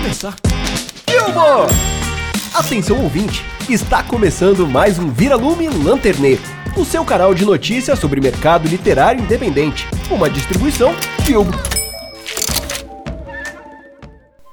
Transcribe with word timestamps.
começar. 0.00 0.36
Filmo! 1.08 1.66
Atenção 2.54 3.02
ouvinte, 3.02 3.42
está 3.68 4.00
começando 4.00 4.64
mais 4.64 4.96
um 4.96 5.10
Vira-Lume 5.10 5.68
Lanternê, 5.68 6.38
o 6.76 6.84
seu 6.84 7.04
canal 7.04 7.34
de 7.34 7.44
notícias 7.44 7.98
sobre 7.98 8.20
mercado 8.20 8.68
literário 8.68 9.20
independente, 9.20 9.88
uma 10.08 10.30
distribuição 10.30 10.92
Filmo. 11.26 11.50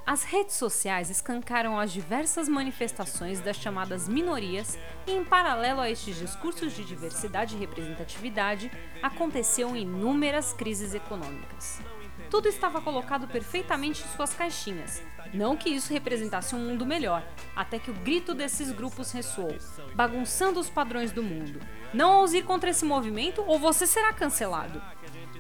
As 0.06 0.24
redes 0.24 0.56
sociais 0.56 1.12
escancaram 1.12 1.80
as 1.80 1.92
diversas 1.92 2.50
manifestações 2.50 3.40
das 3.40 3.58
chamadas 3.58 4.10
minorias 4.10 4.80
e, 5.06 5.12
em 5.12 5.24
paralelo 5.24 5.82
a 5.82 5.92
estes 5.92 6.18
discursos 6.18 6.76
de 6.76 6.84
diversidade 6.84 7.56
e 7.56 7.60
representatividade, 7.60 8.72
aconteciam 9.04 9.76
inúmeras 9.76 10.54
crises 10.54 10.96
econômicas. 10.96 11.82
Tudo 12.36 12.50
estava 12.50 12.82
colocado 12.82 13.30
perfeitamente 13.30 14.04
em 14.04 14.14
suas 14.14 14.34
caixinhas. 14.34 15.02
Não 15.34 15.56
que 15.56 15.70
isso 15.70 15.94
representasse 15.94 16.54
um 16.54 16.60
mundo 16.60 16.86
melhor, 16.86 17.26
até 17.56 17.80
que 17.80 17.90
o 17.90 17.94
grito 17.94 18.34
desses 18.34 18.74
grupos 18.74 19.14
ressoou, 19.14 19.56
bagunçando 19.94 20.60
os 20.60 20.70
padrões 20.70 21.14
do 21.14 21.24
mundo. 21.24 21.62
Não 21.94 22.20
ouse 22.20 22.40
ir 22.40 22.44
contra 22.44 22.72
esse 22.72 22.84
movimento 22.84 23.42
ou 23.48 23.58
você 23.58 23.88
será 23.88 24.12
cancelado. 24.12 24.84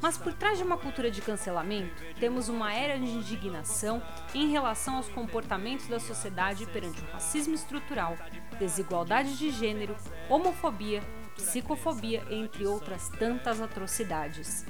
Mas 0.01 0.17
por 0.17 0.31
trás 0.31 0.57
de 0.57 0.63
uma 0.63 0.77
cultura 0.77 1.11
de 1.11 1.21
cancelamento, 1.21 2.01
temos 2.17 2.47
uma 2.47 2.73
era 2.73 2.97
de 2.97 3.11
indignação 3.11 4.01
em 4.33 4.49
relação 4.49 4.95
aos 4.95 5.09
comportamentos 5.09 5.87
da 5.87 5.99
sociedade 5.99 6.65
perante 6.65 7.01
o 7.01 7.11
racismo 7.11 7.55
estrutural, 7.55 8.17
desigualdade 8.57 9.37
de 9.37 9.51
gênero, 9.51 9.97
homofobia, 10.29 11.03
psicofobia, 11.35 12.23
entre 12.29 12.65
outras 12.65 13.09
tantas 13.09 13.59
atrocidades. 13.59 14.65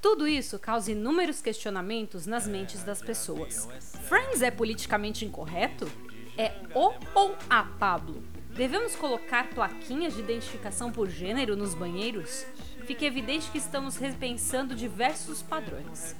Tudo 0.00 0.26
isso 0.26 0.58
causa 0.58 0.92
inúmeros 0.92 1.42
questionamentos 1.42 2.26
nas 2.26 2.46
mentes 2.46 2.82
das 2.82 3.02
pessoas. 3.02 3.68
Friends 4.08 4.40
é 4.40 4.50
politicamente 4.50 5.26
incorreto? 5.26 5.90
É 6.38 6.52
o 6.74 6.94
ou 7.14 7.36
a 7.50 7.64
Pablo? 7.64 8.22
Devemos 8.54 8.96
colocar 8.96 9.50
plaquinhas 9.50 10.14
de 10.14 10.20
identificação 10.20 10.90
por 10.90 11.08
gênero 11.08 11.54
nos 11.54 11.74
banheiros? 11.74 12.46
Fica 12.86 13.04
evidente 13.04 13.50
que 13.50 13.58
estamos 13.58 13.96
repensando 13.96 14.74
diversos 14.74 15.42
padrões. 15.42 16.16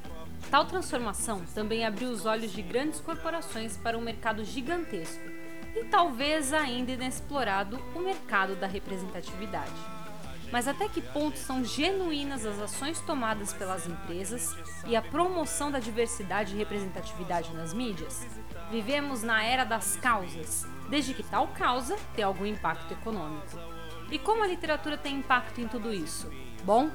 Tal 0.51 0.67
transformação 0.67 1.43
também 1.55 1.85
abriu 1.85 2.11
os 2.11 2.27
olhos 2.27 2.53
de 2.53 2.61
grandes 2.61 3.01
corporações 3.01 3.79
para 3.79 3.97
um 3.97 4.03
mercado 4.03 4.45
gigantesco 4.45 5.25
e 5.75 5.85
talvez 5.85 6.53
ainda 6.53 6.93
inexplorado 6.93 7.81
o 7.95 8.01
mercado 8.01 8.55
da 8.57 8.67
representatividade. 8.67 10.00
Mas 10.53 10.67
até 10.67 10.89
que 10.89 11.01
ponto 11.01 11.39
são 11.39 11.65
genuínas 11.65 12.45
as 12.45 12.59
ações 12.61 13.01
tomadas 13.01 13.53
pelas 13.53 13.87
empresas 13.87 14.57
e 14.87 14.97
a 14.97 15.03
promoção 15.03 15.71
da 15.71 15.79
diversidade 15.79 16.55
e 16.55 16.59
representatividade 16.59 17.53
nas 17.55 17.73
mídias? 17.73 18.27
Vivemos 18.71 19.23
na 19.23 19.45
era 19.45 19.65
das 19.65 19.97
causas, 19.97 20.67
desde 20.89 21.15
que 21.15 21.23
tal 21.23 21.49
causa 21.49 21.97
tenha 22.15 22.27
algum 22.27 22.47
impacto 22.47 22.93
econômico. 22.93 23.59
E 24.11 24.19
como 24.19 24.43
a 24.43 24.47
literatura 24.47 24.99
tem 24.99 25.17
impacto 25.17 25.61
em 25.61 25.69
tudo 25.69 25.93
isso? 25.93 26.29
Bom, 26.65 26.91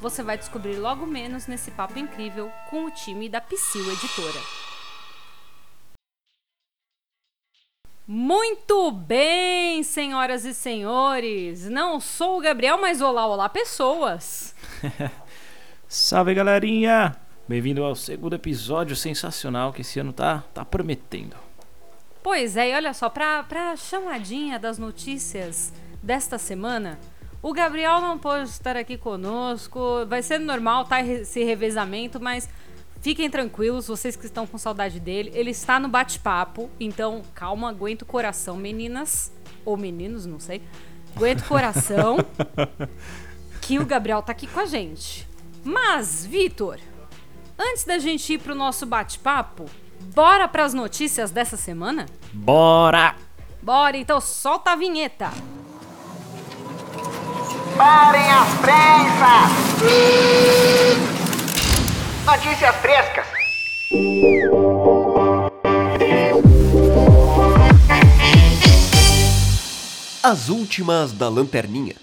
você 0.00 0.22
vai 0.22 0.38
descobrir 0.38 0.76
logo 0.76 1.04
menos 1.04 1.46
nesse 1.46 1.72
papo 1.72 1.98
incrível 1.98 2.50
com 2.70 2.84
o 2.84 2.90
time 2.90 3.28
da 3.28 3.40
Psyu 3.40 3.90
Editora. 3.90 4.69
Muito 8.12 8.90
bem, 8.90 9.84
senhoras 9.84 10.44
e 10.44 10.52
senhores. 10.52 11.70
Não 11.70 12.00
sou 12.00 12.38
o 12.38 12.40
Gabriel, 12.40 12.76
mas 12.76 13.00
olá, 13.00 13.24
olá, 13.24 13.48
pessoas. 13.48 14.52
Salve, 15.86 16.34
galerinha. 16.34 17.14
Bem-vindo 17.46 17.84
ao 17.84 17.94
segundo 17.94 18.34
episódio 18.34 18.96
sensacional 18.96 19.72
que 19.72 19.82
esse 19.82 20.00
ano 20.00 20.12
tá, 20.12 20.42
tá 20.52 20.64
prometendo. 20.64 21.36
Pois 22.20 22.56
é, 22.56 22.70
e 22.70 22.74
olha 22.74 22.92
só, 22.92 23.08
pra, 23.08 23.44
pra 23.44 23.76
chamadinha 23.76 24.58
das 24.58 24.76
notícias 24.76 25.72
desta 26.02 26.36
semana, 26.36 26.98
o 27.40 27.52
Gabriel 27.52 28.00
não 28.00 28.18
pode 28.18 28.48
estar 28.50 28.76
aqui 28.76 28.98
conosco. 28.98 30.04
Vai 30.08 30.24
ser 30.24 30.40
normal, 30.40 30.84
tá? 30.84 31.00
Esse 31.00 31.44
revezamento, 31.44 32.20
mas 32.20 32.48
Fiquem 33.00 33.30
tranquilos, 33.30 33.86
vocês 33.86 34.14
que 34.14 34.26
estão 34.26 34.46
com 34.46 34.58
saudade 34.58 35.00
dele. 35.00 35.32
Ele 35.34 35.50
está 35.50 35.80
no 35.80 35.88
bate-papo, 35.88 36.70
então 36.78 37.22
calma, 37.34 37.70
aguenta 37.70 38.04
o 38.04 38.06
coração, 38.06 38.56
meninas. 38.56 39.32
Ou 39.64 39.76
meninos, 39.76 40.26
não 40.26 40.38
sei. 40.38 40.60
Aguenta 41.16 41.42
o 41.42 41.48
coração. 41.48 42.18
que 43.62 43.78
o 43.78 43.86
Gabriel 43.86 44.22
tá 44.22 44.32
aqui 44.32 44.46
com 44.46 44.60
a 44.60 44.66
gente. 44.66 45.26
Mas, 45.64 46.26
Vitor, 46.26 46.78
antes 47.58 47.84
da 47.84 47.98
gente 47.98 48.34
ir 48.34 48.38
pro 48.38 48.54
nosso 48.54 48.84
bate-papo, 48.84 49.64
bora 50.14 50.46
pras 50.46 50.74
notícias 50.74 51.30
dessa 51.30 51.56
semana? 51.56 52.04
Bora! 52.32 53.16
Bora, 53.62 53.96
então 53.96 54.20
solta 54.20 54.72
a 54.72 54.76
vinheta. 54.76 55.30
Parem 57.76 58.30
as 58.30 58.48
prensas! 58.60 59.60
Notícias 62.26 62.76
frescas. 62.76 63.26
As 70.22 70.48
últimas 70.50 71.12
da 71.12 71.28
Lanterninha. 71.30 71.94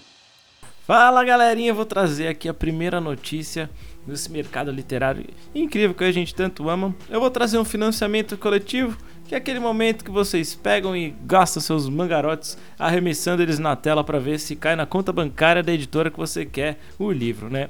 Fala 0.87 1.23
galerinha, 1.23 1.73
vou 1.73 1.85
trazer 1.85 2.27
aqui 2.27 2.49
a 2.49 2.53
primeira 2.53 2.99
notícia 2.99 3.69
desse 4.07 4.31
mercado 4.31 4.71
literário 4.71 5.25
incrível 5.53 5.93
que 5.93 6.03
a 6.03 6.11
gente 6.11 6.33
tanto 6.33 6.67
ama. 6.69 6.95
Eu 7.09 7.19
vou 7.19 7.29
trazer 7.29 7.59
um 7.59 7.65
financiamento 7.65 8.37
coletivo, 8.37 8.97
que 9.27 9.35
é 9.35 9.37
aquele 9.37 9.59
momento 9.59 10.03
que 10.03 10.09
vocês 10.09 10.55
pegam 10.55 10.95
e 10.95 11.13
gastam 11.25 11.61
seus 11.61 11.87
mangarotes 11.87 12.57
arremessando 12.79 13.43
eles 13.43 13.59
na 13.59 13.75
tela 13.75 14.03
para 14.03 14.17
ver 14.17 14.39
se 14.39 14.55
cai 14.55 14.75
na 14.75 14.85
conta 14.85 15.13
bancária 15.13 15.61
da 15.61 15.73
editora 15.73 16.09
que 16.09 16.17
você 16.17 16.45
quer 16.45 16.79
o 16.97 17.11
livro, 17.11 17.49
né? 17.49 17.69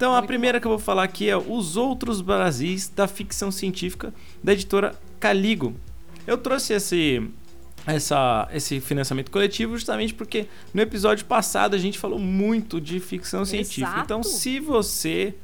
Então 0.00 0.16
a 0.16 0.22
primeira 0.22 0.58
que 0.58 0.66
eu 0.66 0.70
vou 0.70 0.78
falar 0.78 1.02
aqui 1.02 1.28
é 1.28 1.36
Os 1.36 1.76
Outros 1.76 2.22
Brasis 2.22 2.88
da 2.88 3.06
Ficção 3.06 3.50
Científica 3.50 4.14
da 4.42 4.54
editora 4.54 4.94
Caligo. 5.20 5.76
Eu 6.26 6.38
trouxe 6.38 6.72
esse 6.72 7.28
essa, 7.86 8.48
esse 8.50 8.80
financiamento 8.80 9.30
coletivo 9.30 9.76
justamente 9.76 10.14
porque 10.14 10.46
no 10.72 10.80
episódio 10.80 11.26
passado 11.26 11.76
a 11.76 11.78
gente 11.78 11.98
falou 11.98 12.18
muito 12.18 12.80
de 12.80 12.98
ficção 12.98 13.42
Exato. 13.42 13.50
científica. 13.50 14.00
Então, 14.02 14.22
se 14.22 14.58
você 14.58 15.34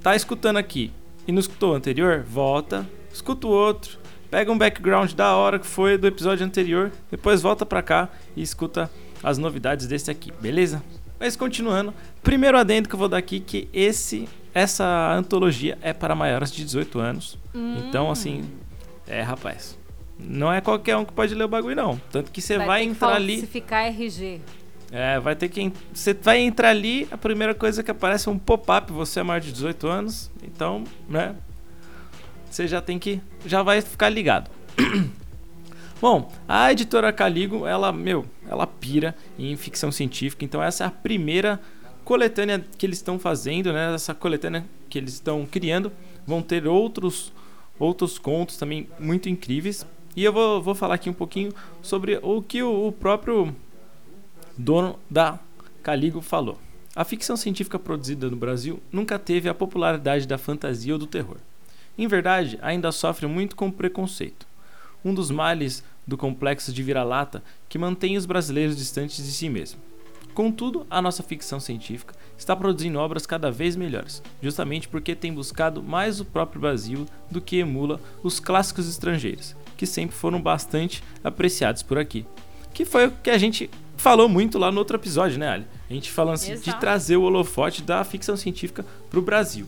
tá 0.00 0.14
escutando 0.14 0.58
aqui 0.58 0.92
e 1.26 1.32
não 1.32 1.40
escutou 1.40 1.72
o 1.72 1.74
anterior, 1.74 2.22
volta, 2.22 2.88
escuta 3.12 3.48
o 3.48 3.50
outro, 3.50 3.98
pega 4.30 4.52
um 4.52 4.56
background 4.56 5.10
da 5.10 5.34
hora 5.34 5.58
que 5.58 5.66
foi 5.66 5.98
do 5.98 6.06
episódio 6.06 6.46
anterior, 6.46 6.92
depois 7.10 7.42
volta 7.42 7.66
pra 7.66 7.82
cá 7.82 8.10
e 8.36 8.42
escuta 8.42 8.88
as 9.24 9.38
novidades 9.38 9.88
desse 9.88 10.08
aqui, 10.08 10.30
beleza? 10.40 10.80
Mas 11.20 11.36
continuando, 11.36 11.92
primeiro 12.22 12.56
adendo 12.58 12.88
que 12.88 12.94
eu 12.94 12.98
vou 12.98 13.08
dar 13.08 13.18
aqui 13.18 13.38
que 13.38 13.68
esse 13.74 14.26
essa 14.54 15.12
antologia 15.14 15.78
é 15.82 15.92
para 15.92 16.14
maiores 16.14 16.50
de 16.50 16.64
18 16.64 16.98
anos. 16.98 17.38
Então, 17.54 18.10
assim, 18.10 18.50
é, 19.06 19.20
rapaz, 19.22 19.78
não 20.18 20.52
é 20.52 20.60
qualquer 20.60 20.96
um 20.96 21.04
que 21.04 21.12
pode 21.12 21.34
ler 21.34 21.44
o 21.44 21.48
bagulho 21.48 21.76
não. 21.76 22.00
Tanto 22.10 22.32
que 22.32 22.40
você 22.40 22.58
vai, 22.58 22.82
que 22.82 22.88
entrar 22.90 23.14
ali, 23.14 23.34
falsificar 23.34 23.86
RG. 23.86 24.40
é, 24.90 25.20
vai 25.20 25.36
ter 25.36 25.48
que 25.48 25.72
você 25.92 26.14
vai 26.14 26.38
entrar 26.38 26.70
ali, 26.70 27.06
a 27.10 27.16
primeira 27.16 27.54
coisa 27.54 27.82
que 27.82 27.90
aparece 27.90 28.28
é 28.28 28.32
um 28.32 28.38
pop-up, 28.38 28.90
você 28.92 29.20
é 29.20 29.22
maior 29.22 29.40
de 29.40 29.52
18 29.52 29.86
anos. 29.86 30.30
Então, 30.42 30.84
né? 31.08 31.36
Você 32.50 32.66
já 32.66 32.80
tem 32.80 32.98
que 32.98 33.20
já 33.46 33.62
vai 33.62 33.80
ficar 33.80 34.08
ligado. 34.08 34.50
Bom, 36.00 36.32
a 36.48 36.72
editora 36.72 37.12
Caligo, 37.12 37.66
ela, 37.66 37.92
meu, 37.92 38.24
ela 38.48 38.66
pira 38.66 39.14
em 39.38 39.54
ficção 39.54 39.92
científica, 39.92 40.44
então 40.44 40.62
essa 40.62 40.84
é 40.84 40.86
a 40.86 40.90
primeira 40.90 41.60
coletânea 42.04 42.64
que 42.78 42.86
eles 42.86 42.98
estão 42.98 43.18
fazendo, 43.18 43.70
né? 43.70 43.94
Essa 43.94 44.14
coletânea 44.14 44.64
que 44.88 44.96
eles 44.96 45.12
estão 45.14 45.44
criando. 45.44 45.92
Vão 46.26 46.40
ter 46.40 46.66
outros 46.66 47.32
outros 47.78 48.18
contos 48.18 48.56
também 48.56 48.88
muito 48.98 49.28
incríveis. 49.28 49.86
E 50.16 50.24
eu 50.24 50.32
vou, 50.32 50.62
vou 50.62 50.74
falar 50.74 50.94
aqui 50.94 51.08
um 51.08 51.14
pouquinho 51.14 51.52
sobre 51.82 52.18
o 52.22 52.42
que 52.42 52.62
o, 52.62 52.88
o 52.88 52.92
próprio 52.92 53.54
dono 54.56 54.98
da 55.08 55.38
Caligo 55.82 56.20
falou. 56.20 56.58
A 56.96 57.04
ficção 57.04 57.36
científica 57.36 57.78
produzida 57.78 58.28
no 58.28 58.36
Brasil 58.36 58.80
nunca 58.90 59.18
teve 59.18 59.48
a 59.48 59.54
popularidade 59.54 60.26
da 60.26 60.36
fantasia 60.36 60.92
ou 60.92 60.98
do 60.98 61.06
terror. 61.06 61.36
Em 61.96 62.06
verdade, 62.06 62.58
ainda 62.60 62.90
sofre 62.90 63.26
muito 63.26 63.54
com 63.54 63.70
preconceito. 63.70 64.49
Um 65.04 65.14
dos 65.14 65.30
males 65.30 65.82
do 66.06 66.16
complexo 66.16 66.72
de 66.72 66.82
vira-lata 66.82 67.42
que 67.68 67.78
mantém 67.78 68.16
os 68.16 68.26
brasileiros 68.26 68.76
distantes 68.76 69.24
de 69.24 69.30
si 69.32 69.48
mesmo. 69.48 69.80
Contudo, 70.34 70.86
a 70.88 71.02
nossa 71.02 71.22
ficção 71.22 71.58
científica 71.58 72.14
está 72.38 72.54
produzindo 72.54 72.98
obras 72.98 73.26
cada 73.26 73.50
vez 73.50 73.76
melhores, 73.76 74.22
justamente 74.42 74.88
porque 74.88 75.14
tem 75.14 75.32
buscado 75.32 75.82
mais 75.82 76.20
o 76.20 76.24
próprio 76.24 76.60
Brasil 76.60 77.04
do 77.30 77.40
que 77.40 77.56
emula 77.56 78.00
os 78.22 78.38
clássicos 78.40 78.88
estrangeiros, 78.88 79.54
que 79.76 79.86
sempre 79.86 80.14
foram 80.16 80.40
bastante 80.40 81.02
apreciados 81.22 81.82
por 81.82 81.98
aqui. 81.98 82.24
Que 82.72 82.84
foi 82.84 83.08
o 83.08 83.10
que 83.10 83.30
a 83.30 83.36
gente 83.38 83.68
falou 83.96 84.28
muito 84.28 84.56
lá 84.58 84.70
no 84.70 84.78
outro 84.78 84.96
episódio, 84.96 85.38
né, 85.38 85.48
Ali? 85.48 85.66
A 85.90 85.92
gente 85.92 86.10
falando 86.10 86.34
assim, 86.34 86.52
de 86.54 86.80
trazer 86.80 87.16
o 87.16 87.22
holofote 87.22 87.82
da 87.82 88.02
ficção 88.04 88.36
científica 88.36 88.86
para 89.10 89.18
o 89.18 89.22
Brasil. 89.22 89.66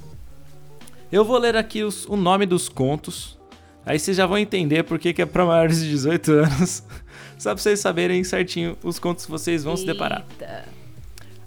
Eu 1.11 1.25
vou 1.25 1.37
ler 1.37 1.57
aqui 1.57 1.83
os- 1.83 2.07
o 2.07 2.17
nome 2.17 2.47
dos 2.47 2.69
contos 2.69 3.37
Aí 3.85 3.99
vocês 3.99 4.17
já 4.17 4.27
vão 4.27 4.39
entender 4.39 4.85
por 4.85 4.99
que, 4.99 5.13
que 5.13 5.23
é 5.23 5.27
pra 5.27 5.45
maiores 5.45 5.81
de 5.81 5.91
18 5.91 6.33
anos. 6.33 6.85
Só 7.39 7.53
pra 7.53 7.63
vocês 7.63 7.81
saberem 7.81 8.23
certinho 8.23 8.77
os 8.83 8.99
contos 8.99 9.25
que 9.25 9.31
vocês 9.31 9.65
vão 9.65 9.77
se 9.77 9.85
deparar. 9.85 10.25
Eita. 10.31 10.65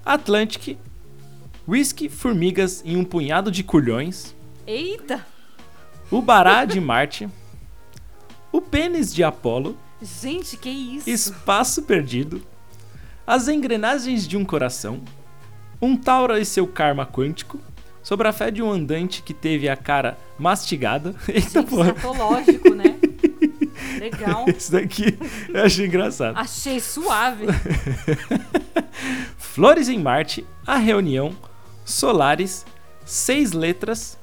Atlantic, 0.05 0.77
Whisky, 1.67 2.09
Formigas 2.09 2.83
em 2.85 2.97
um 2.97 3.03
punhado 3.03 3.49
de 3.49 3.63
culhões. 3.63 4.35
Eita! 4.67 5.25
O 6.11 6.21
Bará 6.21 6.63
de 6.65 6.79
Marte. 6.79 7.29
O 8.51 8.61
Pênis 8.61 9.13
de 9.13 9.23
Apolo. 9.23 9.77
Gente, 10.01 10.57
que 10.57 10.69
isso? 10.69 11.09
Espaço 11.09 11.83
Perdido. 11.83 12.43
As 13.25 13.47
Engrenagens 13.47 14.27
de 14.27 14.37
um 14.37 14.45
Coração. 14.45 15.01
Um 15.81 15.95
Taura 15.95 16.39
e 16.39 16.45
seu 16.45 16.67
Karma 16.67 17.05
Quântico. 17.05 17.59
Sobre 18.05 18.27
a 18.27 18.31
fé 18.31 18.51
de 18.51 18.61
um 18.61 18.71
andante 18.71 19.23
que 19.23 19.33
teve 19.33 19.67
a 19.67 19.75
cara 19.75 20.15
mastigada. 20.37 21.15
Eita 21.27 21.61
Gente, 21.61 21.69
porra. 21.71 21.89
escatológico, 21.89 22.75
né? 22.75 22.99
Legal. 23.99 24.45
Esse 24.47 24.71
daqui 24.71 25.17
eu 25.51 25.63
achei 25.63 25.87
engraçado. 25.87 26.37
Achei 26.37 26.79
suave. 26.79 27.47
Flores 29.39 29.89
em 29.89 29.97
Marte, 29.97 30.45
A 30.67 30.75
Reunião, 30.75 31.35
Solares, 31.83 32.63
Seis 33.03 33.53
Letras, 33.53 34.19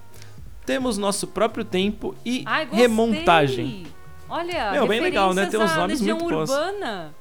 Temos 0.65 0.97
Nosso 0.97 1.27
Próprio 1.27 1.65
Tempo 1.65 2.15
e 2.25 2.45
Ai. 2.47 2.69
Remontagem. 2.71 3.89
Olha, 4.29 4.71
Meu, 4.71 4.87
bem 4.87 5.01
legal, 5.01 5.35
né? 5.35 5.47
Tem 5.47 5.59
uns 5.59 5.75
nomes 5.75 6.01
muito 6.01 6.25
bons. 6.29 6.49
Urbana. 6.49 7.13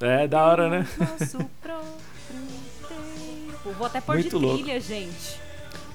É, 0.00 0.26
da 0.26 0.44
hora, 0.44 0.68
né? 0.68 0.88
Nosso 0.98 1.38
próprio 1.62 1.92
tempo. 2.88 3.72
Vou 3.78 3.86
até 3.86 4.00
pôr 4.00 4.16
Muito 4.16 4.28
de 4.28 4.44
louco. 4.44 4.64
trilha, 4.64 4.80
gente. 4.80 5.49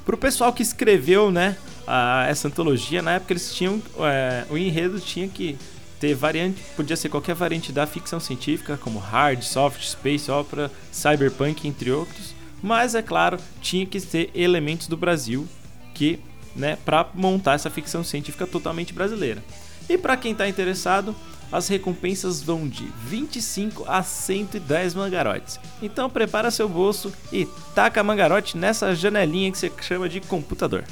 Pro 0.05 0.17
pessoal 0.17 0.53
que 0.53 0.61
escreveu, 0.61 1.31
né, 1.31 1.57
a- 1.87 2.25
essa 2.29 2.47
antologia, 2.47 3.01
na 3.01 3.13
época 3.13 3.33
eles 3.33 3.53
tinham. 3.53 3.81
é, 3.99 4.45
o 4.49 4.57
enredo 4.57 4.99
tinha 4.99 5.27
que 5.27 5.57
ter 5.99 6.13
variante. 6.13 6.61
Podia 6.75 6.95
ser 6.95 7.09
qualquer 7.09 7.33
variante 7.33 7.71
da 7.71 7.87
ficção 7.87 8.19
científica, 8.19 8.77
como 8.77 8.99
hard, 8.99 9.41
soft, 9.41 9.81
space 9.83 10.29
opera, 10.29 10.71
cyberpunk, 10.91 11.67
entre 11.67 11.91
outros. 11.91 12.35
Mas, 12.61 12.93
é 12.95 13.01
claro, 13.01 13.37
tinha 13.61 13.85
que 13.85 13.99
ter 14.01 14.29
elementos 14.35 14.87
do 14.87 14.95
Brasil 14.97 15.47
que, 15.93 16.19
né, 16.55 16.77
pra 16.85 17.07
montar 17.13 17.53
essa 17.53 17.69
ficção 17.69 18.03
científica 18.03 18.45
totalmente 18.45 18.93
brasileira. 18.93 19.43
E 19.89 19.97
pra 19.97 20.17
quem 20.17 20.33
tá 20.35 20.47
interessado, 20.47 21.15
as 21.51 21.67
recompensas 21.67 22.41
vão 22.41 22.67
de 22.67 22.85
25 23.05 23.85
a 23.87 24.03
110 24.03 24.95
mangarotes. 24.95 25.59
Então 25.81 26.09
prepara 26.09 26.51
seu 26.51 26.67
bolso 26.67 27.13
e 27.31 27.47
taca 27.73 28.03
mangarote 28.03 28.57
nessa 28.57 28.95
janelinha 28.95 29.51
que 29.51 29.57
você 29.57 29.71
chama 29.81 30.09
de 30.09 30.21
computador. 30.21 30.83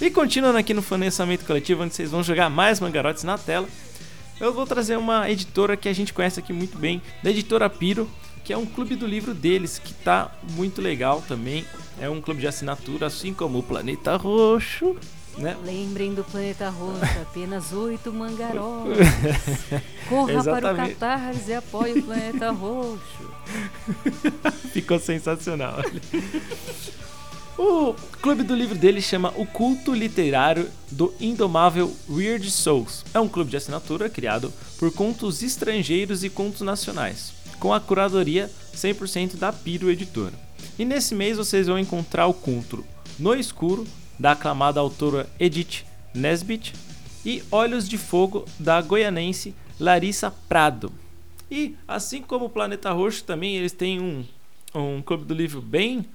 E 0.00 0.10
continuando 0.10 0.58
aqui 0.58 0.74
no 0.74 0.82
financiamento 0.82 1.44
coletivo, 1.46 1.82
onde 1.82 1.94
vocês 1.94 2.10
vão 2.10 2.22
jogar 2.22 2.50
mais 2.50 2.80
mangarotes 2.80 3.24
na 3.24 3.38
tela, 3.38 3.68
eu 4.38 4.52
vou 4.52 4.66
trazer 4.66 4.98
uma 4.98 5.30
editora 5.30 5.76
que 5.76 5.88
a 5.88 5.92
gente 5.92 6.12
conhece 6.12 6.38
aqui 6.38 6.52
muito 6.52 6.76
bem, 6.76 7.00
da 7.22 7.30
editora 7.30 7.70
Piro, 7.70 8.08
que 8.44 8.52
é 8.52 8.56
um 8.56 8.66
clube 8.66 8.94
do 8.94 9.06
livro 9.06 9.34
deles, 9.34 9.78
que 9.78 9.94
tá 9.94 10.30
muito 10.52 10.82
legal 10.82 11.22
também. 11.26 11.64
É 11.98 12.08
um 12.08 12.20
clube 12.20 12.40
de 12.40 12.46
assinatura, 12.46 13.06
assim 13.06 13.32
como 13.32 13.58
o 13.58 13.62
Planeta 13.62 14.14
Roxo, 14.16 14.96
né? 15.36 15.56
Lembrem 15.64 16.14
do 16.14 16.24
Planeta 16.24 16.68
Roxo, 16.68 17.04
apenas 17.22 17.72
oito 17.72 18.12
mangarotes. 18.12 19.06
Corra 20.08 20.26
para 20.26 20.36
o 20.36 20.40
Exatamente. 20.40 20.94
Catarse 20.94 21.50
e 21.50 21.54
apoie 21.54 21.98
o 21.98 22.02
Planeta 22.02 22.50
Roxo. 22.50 23.30
Ficou 24.72 24.98
sensacional. 24.98 25.78
o 27.58 27.94
clube 28.20 28.42
do 28.42 28.54
livro 28.54 28.76
dele 28.76 29.00
chama 29.00 29.32
O 29.36 29.46
Culto 29.46 29.92
Literário 29.92 30.68
do 30.90 31.14
Indomável 31.20 31.94
Weird 32.08 32.50
Souls. 32.50 33.04
É 33.12 33.20
um 33.20 33.28
clube 33.28 33.50
de 33.50 33.56
assinatura 33.56 34.08
criado 34.08 34.52
por 34.78 34.92
contos 34.92 35.42
estrangeiros 35.42 36.24
e 36.24 36.30
contos 36.30 36.62
nacionais, 36.62 37.32
com 37.58 37.72
a 37.72 37.80
curadoria 37.80 38.50
100% 38.74 39.36
da 39.36 39.52
Piro 39.52 39.90
Editora. 39.90 40.34
E 40.78 40.84
nesse 40.84 41.14
mês 41.14 41.38
vocês 41.38 41.66
vão 41.66 41.78
encontrar 41.78 42.26
o 42.26 42.34
conto 42.34 42.84
No 43.18 43.34
Escuro, 43.34 43.86
da 44.18 44.32
aclamada 44.32 44.80
autora 44.80 45.28
Edith 45.38 45.84
Nesbit, 46.14 46.72
e 47.26 47.42
Olhos 47.50 47.88
de 47.88 47.98
Fogo, 47.98 48.44
da 48.56 48.80
goianense 48.80 49.52
Larissa 49.80 50.32
Prado. 50.48 50.92
E 51.50 51.74
assim 51.86 52.22
como 52.22 52.46
o 52.46 52.50
Planeta 52.50 52.92
Roxo, 52.92 53.24
também 53.24 53.56
eles 53.56 53.72
têm 53.72 54.00
um, 54.00 54.24
um 54.72 55.02
clube 55.02 55.24
do 55.24 55.34
livro 55.34 55.60
bem, 55.60 56.06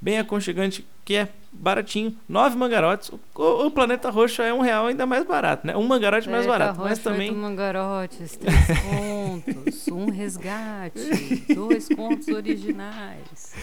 bem 0.00 0.18
aconchegante, 0.18 0.84
que 1.04 1.14
é 1.14 1.28
baratinho, 1.52 2.16
nove 2.26 2.56
mangarotes. 2.56 3.10
O, 3.34 3.66
o 3.66 3.70
Planeta 3.70 4.08
Roxo 4.08 4.40
é 4.40 4.52
um 4.54 4.60
real 4.60 4.86
ainda 4.86 5.04
mais 5.04 5.26
barato, 5.26 5.66
né? 5.66 5.76
Um 5.76 5.86
mangarote 5.86 6.30
mais 6.30 6.46
Planeta 6.46 6.64
barato, 6.64 6.80
mas 6.80 6.98
Roxo, 6.98 7.02
também 7.02 7.28
oito 7.28 7.38
mangarotes, 7.40 8.36
três 8.36 8.66
contos, 8.88 9.88
um 9.88 10.10
resgate, 10.10 11.44
dois 11.54 11.88
contos 11.88 12.28
originais. 12.28 13.54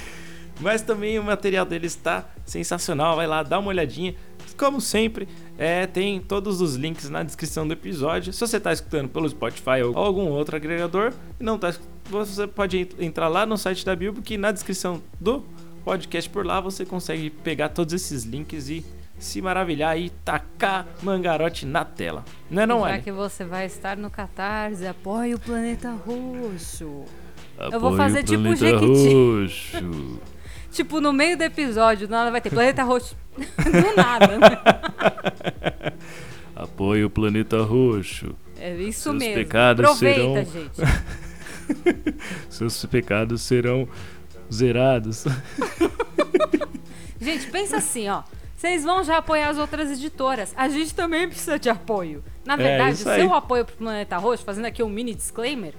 Mas 0.62 0.82
também 0.82 1.18
o 1.20 1.24
material 1.24 1.66
deles 1.66 1.94
está 1.96 2.26
sensacional. 2.46 3.16
Vai 3.16 3.28
lá, 3.28 3.42
dá 3.44 3.58
uma 3.60 3.70
olhadinha. 3.70 4.16
Como 4.58 4.80
sempre, 4.80 5.28
é, 5.58 5.88
tem 5.88 6.20
todos 6.20 6.62
os 6.62 6.76
links 6.76 7.10
na 7.10 7.24
descrição 7.24 7.68
do 7.68 7.74
episódio. 7.74 8.32
Se 8.32 8.40
você 8.40 8.58
está 8.58 8.72
escutando 8.72 9.10
pelo 9.10 9.28
Spotify 9.28 9.82
ou 9.84 9.98
algum 9.98 10.28
outro 10.30 10.56
agregador 10.56 11.14
e 11.40 11.44
não 11.44 11.58
tá, 11.58 11.74
você 12.10 12.46
pode 12.46 12.78
en- 12.78 13.06
entrar 13.06 13.28
lá 13.28 13.46
no 13.46 13.58
site 13.58 13.84
da 13.86 13.96
Bilbo, 13.96 14.22
que 14.22 14.38
na 14.38 14.52
descrição 14.52 15.02
do 15.20 15.44
podcast 15.84 16.30
por 16.30 16.46
lá 16.46 16.60
você 16.62 16.86
consegue 16.86 17.30
pegar 17.32 17.70
todos 17.70 17.94
esses 17.94 18.24
links 18.24 18.70
e 18.70 18.86
se 19.18 19.42
maravilhar 19.42 19.98
e 20.00 20.10
tacar 20.10 20.86
mangarote 21.02 21.66
na 21.66 21.84
tela. 21.86 22.24
Não 22.50 22.62
é 22.62 22.66
não, 22.68 22.82
Já 22.82 22.96
é? 22.96 23.00
que 23.00 23.12
você 23.12 23.44
vai 23.46 23.66
estar 23.66 23.98
no 23.98 24.10
Catarse, 24.12 24.86
apoie 24.86 25.34
o 25.34 25.40
Planeta 25.40 25.92
Roxo. 25.92 27.04
Eu 27.72 27.80
vou 27.80 27.96
fazer 27.96 28.24
tipo 28.24 28.42
um 28.44 28.56
Jequiti. 28.56 30.20
Tipo, 30.72 31.02
no 31.02 31.12
meio 31.12 31.38
do 31.38 31.44
episódio, 31.44 32.08
do 32.08 32.12
nada 32.12 32.32
vai 32.32 32.40
ter 32.42 32.50
Planeta 32.50 32.84
Roxo. 32.84 33.16
do 33.38 33.96
nada, 33.96 34.38
né? 34.38 35.94
Apoie 36.56 37.04
o 37.04 37.10
Planeta 37.10 37.62
Roxo. 37.64 38.36
É 38.60 38.76
isso 38.76 39.04
Seus 39.04 39.16
mesmo. 39.16 39.34
pecados 39.36 39.84
Aproveita, 39.86 40.46
serão- 40.46 40.46
gente. 40.46 42.16
Seus 42.50 42.86
pecados 42.86 43.42
serão 43.42 43.88
zerados. 44.54 45.26
Gente, 47.20 47.48
pensa 47.48 47.78
assim, 47.78 48.10
ó. 48.10 48.24
Vocês 48.56 48.84
vão 48.84 49.04
já 49.04 49.18
apoiar 49.18 49.50
as 49.50 49.58
outras 49.58 49.90
editoras. 49.92 50.54
A 50.56 50.70
gente 50.70 50.94
também 50.94 51.28
precisa 51.28 51.58
de 51.58 51.70
apoio. 51.70 52.24
Na 52.46 52.54
É, 52.54 52.58
verdade, 52.58 52.94
isso 52.96 53.10
o 53.10 53.14
seu 53.16 53.34
apoio 53.34 53.66
pro 53.66 53.76
Planeta 53.76 54.18
Roxo, 54.18 54.44
fazendo 54.44 54.66
aqui 54.66 54.84
um 54.84 54.90
mini 54.90 55.16
disclaimer, 55.16 55.74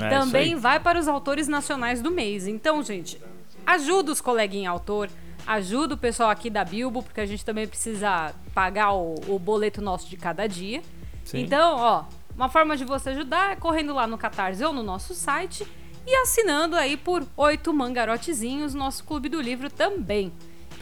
É, 0.00 0.08
também 0.08 0.56
vai 0.56 0.80
para 0.80 0.98
os 0.98 1.08
autores 1.08 1.46
nacionais 1.48 2.00
do 2.00 2.10
mês. 2.10 2.46
Então, 2.46 2.82
gente, 2.82 3.20
ajuda 3.66 4.12
os 4.12 4.20
coleguinhas 4.20 4.72
autor, 4.72 5.10
ajuda 5.46 5.94
o 5.94 5.98
pessoal 5.98 6.30
aqui 6.30 6.48
da 6.48 6.64
Bilbo, 6.64 7.02
porque 7.02 7.20
a 7.20 7.26
gente 7.26 7.44
também 7.44 7.66
precisa 7.66 8.32
pagar 8.54 8.92
o, 8.92 9.14
o 9.28 9.38
boleto 9.38 9.82
nosso 9.82 10.08
de 10.08 10.16
cada 10.16 10.46
dia. 10.46 10.82
Sim. 11.24 11.40
Então, 11.40 11.76
ó, 11.76 12.04
uma 12.34 12.48
forma 12.48 12.76
de 12.76 12.84
você 12.84 13.10
ajudar 13.10 13.52
é 13.52 13.56
correndo 13.56 13.94
lá 13.94 14.06
no 14.06 14.16
Catarse 14.16 14.64
ou 14.64 14.72
no 14.72 14.82
nosso 14.82 15.14
site 15.14 15.66
e 16.06 16.14
assinando 16.16 16.76
aí 16.76 16.96
por 16.96 17.26
oito 17.36 17.72
mangarotezinhos 17.72 18.74
nosso 18.74 19.02
Clube 19.04 19.28
do 19.28 19.40
Livro 19.40 19.68
também. 19.68 20.32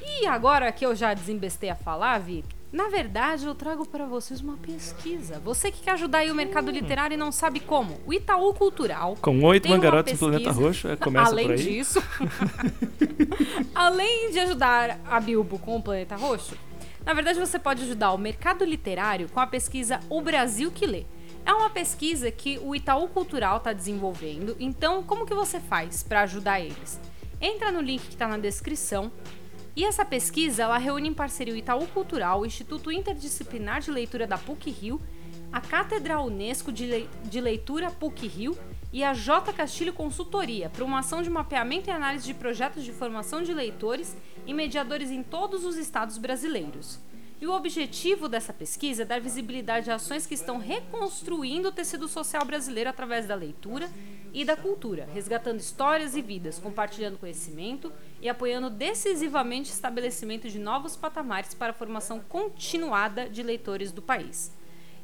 E 0.03 0.27
agora 0.27 0.71
que 0.71 0.85
eu 0.85 0.95
já 0.95 1.15
desembestei 1.15 1.71
a 1.71 1.75
falar, 1.75 2.19
Vi, 2.19 2.45
na 2.75 2.89
verdade 2.89 3.47
eu 3.47 3.55
trago 3.55 3.87
para 3.87 4.05
vocês 4.05 4.41
uma 4.41 4.57
pesquisa. 4.57 5.41
Você 5.45 5.71
que 5.71 5.81
quer 5.81 5.93
ajudar 5.93 6.19
aí 6.19 6.31
o 6.33 6.35
mercado 6.35 6.73
literário 6.73 7.15
e 7.15 7.17
não 7.17 7.31
sabe 7.31 7.61
como, 7.61 8.01
o 8.05 8.13
Itaú 8.13 8.53
Cultural 8.53 9.17
Com 9.23 9.41
oito 9.45 9.69
mangarotes 9.69 10.13
no 10.15 10.19
Planeta 10.19 10.51
Roxo, 10.51 10.89
é, 10.89 10.97
começa 10.97 11.31
Além 11.31 11.47
por 11.47 11.53
aí. 11.53 11.63
disso, 11.63 12.03
além 13.73 14.33
de 14.33 14.41
ajudar 14.41 14.99
a 15.07 15.21
Bilbo 15.21 15.57
com 15.57 15.77
o 15.77 15.83
Planeta 15.83 16.17
Roxo, 16.17 16.57
na 17.07 17.15
verdade 17.15 17.39
você 17.39 17.61
pode 17.61 17.85
ajudar 17.85 18.13
o 18.13 18.19
mercado 18.19 18.65
literário 18.65 19.29
com 19.29 19.39
a 19.39 19.47
pesquisa 19.47 20.01
O 20.11 20.21
Brasil 20.21 20.73
que 20.73 20.85
Lê. 20.85 21.05
É 21.47 21.53
uma 21.53 21.71
pesquisa 21.71 22.29
que 22.33 22.59
o 22.59 22.75
Itaú 22.75 23.07
Cultural 23.07 23.59
está 23.59 23.73
desenvolvendo, 23.73 24.57
então 24.59 25.05
como 25.05 25.27
que 25.27 25.35
você 25.35 25.61
faz 25.61 26.03
para 26.03 26.23
ajudar 26.23 26.59
eles? 26.59 26.99
Entra 27.41 27.71
no 27.71 27.81
link 27.81 28.03
que 28.03 28.15
está 28.15 28.27
na 28.27 28.39
descrição 28.39 29.13
e 29.77 29.85
essa 29.85 30.05
pesquisa 30.05 30.63
ela 30.63 30.79
reúne 30.79 31.09
em 31.09 31.15
parceria 31.15 31.55
o 31.55 31.57
Itaú 31.57 31.87
Cultural, 31.89 32.41
o 32.41 32.47
Instituto 32.47 32.93
Interdisciplinar 32.93 33.81
de 33.81 33.91
Leitura 33.91 34.27
da 34.27 34.39
PUC-Rio, 34.39 35.01
a 35.53 35.61
Cátedra 35.61 36.21
Unesco 36.21 36.73
de, 36.73 36.87
Lei- 36.87 37.09
de 37.25 37.41
Leitura 37.41 37.91
PUC-Rio 37.91 38.57
e 38.93 39.03
a 39.03 39.13
J. 39.13 39.53
Castilho 39.53 39.93
Consultoria 39.93 40.69
para 40.71 40.85
uma 40.85 41.01
ação 41.01 41.23
de 41.23 41.31
mapeamento 41.31 41.89
e 41.89 41.93
análise 41.93 42.25
de 42.25 42.35
projetos 42.35 42.85
de 42.85 42.93
formação 42.93 43.43
de 43.43 43.53
leitores 43.53 44.17
e 44.47 44.55
mediadores 44.55 45.11
em 45.11 45.23
todos 45.23 45.65
os 45.65 45.77
estados 45.77 46.19
brasileiros. 46.19 47.01
E 47.41 47.47
o 47.47 47.53
objetivo 47.53 48.29
dessa 48.29 48.53
pesquisa 48.53 49.03
é 49.03 49.05
dar 49.05 49.21
visibilidade 49.21 49.91
a 49.91 49.97
ações 49.97 50.25
que 50.27 50.35
estão 50.35 50.59
reconstruindo 50.59 51.69
o 51.69 51.73
tecido 51.73 52.07
social 52.07 52.45
brasileiro 52.45 52.89
através 52.89 53.27
da 53.27 53.35
leitura 53.35 53.91
e 54.35 54.45
da 54.45 54.57
cultura, 54.57 55.09
resgatando 55.15 55.61
histórias 55.61 56.17
e 56.17 56.21
vidas, 56.21 56.59
compartilhando 56.59 57.19
conhecimento 57.19 57.93
e 58.21 58.29
apoiando 58.29 58.69
decisivamente 58.69 59.71
o 59.71 59.73
estabelecimento 59.73 60.49
de 60.51 60.59
novos 60.59 60.97
patamares 60.97 61.55
para 61.55 61.71
a 61.71 61.75
formação 61.75 62.19
continuada 62.19 63.29
de 63.31 63.45
leitores 63.45 63.93
do 63.93 64.03
país. 64.03 64.53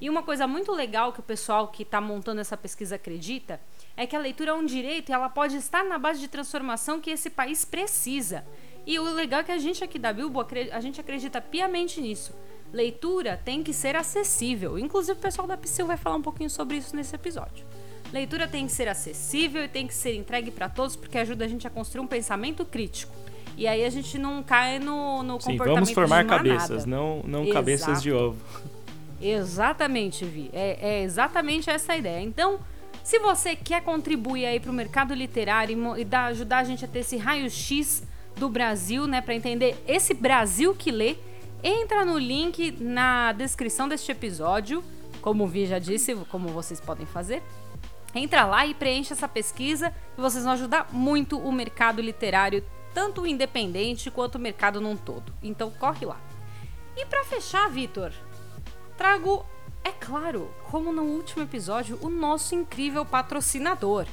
E 0.01 0.11
uma 0.11 0.23
coisa 0.23 0.49
muito 0.49 0.73
legal 0.73 1.13
que 1.13 1.21
o 1.21 1.23
pessoal 1.23 1.69
que 1.69 1.85
está 1.85 2.01
montando 2.01 2.41
essa 2.41 2.57
pesquisa 2.57 2.97
acredita 2.97 3.61
é 3.97 4.07
que 4.07 4.17
a 4.17 4.19
leitura 4.19 4.51
é 4.51 4.55
um 4.55 4.65
direito 4.65 5.11
e 5.11 5.13
ela 5.13 5.29
pode 5.29 5.57
estar 5.57 5.85
na 5.85 5.99
base 5.99 6.19
de 6.19 6.27
transformação 6.27 7.01
que 7.01 7.11
esse 7.11 7.31
país 7.31 7.65
precisa. 7.65 8.45
E 8.85 8.99
o 8.99 9.05
legal 9.15 9.41
é 9.41 9.45
que 9.45 9.53
a 9.53 9.59
gente 9.59 9.85
aqui 9.85 9.99
da 9.99 10.13
Bilbo, 10.13 10.45
a 10.73 10.81
gente 10.81 11.01
acredita 11.01 11.41
piamente 11.41 12.01
nisso. 12.01 12.35
Leitura 12.73 13.41
tem 13.45 13.63
que 13.63 13.73
ser 13.75 13.95
acessível. 13.95 14.79
Inclusive 14.79 15.19
o 15.19 15.23
pessoal 15.23 15.47
da 15.47 15.57
Psyll 15.57 15.87
vai 15.87 15.99
falar 15.99 16.17
um 16.17 16.23
pouquinho 16.23 16.51
sobre 16.51 16.79
isso 16.79 16.97
nesse 16.97 17.15
episódio. 17.15 17.67
Leitura 18.12 18.49
tem 18.49 18.67
que 18.67 18.73
ser 18.73 18.88
acessível 18.88 19.64
e 19.64 19.69
tem 19.69 19.87
que 19.87 19.95
ser 19.95 20.14
entregue 20.17 20.50
para 20.50 20.69
todos 20.69 20.97
porque 20.97 21.17
ajuda 21.19 21.45
a 21.45 21.49
gente 21.49 21.67
a 21.67 21.71
construir 21.71 22.02
um 22.02 22.07
pensamento 22.07 22.64
crítico. 22.64 23.14
E 23.57 23.67
aí 23.67 23.85
a 23.85 23.90
gente 23.90 24.19
não 24.19 24.43
cai 24.43 24.79
no, 24.79 25.23
no 25.23 25.40
Sim, 25.40 25.52
comportamento 25.52 25.75
vamos 25.75 25.90
formar 25.90 26.23
de 26.23 26.29
cabeças, 26.29 26.87
não, 26.87 27.23
não 27.25 27.40
Exato. 27.43 27.52
cabeças 27.55 28.02
de 28.02 28.12
ovo. 28.12 28.37
Exatamente, 29.21 30.25
Vi. 30.25 30.50
É, 30.52 30.79
é 30.81 31.02
exatamente 31.02 31.69
essa 31.69 31.93
a 31.93 31.97
ideia. 31.97 32.21
Então, 32.23 32.59
se 33.05 33.19
você 33.19 33.55
quer 33.55 33.83
contribuir 33.83 34.47
aí 34.47 34.59
para 34.59 34.71
o 34.71 34.75
mercado 34.75 35.12
literário 35.14 35.76
e, 35.97 36.00
e 36.00 36.05
dar- 36.05 36.26
ajudar 36.26 36.59
a 36.59 36.64
gente 36.64 36.85
a 36.85 36.88
ter 36.88 37.00
esse 37.00 37.17
raio-x 37.17 38.02
do 38.37 38.49
Brasil, 38.49 39.07
né, 39.07 39.21
para 39.21 39.35
entender 39.35 39.76
esse 39.87 40.14
Brasil 40.14 40.75
que 40.75 40.90
lê, 40.90 41.17
entra 41.62 42.05
no 42.05 42.19
link 42.19 42.76
na 42.81 43.33
descrição 43.33 43.88
deste 43.88 44.11
episódio, 44.11 44.83
como 45.21 45.45
o 45.45 45.47
Vi 45.47 45.67
já 45.67 45.79
disse, 45.79 46.14
como 46.31 46.49
vocês 46.49 46.81
podem 46.81 47.05
fazer. 47.05 47.43
Entra 48.14 48.45
lá 48.45 48.67
e 48.67 48.75
preenche 48.75 49.12
essa 49.12 49.29
pesquisa 49.29 49.95
e 50.17 50.21
vocês 50.21 50.43
vão 50.45 50.52
ajudar 50.55 50.88
muito 50.93 51.38
o 51.38 51.52
mercado 51.52 52.00
literário, 52.02 52.64
tanto 52.93 53.23
o 53.23 53.26
independente 53.26 54.11
quanto 54.11 54.35
o 54.35 54.38
mercado 54.40 54.81
num 54.81 54.97
todo. 54.97 55.33
Então 55.43 55.71
corre 55.71 56.05
lá. 56.07 56.19
E 56.97 57.07
para 57.07 57.25
fechar, 57.25 57.69
Vitor, 57.71 58.12
trago, 58.97 59.47
é 59.85 59.90
claro, 59.93 60.50
como 60.71 60.93
no 60.93 61.02
último 61.02 61.45
episódio, 61.45 61.99
o 62.02 62.11
nosso 62.11 62.55
incrível 62.55 63.07
patrocinador. 63.07 64.07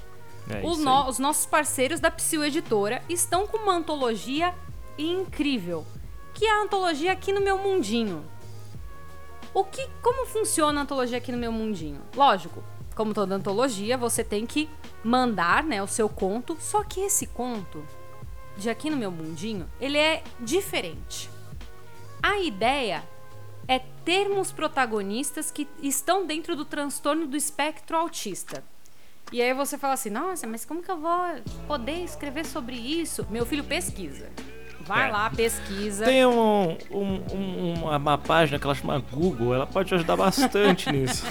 É 0.49 0.61
no- 0.61 1.09
os 1.09 1.19
nossos 1.19 1.45
parceiros 1.45 1.99
da 1.99 2.09
Psyu 2.11 2.45
Editora 2.45 3.01
estão 3.09 3.45
com 3.47 3.57
uma 3.57 3.73
antologia 3.73 4.53
incrível, 4.97 5.85
que 6.33 6.45
é 6.45 6.51
a 6.51 6.61
antologia 6.61 7.11
Aqui 7.11 7.33
no 7.33 7.41
Meu 7.41 7.57
Mundinho. 7.57 8.23
O 9.53 9.63
que, 9.63 9.89
como 10.01 10.25
funciona 10.27 10.79
a 10.79 10.83
antologia 10.83 11.17
Aqui 11.17 11.31
no 11.31 11.37
Meu 11.37 11.51
Mundinho? 11.51 11.99
Lógico, 12.15 12.63
como 12.97 13.13
toda 13.13 13.35
antologia, 13.35 13.97
você 13.97 14.23
tem 14.23 14.45
que 14.45 14.67
mandar, 15.03 15.63
né, 15.63 15.81
o 15.81 15.87
seu 15.87 16.09
conto, 16.09 16.57
só 16.59 16.83
que 16.83 16.99
esse 17.01 17.27
conto 17.27 17.83
de 18.57 18.69
Aqui 18.69 18.89
no 18.89 18.97
Meu 18.97 19.11
Mundinho, 19.11 19.69
ele 19.79 19.97
é 19.97 20.23
diferente. 20.39 21.29
A 22.21 22.39
ideia 22.39 23.03
é 23.67 23.79
termos 24.03 24.51
protagonistas 24.51 25.51
que 25.51 25.67
estão 25.81 26.25
dentro 26.25 26.55
do 26.55 26.65
transtorno 26.65 27.27
do 27.27 27.37
espectro 27.37 27.95
autista. 27.95 28.63
E 29.31 29.41
aí 29.41 29.53
você 29.53 29.77
fala 29.77 29.93
assim, 29.93 30.09
nossa, 30.09 30.47
mas 30.47 30.65
como 30.65 30.81
que 30.81 30.89
eu 30.89 30.97
vou 30.97 31.19
poder 31.67 32.03
escrever 32.03 32.45
sobre 32.45 32.75
isso? 32.75 33.27
Meu 33.29 33.45
filho 33.45 33.63
pesquisa. 33.63 34.29
Vai 34.81 35.09
É. 35.09 35.11
lá, 35.11 35.29
pesquisa. 35.29 36.05
Tem 36.05 36.25
um, 36.25 36.77
um- 36.89 37.21
um- 37.33 37.73
uma, 37.83 37.97
uma 37.97 38.17
página 38.17 38.57
que 38.57 38.65
ela 38.65 38.73
chama 38.73 38.97
Google, 39.11 39.53
ela 39.53 39.67
pode 39.67 39.89
te 39.89 39.95
ajudar 39.95 40.15
bastante 40.15 40.89
nisso. 40.93 41.25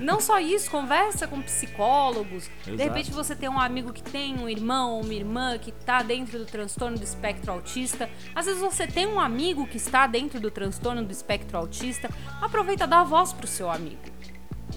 Não 0.00 0.20
só 0.20 0.38
isso, 0.38 0.70
conversa 0.70 1.26
com 1.26 1.40
psicólogos. 1.40 2.50
De 2.64 2.72
Exato. 2.72 2.82
repente 2.82 3.10
você 3.10 3.34
tem 3.34 3.48
um 3.48 3.60
amigo 3.60 3.92
que 3.92 4.02
tem 4.02 4.36
um 4.36 4.48
irmão 4.48 4.92
ou 4.92 5.02
uma 5.02 5.14
irmã 5.14 5.58
que 5.58 5.70
está 5.70 6.02
dentro 6.02 6.38
do 6.38 6.44
transtorno 6.44 6.98
do 6.98 7.04
espectro 7.04 7.52
autista. 7.52 8.08
Às 8.34 8.46
vezes 8.46 8.60
você 8.60 8.86
tem 8.86 9.06
um 9.06 9.20
amigo 9.20 9.66
que 9.66 9.76
está 9.76 10.06
dentro 10.06 10.40
do 10.40 10.50
transtorno 10.50 11.04
do 11.04 11.12
espectro 11.12 11.56
autista. 11.56 12.10
Aproveita 12.40 12.86
dá 12.86 13.04
voz 13.04 13.32
pro 13.32 13.46
seu 13.46 13.70
amigo. 13.70 14.02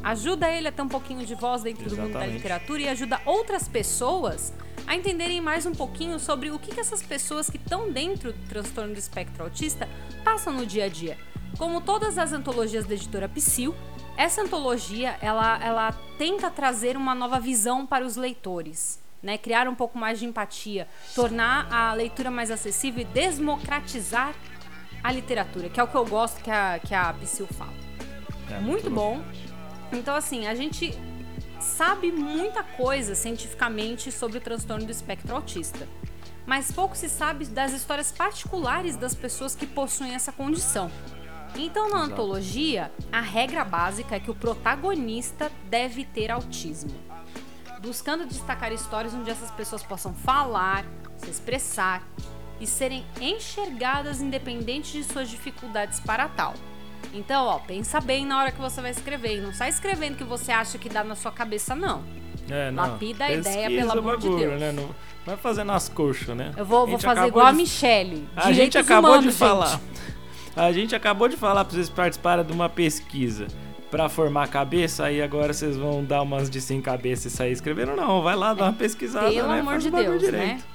Ajuda 0.04 0.50
ele 0.50 0.68
a 0.68 0.72
ter 0.72 0.82
um 0.82 0.88
pouquinho 0.88 1.26
de 1.26 1.34
voz 1.36 1.64
dentro 1.64 1.90
do 1.90 1.96
mundo 1.96 2.04
da 2.04 2.20
Exatamente. 2.20 2.36
literatura 2.36 2.82
e 2.82 2.88
ajuda 2.88 3.20
outras 3.26 3.68
pessoas 3.68 4.54
a 4.86 4.96
entenderem 4.96 5.42
mais 5.42 5.66
um 5.66 5.74
pouquinho 5.74 6.20
sobre 6.20 6.50
o 6.52 6.60
que, 6.60 6.74
que 6.74 6.80
essas 6.80 7.02
pessoas 7.02 7.50
que 7.50 7.58
estão 7.58 7.92
dentro 7.92 8.32
do 8.32 8.48
transtorno 8.48 8.94
do 8.94 9.00
espectro 9.00 9.44
autista 9.44 9.90
passam 10.24 10.54
no 10.54 10.66
dia 10.66 10.86
a 10.86 10.90
dia. 10.90 11.18
Como 11.58 11.82
todas 11.82 12.18
as 12.18 12.32
antologias 12.32 12.86
da 12.86 12.94
editora 12.94 13.28
Psyll, 13.28 13.76
essa 14.18 14.42
antologia 14.42 15.16
ela, 15.22 15.64
ela 15.64 15.92
tenta 16.18 16.50
trazer 16.50 16.98
uma 16.98 17.14
nova 17.14 17.40
visão 17.40 17.86
para 17.86 18.06
os 18.06 18.16
leitores. 18.16 19.06
Né, 19.22 19.36
criar 19.36 19.68
um 19.68 19.74
pouco 19.74 19.98
mais 19.98 20.20
de 20.20 20.26
empatia, 20.26 20.88
tornar 21.16 21.68
a 21.74 21.92
leitura 21.92 22.30
mais 22.30 22.52
acessível 22.52 23.02
e 23.02 23.04
democratizar 23.04 24.36
a 25.04 25.12
literatura, 25.12 25.70
que 25.70 25.80
é 25.80 25.84
o 25.84 25.88
que 25.88 25.96
eu 25.96 26.06
gosto 26.06 26.40
que 26.40 26.52
a, 26.52 26.78
que 26.78 26.94
a 26.94 27.16
fala. 27.52 27.74
É 28.52 28.60
Muito 28.60 28.92
bom. 28.92 29.20
Então, 29.92 30.16
assim, 30.16 30.46
a 30.46 30.54
gente 30.54 30.94
sabe 31.60 32.12
muita 32.12 32.64
coisa 32.64 33.16
cientificamente 33.16 34.12
sobre 34.12 34.38
o 34.38 34.42
transtorno 34.42 34.86
do 34.86 34.92
espectro 34.92 35.36
autista. 35.36 35.88
Mas 36.46 36.72
pouco 36.72 36.96
se 36.96 37.10
sabe 37.10 37.46
das 37.46 37.74
histórias 37.74 38.12
particulares 38.12 38.96
das 38.96 39.16
pessoas 39.16 39.56
que 39.56 39.66
possuem 39.66 40.14
essa 40.14 40.32
condição. 40.32 40.90
Então, 41.58 41.90
na 41.90 41.98
Exato. 41.98 42.12
antologia, 42.14 42.92
a 43.12 43.20
regra 43.22 43.64
básica 43.64 44.16
é 44.16 44.20
que 44.20 44.30
o 44.30 44.36
protagonista 44.36 45.52
deve 45.70 46.06
ter 46.06 46.32
autismo. 46.32 46.92
Buscando 47.82 48.26
destacar 48.26 48.72
histórias 48.72 49.14
onde 49.14 49.30
essas 49.30 49.52
pessoas 49.52 49.84
possam 49.84 50.14
falar, 50.14 50.86
se 51.18 51.30
expressar 51.30 52.04
e 52.60 52.66
serem 52.68 53.06
enxergadas 53.22 54.22
independente 54.22 54.92
de 54.94 55.04
suas 55.04 55.30
dificuldades 55.30 56.00
para 56.00 56.28
tal. 56.28 56.54
Então, 57.14 57.46
ó, 57.46 57.60
pensa 57.60 58.02
bem 58.02 58.26
na 58.26 58.40
hora 58.40 58.52
que 58.52 58.60
você 58.60 58.82
vai 58.82 58.92
escrever. 58.92 59.38
E 59.38 59.42
não 59.42 59.54
sai 59.54 59.70
escrevendo 59.70 60.16
o 60.16 60.18
que 60.18 60.24
você 60.24 60.52
acha 60.52 60.78
que 60.78 60.90
dá 60.90 61.04
na 61.04 61.16
sua 61.16 61.32
cabeça, 61.32 61.76
não. 61.76 62.04
É, 62.50 62.72
não. 62.72 62.84
Lapida 62.84 63.26
a 63.26 63.32
ideia, 63.32 63.68
pelo 63.70 63.92
amor 63.92 64.18
de 64.18 64.28
bagulho, 64.28 64.50
Deus. 64.50 64.60
Né? 64.60 64.72
Não 64.72 64.90
vai 65.26 65.38
fazer 65.38 65.64
nas 65.64 65.90
coxas, 65.90 66.36
né? 66.36 66.54
Eu 66.58 66.66
vou, 66.66 66.84
A 66.84 66.86
vou 66.86 67.00
fazer 67.00 67.28
igual 67.28 67.46
a 67.48 67.52
de- 67.52 67.58
Michelle. 67.58 68.28
A 68.36 68.52
gente 68.52 68.78
acabou 68.78 69.12
humanos, 69.12 69.34
de 69.38 69.40
gente. 69.40 69.80
A 70.58 70.72
gente 70.72 70.96
acabou 70.96 71.28
de 71.28 71.38
falar 71.38 71.64
pra 71.64 71.76
vocês 71.76 71.88
participarem 71.88 72.44
de 72.44 72.52
uma 72.52 72.68
pesquisa 72.68 73.46
pra 73.92 74.10
formar 74.10 74.46
a 74.46 74.48
cabeça, 74.48 75.06
aí 75.06 75.22
agora 75.22 75.54
vocês 75.54 75.78
vão 75.78 76.04
dar 76.04 76.24
umas 76.24 76.50
de 76.50 76.60
sem 76.60 76.82
cabeça 76.82 77.28
e 77.28 77.32
sair 77.32 77.52
escrevendo. 77.52 77.96
Não, 77.96 78.24
vai 78.24 78.36
lá 78.36 78.56
dar 78.56 78.66
uma 78.66 78.74
pesquisada, 78.74 79.30
Pelo 79.30 79.50
né? 79.50 79.60
amor 79.60 79.74
Faz 79.74 79.84
de 79.84 79.92
Deus, 79.92 80.24
né? 80.24 80.32
direito. 80.32 80.66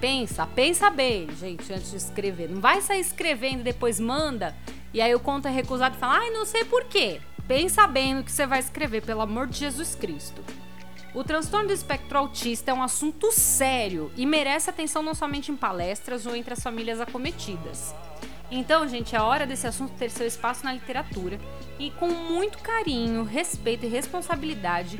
Pensa, 0.00 0.46
pensa 0.46 0.88
bem, 0.88 1.26
gente, 1.38 1.72
antes 1.72 1.90
de 1.90 1.96
escrever. 1.96 2.48
Não 2.48 2.60
vai 2.60 2.80
sair 2.80 3.00
escrevendo 3.00 3.60
e 3.60 3.64
depois 3.64 3.98
manda, 3.98 4.54
e 4.94 5.00
aí 5.00 5.12
o 5.12 5.18
conto 5.20 5.48
é 5.48 5.50
recusado 5.50 5.96
e 5.96 5.98
fala, 5.98 6.18
ai, 6.18 6.30
não 6.30 6.46
sei 6.46 6.64
por 6.64 6.84
quê. 6.84 7.20
Pensa 7.48 7.88
bem 7.88 8.14
no 8.14 8.22
que 8.22 8.30
você 8.30 8.46
vai 8.46 8.60
escrever, 8.60 9.02
pelo 9.02 9.20
amor 9.20 9.48
de 9.48 9.58
Jesus 9.58 9.96
Cristo. 9.96 10.42
O 11.12 11.24
transtorno 11.24 11.66
do 11.66 11.72
espectro 11.72 12.18
autista 12.18 12.70
é 12.70 12.74
um 12.74 12.82
assunto 12.82 13.32
sério 13.32 14.12
e 14.16 14.24
merece 14.24 14.70
atenção 14.70 15.02
não 15.02 15.14
somente 15.14 15.50
em 15.50 15.56
palestras 15.56 16.24
ou 16.24 16.36
entre 16.36 16.52
as 16.52 16.62
famílias 16.62 17.00
acometidas. 17.00 17.92
Então, 18.50 18.88
gente, 18.88 19.14
é 19.14 19.20
hora 19.20 19.46
desse 19.46 19.66
assunto 19.66 19.92
ter 19.94 20.10
seu 20.10 20.26
espaço 20.26 20.64
na 20.64 20.72
literatura 20.72 21.38
e 21.78 21.90
com 21.90 22.08
muito 22.08 22.58
carinho, 22.58 23.22
respeito 23.22 23.84
e 23.84 23.88
responsabilidade. 23.88 24.98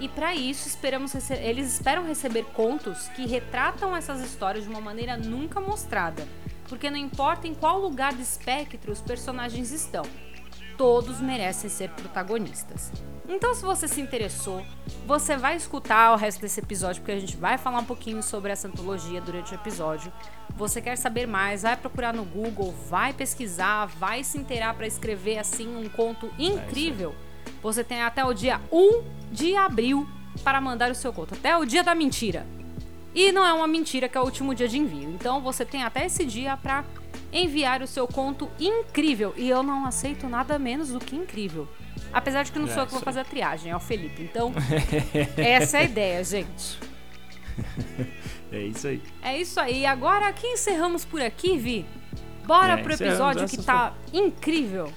E 0.00 0.08
para 0.08 0.34
isso, 0.34 0.68
esperamos 0.68 1.14
eles 1.30 1.74
esperam 1.74 2.06
receber 2.06 2.44
contos 2.54 3.08
que 3.08 3.26
retratam 3.26 3.94
essas 3.94 4.20
histórias 4.20 4.64
de 4.64 4.70
uma 4.70 4.80
maneira 4.80 5.16
nunca 5.16 5.60
mostrada, 5.60 6.26
porque 6.68 6.88
não 6.88 6.96
importa 6.96 7.46
em 7.46 7.54
qual 7.54 7.78
lugar 7.80 8.14
do 8.14 8.22
espectro 8.22 8.92
os 8.92 9.00
personagens 9.00 9.72
estão, 9.72 10.04
todos 10.76 11.20
merecem 11.20 11.68
ser 11.68 11.90
protagonistas. 11.90 12.92
Então, 13.28 13.54
se 13.54 13.62
você 13.62 13.86
se 13.86 14.00
interessou, 14.00 14.64
você 15.06 15.36
vai 15.36 15.54
escutar 15.54 16.12
o 16.12 16.16
resto 16.16 16.40
desse 16.40 16.60
episódio, 16.60 17.02
porque 17.02 17.12
a 17.12 17.20
gente 17.20 17.36
vai 17.36 17.58
falar 17.58 17.80
um 17.80 17.84
pouquinho 17.84 18.22
sobre 18.22 18.50
essa 18.50 18.66
antologia 18.66 19.20
durante 19.20 19.52
o 19.52 19.54
episódio. 19.54 20.10
Você 20.56 20.80
quer 20.80 20.96
saber 20.96 21.26
mais, 21.26 21.62
vai 21.62 21.76
procurar 21.76 22.14
no 22.14 22.24
Google, 22.24 22.74
vai 22.88 23.12
pesquisar, 23.12 23.84
vai 23.84 24.24
se 24.24 24.38
inteirar 24.38 24.72
para 24.72 24.86
escrever 24.86 25.38
assim 25.38 25.76
um 25.76 25.86
conto 25.90 26.30
incrível. 26.38 27.14
Você 27.62 27.84
tem 27.84 28.00
até 28.00 28.24
o 28.24 28.32
dia 28.32 28.62
1 28.72 29.04
de 29.30 29.54
abril 29.54 30.08
para 30.42 30.58
mandar 30.58 30.90
o 30.90 30.94
seu 30.94 31.12
conto, 31.12 31.34
até 31.34 31.54
o 31.54 31.66
dia 31.66 31.84
da 31.84 31.94
mentira. 31.94 32.46
E 33.14 33.30
não 33.30 33.44
é 33.44 33.52
uma 33.52 33.66
mentira 33.66 34.08
que 34.08 34.16
é 34.16 34.20
o 34.20 34.24
último 34.24 34.54
dia 34.54 34.68
de 34.68 34.78
envio. 34.78 35.10
Então 35.10 35.42
você 35.42 35.66
tem 35.66 35.82
até 35.82 36.06
esse 36.06 36.24
dia 36.24 36.56
para 36.56 36.82
enviar 37.30 37.82
o 37.82 37.86
seu 37.86 38.06
conto 38.06 38.48
incrível. 38.58 39.34
E 39.36 39.50
eu 39.50 39.62
não 39.62 39.84
aceito 39.84 40.28
nada 40.28 40.58
menos 40.58 40.88
do 40.90 40.98
que 40.98 41.14
incrível. 41.14 41.68
Apesar 42.12 42.42
de 42.42 42.52
que 42.52 42.58
não 42.58 42.66
É, 42.66 42.70
sou 42.70 42.82
eu 42.82 42.86
que 42.86 42.92
vou 42.92 43.02
fazer 43.02 43.20
a 43.20 43.24
triagem, 43.24 43.70
é 43.72 43.76
o 43.76 43.80
Felipe. 43.80 44.22
Então, 44.22 44.52
essa 45.36 45.78
é 45.78 45.80
a 45.80 45.84
ideia, 45.84 46.24
gente. 46.24 46.78
É 48.50 48.60
isso 48.62 48.88
aí. 48.88 49.02
É 49.22 49.36
isso 49.38 49.60
aí. 49.60 49.84
Agora 49.84 50.26
aqui 50.26 50.46
encerramos 50.46 51.04
por 51.04 51.20
aqui, 51.20 51.58
Vi. 51.58 51.84
Bora 52.46 52.74
É, 52.80 52.82
pro 52.82 52.94
episódio 52.94 53.46
que 53.46 53.62
tá 53.62 53.92
incrível. 54.10 54.90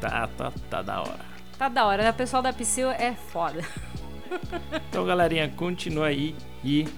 Tá, 0.00 0.26
tá, 0.28 0.50
tá 0.70 0.80
da 0.80 1.00
hora. 1.02 1.20
Tá 1.58 1.68
da 1.68 1.84
hora, 1.84 2.02
né? 2.02 2.10
O 2.10 2.14
pessoal 2.14 2.42
da 2.42 2.50
Psyu 2.52 2.90
é 2.90 3.12
foda. 3.12 3.62
Então, 4.88 5.04
galerinha, 5.04 5.48
continua 5.50 6.06
aí 6.06 6.34
e 6.64 6.88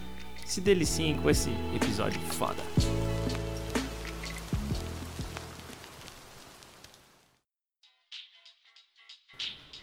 se 0.46 0.60
deliciem 0.60 1.16
com 1.18 1.28
esse 1.28 1.50
episódio 1.74 2.18
foda. 2.20 2.62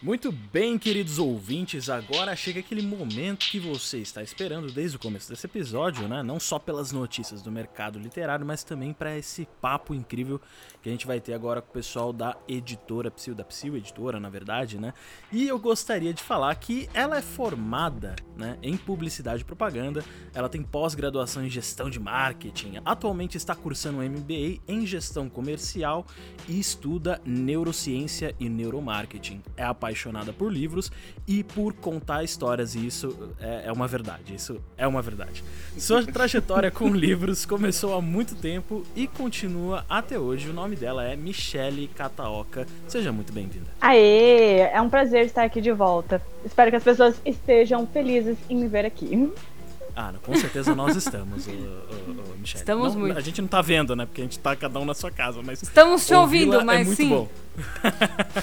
Muito 0.04 0.30
bem, 0.30 0.78
queridos 0.78 1.18
ouvintes, 1.18 1.88
agora 1.88 2.36
chega 2.36 2.60
aquele 2.60 2.82
momento 2.82 3.46
que 3.46 3.58
você 3.58 4.00
está 4.00 4.22
esperando 4.22 4.70
desde 4.70 4.98
o 4.98 5.00
começo 5.00 5.30
desse 5.30 5.46
episódio, 5.46 6.06
né? 6.06 6.22
Não 6.22 6.38
só 6.38 6.58
pelas 6.58 6.92
notícias 6.92 7.40
do 7.40 7.50
mercado 7.50 7.98
literário, 7.98 8.44
mas 8.44 8.62
também 8.62 8.92
para 8.92 9.16
esse 9.16 9.48
papo 9.62 9.94
incrível 9.94 10.38
que 10.82 10.90
a 10.90 10.92
gente 10.92 11.06
vai 11.06 11.20
ter 11.20 11.32
agora 11.32 11.62
com 11.62 11.70
o 11.70 11.72
pessoal 11.72 12.12
da 12.12 12.36
editora 12.46 13.10
Psil, 13.10 13.34
da 13.34 13.44
Psil 13.44 13.78
Editora, 13.78 14.20
na 14.20 14.28
verdade, 14.28 14.78
né? 14.78 14.92
E 15.32 15.48
eu 15.48 15.58
gostaria 15.58 16.12
de 16.12 16.22
falar 16.22 16.54
que 16.56 16.86
ela 16.92 17.16
é 17.16 17.22
formada, 17.22 18.14
né, 18.36 18.58
em 18.62 18.76
publicidade 18.76 19.40
e 19.40 19.44
propaganda, 19.46 20.04
ela 20.34 20.50
tem 20.50 20.62
pós-graduação 20.62 21.42
em 21.46 21.48
gestão 21.48 21.88
de 21.88 21.98
marketing, 21.98 22.74
atualmente 22.84 23.38
está 23.38 23.54
cursando 23.54 24.00
um 24.00 24.02
MBA 24.02 24.60
em 24.68 24.86
gestão 24.86 25.30
comercial 25.30 26.04
e 26.46 26.60
estuda 26.60 27.22
neurociência 27.24 28.34
e 28.38 28.50
neuromarketing. 28.50 29.42
É 29.56 29.64
apaixonada 29.94 30.32
por 30.32 30.52
livros 30.52 30.90
e 31.26 31.44
por 31.44 31.72
contar 31.72 32.24
histórias, 32.24 32.74
e 32.74 32.86
isso 32.86 33.32
é, 33.40 33.66
é 33.66 33.72
uma 33.72 33.86
verdade. 33.86 34.34
Isso 34.34 34.60
é 34.76 34.86
uma 34.86 35.00
verdade. 35.00 35.42
Sua 35.78 36.04
trajetória 36.04 36.70
com 36.70 36.88
livros 36.92 37.46
começou 37.46 37.94
há 37.94 38.02
muito 38.02 38.34
tempo 38.34 38.82
e 38.94 39.06
continua 39.06 39.86
até 39.88 40.18
hoje. 40.18 40.50
O 40.50 40.52
nome 40.52 40.74
dela 40.74 41.04
é 41.04 41.14
Michele 41.14 41.88
Kataoka. 41.88 42.66
Seja 42.88 43.12
muito 43.12 43.32
bem-vinda. 43.32 43.66
Aê, 43.80 44.58
é 44.72 44.80
um 44.80 44.90
prazer 44.90 45.24
estar 45.24 45.44
aqui 45.44 45.60
de 45.60 45.72
volta. 45.72 46.20
Espero 46.44 46.70
que 46.70 46.76
as 46.76 46.84
pessoas 46.84 47.20
estejam 47.24 47.86
felizes 47.86 48.36
em 48.50 48.56
me 48.56 48.66
ver 48.66 48.84
aqui. 48.84 49.32
Ah, 49.96 50.10
não, 50.10 50.18
com 50.20 50.34
certeza 50.34 50.74
nós 50.74 50.96
estamos, 50.96 51.46
ô, 51.46 51.50
ô, 51.52 51.54
ô, 51.54 52.36
Michele. 52.38 52.60
Estamos 52.62 52.94
Não- 52.94 53.00
muito. 53.00 53.16
A 53.16 53.20
gente 53.20 53.40
não 53.40 53.48
tá 53.48 53.62
vendo, 53.62 53.94
né? 53.94 54.06
Porque 54.06 54.22
a 54.22 54.24
gente 54.24 54.38
tá 54.40 54.56
cada 54.56 54.80
um 54.80 54.84
na 54.84 54.92
sua 54.94 55.10
casa, 55.10 55.40
mas. 55.44 55.62
Estamos 55.62 56.04
te 56.06 56.12
ouvindo, 56.14 56.64
mas 56.64 56.80
é 56.80 56.84
muito 56.84 56.96
sim. 56.96 57.08
bom. 57.10 57.28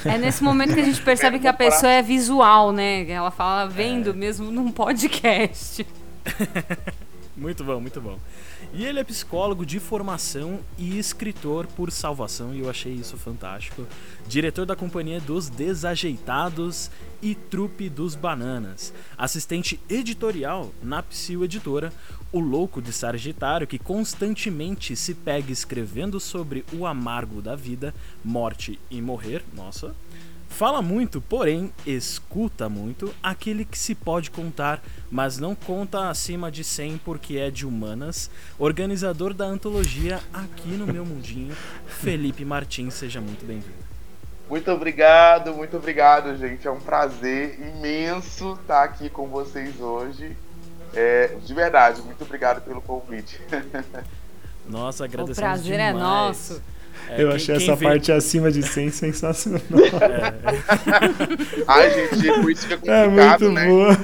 É 0.05 0.17
nesse 0.17 0.41
momento 0.43 0.73
que 0.73 0.79
a 0.79 0.83
gente 0.85 1.01
percebe 1.01 1.39
que 1.39 1.47
a 1.47 1.53
pessoa 1.53 1.91
é 1.91 2.01
visual, 2.01 2.71
né? 2.71 3.09
Ela 3.09 3.31
fala 3.31 3.63
É. 3.63 3.67
vendo 3.67 4.13
mesmo 4.13 4.49
num 4.49 4.71
podcast. 4.71 5.85
Muito 7.35 7.63
bom, 7.63 7.79
muito 7.79 8.01
bom. 8.01 8.19
E 8.73 8.85
ele 8.85 8.99
é 8.99 9.03
psicólogo 9.03 9.65
de 9.65 9.79
formação 9.79 10.59
e 10.77 10.99
escritor 10.99 11.65
por 11.65 11.91
salvação, 11.91 12.53
e 12.53 12.59
eu 12.59 12.69
achei 12.69 12.93
isso 12.93 13.15
fantástico. 13.15 13.87
Diretor 14.27 14.65
da 14.65 14.75
Companhia 14.75 15.19
dos 15.21 15.49
Desajeitados 15.49 16.91
e 17.21 17.33
Trupe 17.33 17.89
dos 17.89 18.15
Bananas. 18.15 18.93
Assistente 19.17 19.79
editorial 19.89 20.71
na 20.83 21.01
Psil 21.01 21.45
Editora. 21.45 21.93
O 22.33 22.39
louco 22.39 22.81
de 22.81 22.93
Sagitário 22.93 23.67
que 23.67 23.77
constantemente 23.77 24.95
se 24.95 25.13
pega 25.13 25.51
escrevendo 25.51 26.19
sobre 26.19 26.65
o 26.73 26.85
amargo 26.85 27.41
da 27.41 27.55
vida, 27.55 27.93
morte 28.23 28.79
e 28.89 29.01
morrer. 29.01 29.43
Nossa. 29.53 29.93
Fala 30.51 30.81
muito, 30.81 31.19
porém 31.21 31.73
escuta 31.87 32.69
muito, 32.69 33.13
aquele 33.23 33.65
que 33.65 33.77
se 33.77 33.95
pode 33.95 34.29
contar, 34.29 34.79
mas 35.09 35.39
não 35.39 35.55
conta 35.55 36.09
acima 36.09 36.51
de 36.51 36.63
100 36.63 36.99
porque 36.99 37.37
é 37.37 37.49
de 37.49 37.65
humanas. 37.65 38.29
Organizador 38.59 39.33
da 39.33 39.45
antologia 39.45 40.19
Aqui 40.31 40.69
no 40.69 40.85
Meu 40.85 41.03
Mundinho, 41.05 41.55
Felipe 41.87 42.45
Martins, 42.45 42.93
seja 42.93 43.19
muito 43.19 43.43
bem-vindo. 43.45 43.81
Muito 44.47 44.69
obrigado, 44.69 45.53
muito 45.53 45.77
obrigado, 45.77 46.35
gente. 46.37 46.67
É 46.67 46.71
um 46.71 46.79
prazer 46.81 47.57
imenso 47.59 48.53
estar 48.61 48.83
aqui 48.83 49.09
com 49.09 49.27
vocês 49.29 49.79
hoje. 49.79 50.35
É, 50.93 51.37
de 51.43 51.53
verdade, 51.53 52.01
muito 52.01 52.23
obrigado 52.23 52.61
pelo 52.61 52.81
convite. 52.81 53.39
Nossa, 54.67 55.03
O 55.03 55.05
agradecemos 55.05 55.37
prazer 55.39 55.79
é 55.79 55.87
demais. 55.93 56.03
nosso. 56.05 56.61
É, 57.09 57.21
Eu 57.23 57.27
quem- 57.27 57.35
achei 57.35 57.55
quem 57.57 57.65
essa 57.65 57.75
vê- 57.75 57.85
parte 57.85 58.11
acima 58.11 58.51
de 58.51 58.63
100 58.63 58.89
sensacional. 58.91 59.61
Ai, 61.67 61.89
gente, 61.91 62.41
por 62.41 62.51
isso 62.51 62.67
fica 62.67 62.91
É 62.91 63.05
complicado, 63.05 63.41
muito 63.41 63.53
né? 63.53 63.67
boa. 63.67 63.97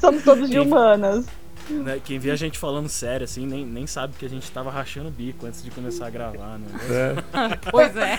Somos 0.00 0.22
todos 0.24 0.50
de 0.50 0.58
humanas. 0.58 1.24
Né, 1.68 2.00
Quem 2.04 2.18
vê 2.18 2.30
a 2.30 2.36
gente 2.36 2.58
falando 2.58 2.88
sério, 2.88 3.24
assim, 3.24 3.46
nem, 3.46 3.64
nem 3.64 3.86
sabe 3.86 4.14
que 4.18 4.24
a 4.24 4.28
gente 4.28 4.50
tava 4.50 4.70
rachando 4.70 5.08
o 5.08 5.10
bico 5.10 5.46
antes 5.46 5.62
de 5.62 5.70
começar 5.70 6.06
a 6.06 6.10
gravar, 6.10 6.58
né? 6.58 6.66
É. 6.90 7.16
Pois 7.70 7.96
é. 7.96 8.18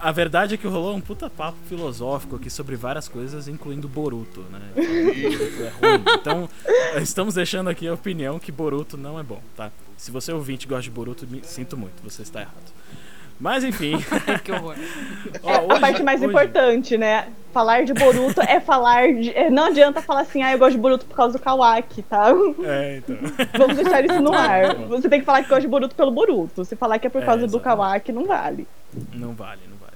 A 0.00 0.12
verdade 0.12 0.54
é 0.54 0.56
que 0.56 0.66
rolou 0.66 0.94
um 0.94 1.00
puta 1.00 1.28
papo 1.28 1.58
filosófico 1.68 2.36
aqui 2.36 2.50
sobre 2.50 2.76
várias 2.76 3.08
coisas, 3.08 3.48
incluindo 3.48 3.88
Boruto, 3.88 4.40
né? 4.50 4.60
Boruto 4.74 5.62
é 5.62 5.68
ruim. 5.68 6.04
Então, 6.20 6.48
estamos 7.00 7.34
deixando 7.34 7.70
aqui 7.70 7.86
a 7.86 7.94
opinião 7.94 8.38
que 8.38 8.52
Boruto 8.52 8.96
não 8.96 9.18
é 9.18 9.22
bom, 9.22 9.40
tá? 9.56 9.70
Se 9.96 10.10
você 10.10 10.32
ouvinte 10.32 10.66
gosta 10.66 10.82
de 10.82 10.90
Boruto, 10.90 11.26
me 11.26 11.42
sinto 11.44 11.76
muito, 11.76 12.02
você 12.02 12.22
está 12.22 12.40
errado. 12.40 12.72
Mas 13.42 13.64
enfim, 13.64 13.94
que 14.44 14.52
horror. 14.52 14.76
ó, 15.42 15.50
É 15.50 15.56
a 15.56 15.62
hoje- 15.62 15.80
parte 15.80 16.02
mais 16.04 16.20
hoje- 16.20 16.30
importante, 16.30 16.96
né? 16.96 17.28
Falar 17.52 17.84
de 17.84 17.92
Boruto 17.92 18.40
é 18.40 18.60
falar 18.60 19.12
de. 19.12 19.30
é, 19.36 19.50
Não 19.50 19.64
adianta 19.66 20.00
falar 20.00 20.20
assim, 20.20 20.42
ah, 20.42 20.52
eu 20.52 20.58
gosto 20.60 20.72
de 20.76 20.78
Boruto 20.78 21.04
por 21.04 21.16
causa 21.16 21.36
do 21.36 21.42
Kawaki, 21.42 22.00
tá? 22.02 22.28
É, 22.64 22.98
então. 22.98 23.16
Vamos 23.58 23.76
deixar 23.76 24.02
isso 24.04 24.20
no 24.22 24.32
ar. 24.32 24.74
Você 24.88 25.08
tem 25.08 25.18
que 25.20 25.26
falar 25.26 25.42
que 25.42 25.48
gosta 25.48 25.60
de 25.62 25.68
Boruto 25.68 25.94
pelo 25.96 26.12
Boruto. 26.12 26.64
Se 26.64 26.76
falar 26.76 26.98
que 27.00 27.08
é 27.08 27.10
por 27.10 27.20
É, 27.22 27.26
causa 27.26 27.40
do 27.40 27.46
exatamente. 27.56 27.64
Kawaki, 27.64 28.12
não 28.12 28.24
vale. 28.26 28.66
Não 29.12 29.32
vale, 29.34 29.60
não 29.68 29.76
vale. 29.76 29.92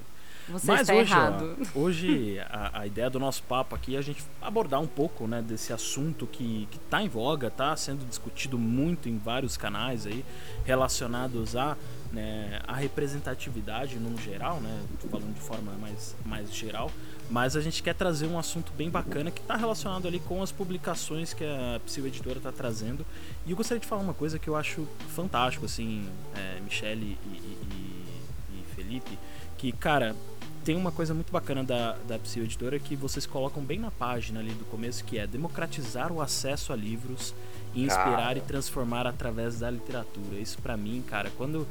Você 0.49 0.67
Mas 0.67 0.81
está 0.81 0.93
hoje, 0.93 1.11
errado. 1.13 1.57
ó, 1.75 1.79
hoje 1.79 2.39
a, 2.49 2.81
a 2.81 2.87
ideia 2.87 3.09
do 3.09 3.19
nosso 3.19 3.43
papo 3.43 3.75
aqui 3.75 3.95
é 3.95 3.99
a 3.99 4.01
gente 4.01 4.23
abordar 4.41 4.79
um 4.79 4.87
pouco, 4.87 5.27
né, 5.27 5.41
desse 5.45 5.73
assunto 5.73 6.25
que, 6.25 6.67
que 6.71 6.79
tá 6.89 7.01
em 7.01 7.09
voga, 7.09 7.49
tá 7.49 7.75
sendo 7.75 8.05
discutido 8.07 8.57
muito 8.57 9.09
em 9.09 9.17
vários 9.17 9.57
canais 9.57 10.05
aí, 10.07 10.23
relacionados 10.63 11.55
a, 11.57 11.75
né, 12.11 12.61
a 12.67 12.73
representatividade 12.73 13.97
no 13.97 14.17
geral, 14.21 14.59
né, 14.61 14.81
tô 15.01 15.07
falando 15.07 15.33
de 15.33 15.41
forma 15.41 15.71
mais, 15.73 16.15
mais 16.25 16.53
geral, 16.53 16.91
mas 17.29 17.55
a 17.55 17.61
gente 17.61 17.83
quer 17.83 17.93
trazer 17.93 18.27
um 18.27 18.39
assunto 18.39 18.71
bem 18.77 18.89
bacana 18.89 19.29
que 19.31 19.41
está 19.41 19.55
relacionado 19.55 20.07
ali 20.07 20.19
com 20.19 20.41
as 20.41 20.51
publicações 20.51 21.33
que 21.33 21.43
a 21.43 21.79
Psil 21.85 22.07
Editora 22.07 22.37
está 22.37 22.51
trazendo. 22.51 23.05
E 23.45 23.51
eu 23.51 23.57
gostaria 23.57 23.81
de 23.81 23.87
falar 23.87 24.01
uma 24.01 24.13
coisa 24.13 24.39
que 24.39 24.47
eu 24.47 24.55
acho 24.55 24.87
fantástico, 25.09 25.65
assim, 25.65 26.07
é, 26.35 26.59
Michele 26.61 27.17
e- 27.25 27.29
e- 27.29 27.57
e- 27.71 28.63
Felipe, 28.75 29.17
que, 29.57 29.71
cara, 29.71 30.15
tem 30.63 30.75
uma 30.75 30.91
coisa 30.91 31.13
muito 31.13 31.31
bacana 31.31 31.63
da, 31.63 31.93
da 32.07 32.15
Editora 32.15 32.77
que 32.77 32.95
vocês 32.95 33.25
colocam 33.25 33.63
bem 33.63 33.79
na 33.79 33.89
página 33.89 34.39
ali 34.39 34.51
do 34.51 34.65
começo, 34.65 35.03
que 35.03 35.17
é 35.17 35.25
democratizar 35.25 36.11
o 36.11 36.21
acesso 36.21 36.71
a 36.71 36.75
livros 36.75 37.33
e 37.73 37.83
inspirar 37.85 38.17
Cara. 38.17 38.37
e 38.37 38.41
transformar 38.41 39.07
através 39.07 39.59
da 39.59 39.69
literatura. 39.71 40.37
Isso 40.39 40.59
pra 40.61 40.77
mim, 40.77 41.03
cara, 41.07 41.31
quando 41.37 41.67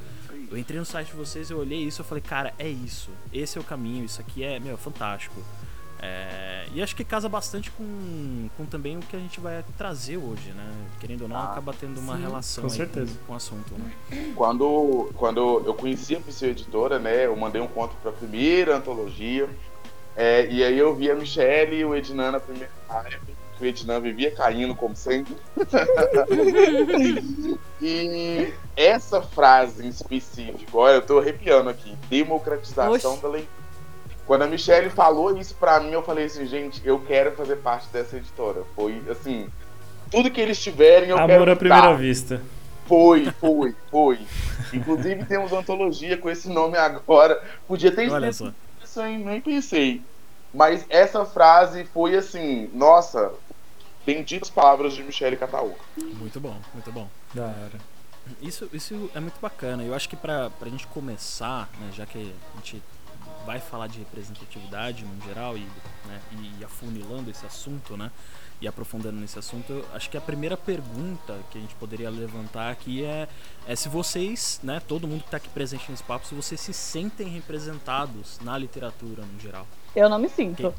eu 0.51 0.57
entrei 0.59 0.79
no 0.79 0.85
site 0.87 1.09
de 1.09 1.17
vocês, 1.17 1.51
eu 1.51 1.59
olhei 1.59 1.79
isso, 1.79 2.01
eu 2.01 2.05
falei, 2.05 2.23
cara, 2.23 2.55
é 2.59 2.69
isso. 2.69 3.11
Esse 3.33 3.59
é 3.59 3.61
o 3.61 3.65
caminho, 3.65 4.05
isso 4.05 4.21
aqui 4.21 4.43
é, 4.45 4.59
meu, 4.61 4.77
fantástico. 4.79 5.43
É, 5.99 6.67
e 6.75 6.83
acho 6.83 6.95
que 6.95 7.03
casa 7.05 7.27
bastante 7.29 7.71
com, 7.71 8.51
com 8.57 8.67
também 8.67 8.99
o 8.99 9.01
que 9.01 9.17
a 9.17 9.19
gente 9.19 9.41
vai 9.41 9.65
trazer 9.79 10.19
hoje, 10.19 10.51
né? 10.53 10.89
Querendo 11.01 11.23
ou 11.23 11.29
não, 11.29 11.37
Ah, 11.37 11.45
acaba 11.53 11.73
tendo 11.73 11.99
uma 11.99 12.17
sim. 12.17 12.23
relação 12.23 12.65
Com 12.65 12.71
aí 12.71 12.77
certeza. 12.77 13.15
Com, 13.21 13.25
com 13.27 13.33
o 13.33 13.37
assunto, 13.37 13.75
né? 13.79 13.93
Quando, 14.35 15.11
quando 15.17 15.63
eu 15.67 15.75
conheci 15.75 16.15
a 16.17 16.21
Pseu 16.21 16.51
Editora, 16.51 16.99
né, 16.99 17.25
eu 17.27 17.35
mandei 17.37 17.63
um 17.63 17.67
conto 17.67 17.97
para 18.03 18.11
a 18.11 18.15
primeira 18.15 18.77
antologia. 18.77 19.49
é, 20.15 20.47
e 20.51 20.63
aí 20.63 20.79
eu 20.79 20.95
vi 20.95 21.11
a 21.11 21.15
Michelle 21.15 21.77
e 21.77 21.85
o 21.85 21.95
Ednan 21.95 22.33
na 22.33 22.41
primeira 22.41 22.71
área, 22.89 23.19
que 23.57 23.65
o 23.65 23.67
Ednan 23.67 24.01
vivia 24.01 24.31
caindo, 24.31 24.75
como 24.75 24.95
sempre. 24.95 25.35
e 27.81 28.53
essa 28.77 29.23
frase 29.23 29.87
em 29.87 29.89
específico, 29.89 30.79
olha, 30.79 30.97
eu 30.97 31.03
tô 31.03 31.19
arrepiando 31.19 31.71
aqui, 31.71 31.97
democratização 32.09 33.13
Oxe. 33.13 33.23
da 33.23 33.29
leitura. 33.29 33.57
Quando 34.27 34.43
a 34.43 34.47
Michelle 34.47 34.91
falou 34.91 35.39
isso 35.39 35.55
pra 35.55 35.79
mim, 35.79 35.93
eu 35.93 36.03
falei 36.03 36.25
assim, 36.25 36.47
gente, 36.47 36.83
eu 36.85 36.99
quero 36.99 37.33
fazer 37.33 37.57
parte 37.57 37.87
dessa 37.93 38.17
editora. 38.17 38.65
Foi 38.75 39.01
assim, 39.09 39.49
tudo 40.11 40.31
que 40.31 40.41
eles 40.41 40.61
tiverem, 40.61 41.11
eu 41.11 41.17
quero 41.17 41.35
Amor 41.35 41.51
à 41.51 41.57
primeira 41.57 41.95
vista. 41.95 42.43
Foi, 42.87 43.27
foi, 43.41 43.75
foi. 43.91 44.19
Inclusive 44.73 45.25
temos 45.25 45.53
uma 45.53 45.61
antologia 45.61 46.17
com 46.17 46.29
esse 46.29 46.49
nome 46.49 46.77
agora. 46.77 47.41
Podia 47.69 47.93
ter 47.93 48.11
Olha 48.11 48.29
isso, 48.29 48.53
hein? 49.01 49.19
Nem 49.25 49.41
pensei. 49.41 50.03
Mas 50.53 50.85
essa 50.89 51.25
frase 51.25 51.85
foi 51.85 52.17
assim, 52.17 52.69
nossa, 52.73 53.31
benditas 54.07 54.49
palavras 54.49 54.95
de 54.95 55.03
Michele 55.03 55.37
Cataúca. 55.37 55.83
Muito 55.97 56.41
bom, 56.41 56.57
muito 56.73 56.93
bom. 56.93 57.09
Da 57.35 57.43
hora. 57.43 57.81
Isso, 58.41 58.71
isso 58.73 59.11
é 59.15 59.21
muito 59.21 59.41
bacana. 59.41 59.83
Eu 59.83 59.95
acho 59.95 60.09
que 60.09 60.17
pra, 60.17 60.49
pra 60.51 60.71
gente 60.71 60.87
começar, 60.87 61.69
né, 61.81 61.91
já 61.93 62.07
que 62.07 62.19
a 62.19 62.57
gente 62.57 62.83
vai 63.45 63.61
falar 63.61 63.89
de 63.89 63.99
representatividade 63.99 65.05
no 65.05 65.25
geral 65.25 65.57
e, 65.57 65.61
né, 66.07 66.21
e 66.33 66.65
afunilando 66.65 67.31
esse 67.31 67.45
assunto, 67.45 67.97
né? 67.97 68.11
E 68.61 68.67
aprofundando 68.67 69.21
nesse 69.21 69.39
assunto, 69.39 69.71
eu 69.71 69.85
acho 69.93 70.09
que 70.09 70.17
a 70.17 70.21
primeira 70.21 70.57
pergunta 70.57 71.39
que 71.51 71.59
a 71.59 71.61
gente 71.61 71.75
poderia 71.75 72.09
levantar 72.09 72.71
aqui 72.71 73.05
é, 73.05 73.29
é 73.67 73.77
se 73.77 73.89
vocês, 73.89 74.59
né, 74.63 74.81
todo 74.89 75.07
mundo 75.07 75.21
que 75.21 75.27
está 75.27 75.37
aqui 75.37 75.49
presente 75.51 75.91
nesse 75.91 76.03
papo, 76.03 76.27
se 76.27 76.35
vocês 76.35 76.61
se 76.61 76.73
sentem 76.73 77.29
representados 77.29 78.41
na 78.41 78.57
literatura 78.57 79.25
no 79.25 79.39
geral. 79.39 79.67
Eu 79.95 80.09
não 80.09 80.19
me 80.19 80.29
sinto. 80.29 80.75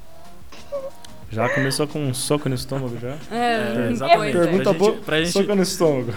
Já 1.29 1.49
começou 1.49 1.85
com 1.87 1.99
um 1.99 2.13
soco 2.13 2.47
no 2.47 2.55
estômago 2.55 2.97
já? 2.99 3.17
É, 3.35 3.89
exatamente. 3.91 4.17
pois 4.33 4.35
é. 4.35 4.39
Pergunta 4.49 4.69
gente- 4.71 4.77
boa, 4.79 4.93
pra 4.93 5.17
gente- 5.19 5.31
soco 5.31 5.55
no 5.55 5.61
estômago. 5.63 6.13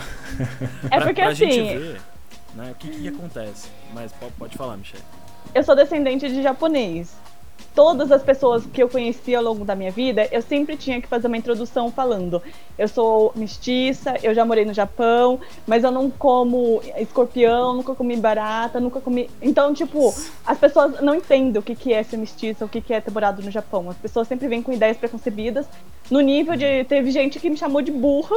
É 0.85 0.88
Pra- 0.88 1.01
porque 1.07 1.21
pra 1.23 1.35
gente 1.35 1.53
assim, 1.53 1.79
ver, 1.79 2.01
né, 2.55 2.71
o 2.71 2.75
que, 2.77 2.88
que 2.88 3.09
acontece. 3.09 3.69
Mas 3.93 4.12
pode, 4.12 4.33
pode 4.35 4.57
falar, 4.57 4.77
Michelle. 4.77 5.03
eu 5.55 5.64
sou 5.64 5.75
descendente 5.75 6.29
de 6.29 6.43
japonês. 6.43 7.12
Todas 7.75 8.11
as 8.12 8.23
pessoas 8.23 8.64
que 8.66 8.83
eu 8.83 8.88
conheci 8.88 9.35
ao 9.35 9.42
longo 9.42 9.64
da 9.64 9.75
minha 9.75 9.90
vida, 9.90 10.29
eu 10.31 10.42
sempre 10.42 10.77
tinha 10.77 11.01
que 11.01 11.09
fazer 11.09 11.27
uma 11.27 11.37
introdução 11.37 11.90
falando: 11.90 12.42
eu 12.79 12.88
sou 12.88 13.33
mestiça, 13.35 14.16
eu 14.23 14.35
já 14.35 14.44
morei 14.44 14.64
no 14.64 14.73
Japão, 14.73 15.40
mas 15.66 15.85
eu 15.85 15.90
não 15.90 16.11
como 16.11 16.83
escorpião, 16.96 17.75
nunca 17.75 17.94
comi 17.94 18.16
barata, 18.16 18.81
nunca 18.81 19.01
comi. 19.01 19.31
Então, 19.40 19.73
tipo, 19.73 20.14
as 20.44 20.59
pessoas 20.59 21.01
não 21.01 21.14
entendem 21.14 21.59
o 21.59 21.62
que, 21.62 21.75
que 21.75 21.92
é 21.92 22.03
ser 22.03 22.16
mestiça, 22.16 22.64
o 22.64 22.68
que, 22.68 22.81
que 22.81 22.92
é 22.92 23.01
ter 23.01 23.11
morado 23.11 23.42
no 23.42 23.51
Japão. 23.51 23.88
As 23.90 23.96
pessoas 23.96 24.29
sempre 24.29 24.49
vêm 24.49 24.62
com 24.62 24.73
ideias 24.73 24.96
preconcebidas, 24.96 25.66
no 26.11 26.20
nível 26.20 26.57
de. 26.57 26.85
Teve 26.85 27.11
gente 27.11 27.38
que 27.38 27.49
me 27.49 27.57
chamou 27.57 27.83
de 27.83 27.92
burra, 27.92 28.37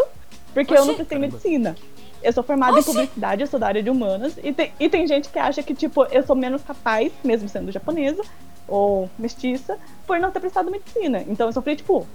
porque 0.53 0.73
eu 0.73 0.85
não 0.85 0.95
prestei 0.95 1.17
medicina. 1.17 1.75
Eu 2.21 2.31
sou 2.31 2.41
formada 2.41 2.79
em 2.79 2.83
publicidade, 2.83 3.41
eu 3.41 3.47
sou 3.47 3.59
da 3.59 3.67
área 3.67 3.83
de 3.83 3.89
humanas, 3.89 4.37
e 4.41 4.53
tem, 4.53 4.71
e 4.79 4.87
tem 4.87 5.05
gente 5.05 5.27
que 5.27 5.37
acha 5.37 5.61
que, 5.61 5.75
tipo, 5.75 6.05
eu 6.05 6.23
sou 6.23 6.35
menos 6.37 6.63
capaz, 6.63 7.11
mesmo 7.21 7.49
sendo 7.49 7.69
japonesa, 7.69 8.23
ou 8.67 9.09
mestiça, 9.19 9.77
por 10.07 10.19
não 10.19 10.31
ter 10.31 10.39
prestado 10.39 10.71
medicina. 10.71 11.23
Então 11.27 11.47
eu 11.47 11.53
sofri, 11.53 11.75
tipo, 11.75 12.05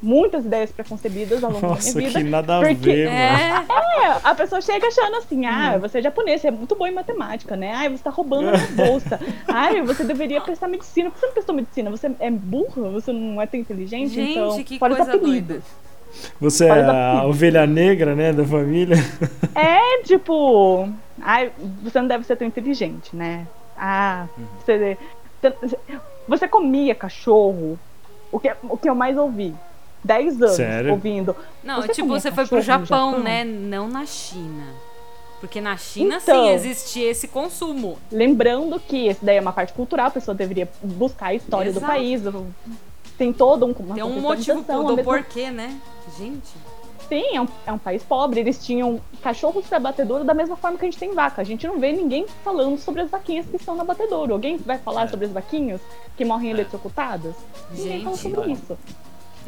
muitas 0.00 0.44
ideias 0.44 0.70
preconcebidas 0.70 1.42
ao 1.42 1.50
longo 1.50 1.66
Nossa, 1.66 1.92
da 1.92 1.96
minha 1.98 2.08
vida. 2.08 2.22
que 2.22 2.28
nada 2.30 2.58
a 2.58 2.60
porque- 2.60 2.74
ver, 2.94 3.06
mano. 3.06 3.18
É, 3.18 3.78
É, 4.00 4.16
a 4.22 4.32
pessoa 4.34 4.60
chega 4.60 4.86
achando 4.86 5.16
assim, 5.16 5.44
ah, 5.44 5.72
Uhum. 5.74 5.80
você 5.80 5.98
é 5.98 6.02
japonês, 6.02 6.40
você 6.40 6.46
é 6.48 6.50
muito 6.52 6.76
bom 6.76 6.86
em 6.86 6.92
matemática, 6.94 7.56
né? 7.56 7.72
Ai, 7.74 7.88
você 7.88 8.02
tá 8.04 8.10
roubando 8.10 8.48
a 8.48 8.52
minha 8.52 8.66
bolsa. 8.86 9.18
Ai, 9.48 9.82
você 9.82 10.04
deveria 10.04 10.40
prestar 10.40 10.68
medicina. 10.68 11.10
Por 11.10 11.14
que 11.14 11.20
você 11.20 11.26
não 11.26 11.32
prestou 11.34 11.54
medicina? 11.56 11.90
Você 11.90 12.10
é 12.20 12.30
burra? 12.30 12.90
Você 12.90 13.12
não 13.12 13.42
é 13.42 13.46
tão 13.46 13.58
inteligente? 13.58 14.14
gente, 14.14 14.30
então, 14.38 14.62
que 14.62 14.78
fora 14.78 14.94
coisa 14.94 15.18
doida. 15.18 15.60
Você 16.40 16.64
é 16.66 16.70
a 16.70 17.24
ovelha 17.26 17.66
negra, 17.66 18.14
né, 18.14 18.32
da 18.32 18.44
família. 18.44 18.96
É 19.54 20.02
tipo, 20.04 20.88
ai, 21.20 21.50
você 21.82 22.00
não 22.00 22.06
deve 22.08 22.24
ser 22.24 22.36
tão 22.36 22.46
inteligente, 22.46 23.14
né? 23.16 23.46
Ah, 23.76 24.26
você, 24.60 24.96
você 26.26 26.48
comia 26.48 26.94
cachorro. 26.94 27.78
O 28.30 28.38
que, 28.38 28.52
o 28.62 28.76
que 28.76 28.88
eu 28.88 28.94
mais 28.94 29.16
ouvi? 29.16 29.54
10 30.04 30.42
anos 30.42 30.56
Sério? 30.56 30.92
ouvindo. 30.92 31.34
Não, 31.64 31.82
Você 31.82 31.92
tipo, 31.92 32.08
você 32.08 32.30
foi 32.30 32.46
pro 32.46 32.60
Japão, 32.60 33.10
Japão? 33.12 33.20
né? 33.22 33.44
Não 33.44 33.88
na 33.88 34.06
China. 34.06 34.64
Porque 35.40 35.60
na 35.60 35.76
China, 35.76 36.18
Então. 36.22 36.46
sim, 36.46 36.50
existia 36.50 37.10
esse 37.10 37.28
consumo. 37.28 37.98
Lembrando 38.10 38.78
que 38.80 39.06
esse 39.06 39.24
daí 39.24 39.36
é 39.36 39.40
uma 39.40 39.52
parte 39.52 39.72
cultural, 39.72 40.08
a 40.08 40.10
pessoa 40.10 40.34
deveria 40.34 40.68
buscar 40.82 41.26
a 41.26 41.34
história 41.34 41.70
Exato. 41.70 41.84
do 41.84 41.88
país. 41.88 42.22
Tem 43.16 43.32
todo 43.32 43.64
um, 43.66 43.72
uma 43.72 43.94
Tem 43.94 44.04
um 44.04 44.20
motivo 44.20 44.62
do 44.62 45.02
porquê, 45.02 45.50
né? 45.50 45.78
Gente. 46.18 46.54
Sim, 47.08 47.24
é 47.36 47.40
um, 47.40 47.48
é 47.66 47.72
um 47.72 47.78
país 47.78 48.02
pobre. 48.02 48.40
Eles 48.40 48.64
tinham 48.64 49.00
cachorros 49.22 49.66
para 49.66 49.78
batedouro 49.80 50.24
da 50.24 50.34
mesma 50.34 50.56
forma 50.56 50.76
que 50.78 50.84
a 50.84 50.90
gente 50.90 50.98
tem 50.98 51.14
vaca. 51.14 51.40
A 51.40 51.44
gente 51.44 51.66
não 51.66 51.78
vê 51.78 51.90
ninguém 51.92 52.26
falando 52.44 52.76
sobre 52.78 53.00
as 53.02 53.10
vaquinhas 53.10 53.46
que 53.46 53.56
estão 53.56 53.74
na 53.74 53.84
batedouro. 53.84 54.32
Alguém 54.34 54.56
vai 54.58 54.78
falar 54.78 55.04
É. 55.04 55.08
sobre 55.08 55.26
as 55.26 55.32
vaquinhas 55.32 55.80
que 56.16 56.24
morrem 56.24 56.50
eletrocutadas? 56.50 57.34
Ninguém 57.72 58.02
fala 58.04 58.16
sobre 58.16 58.52
isso. 58.52 58.76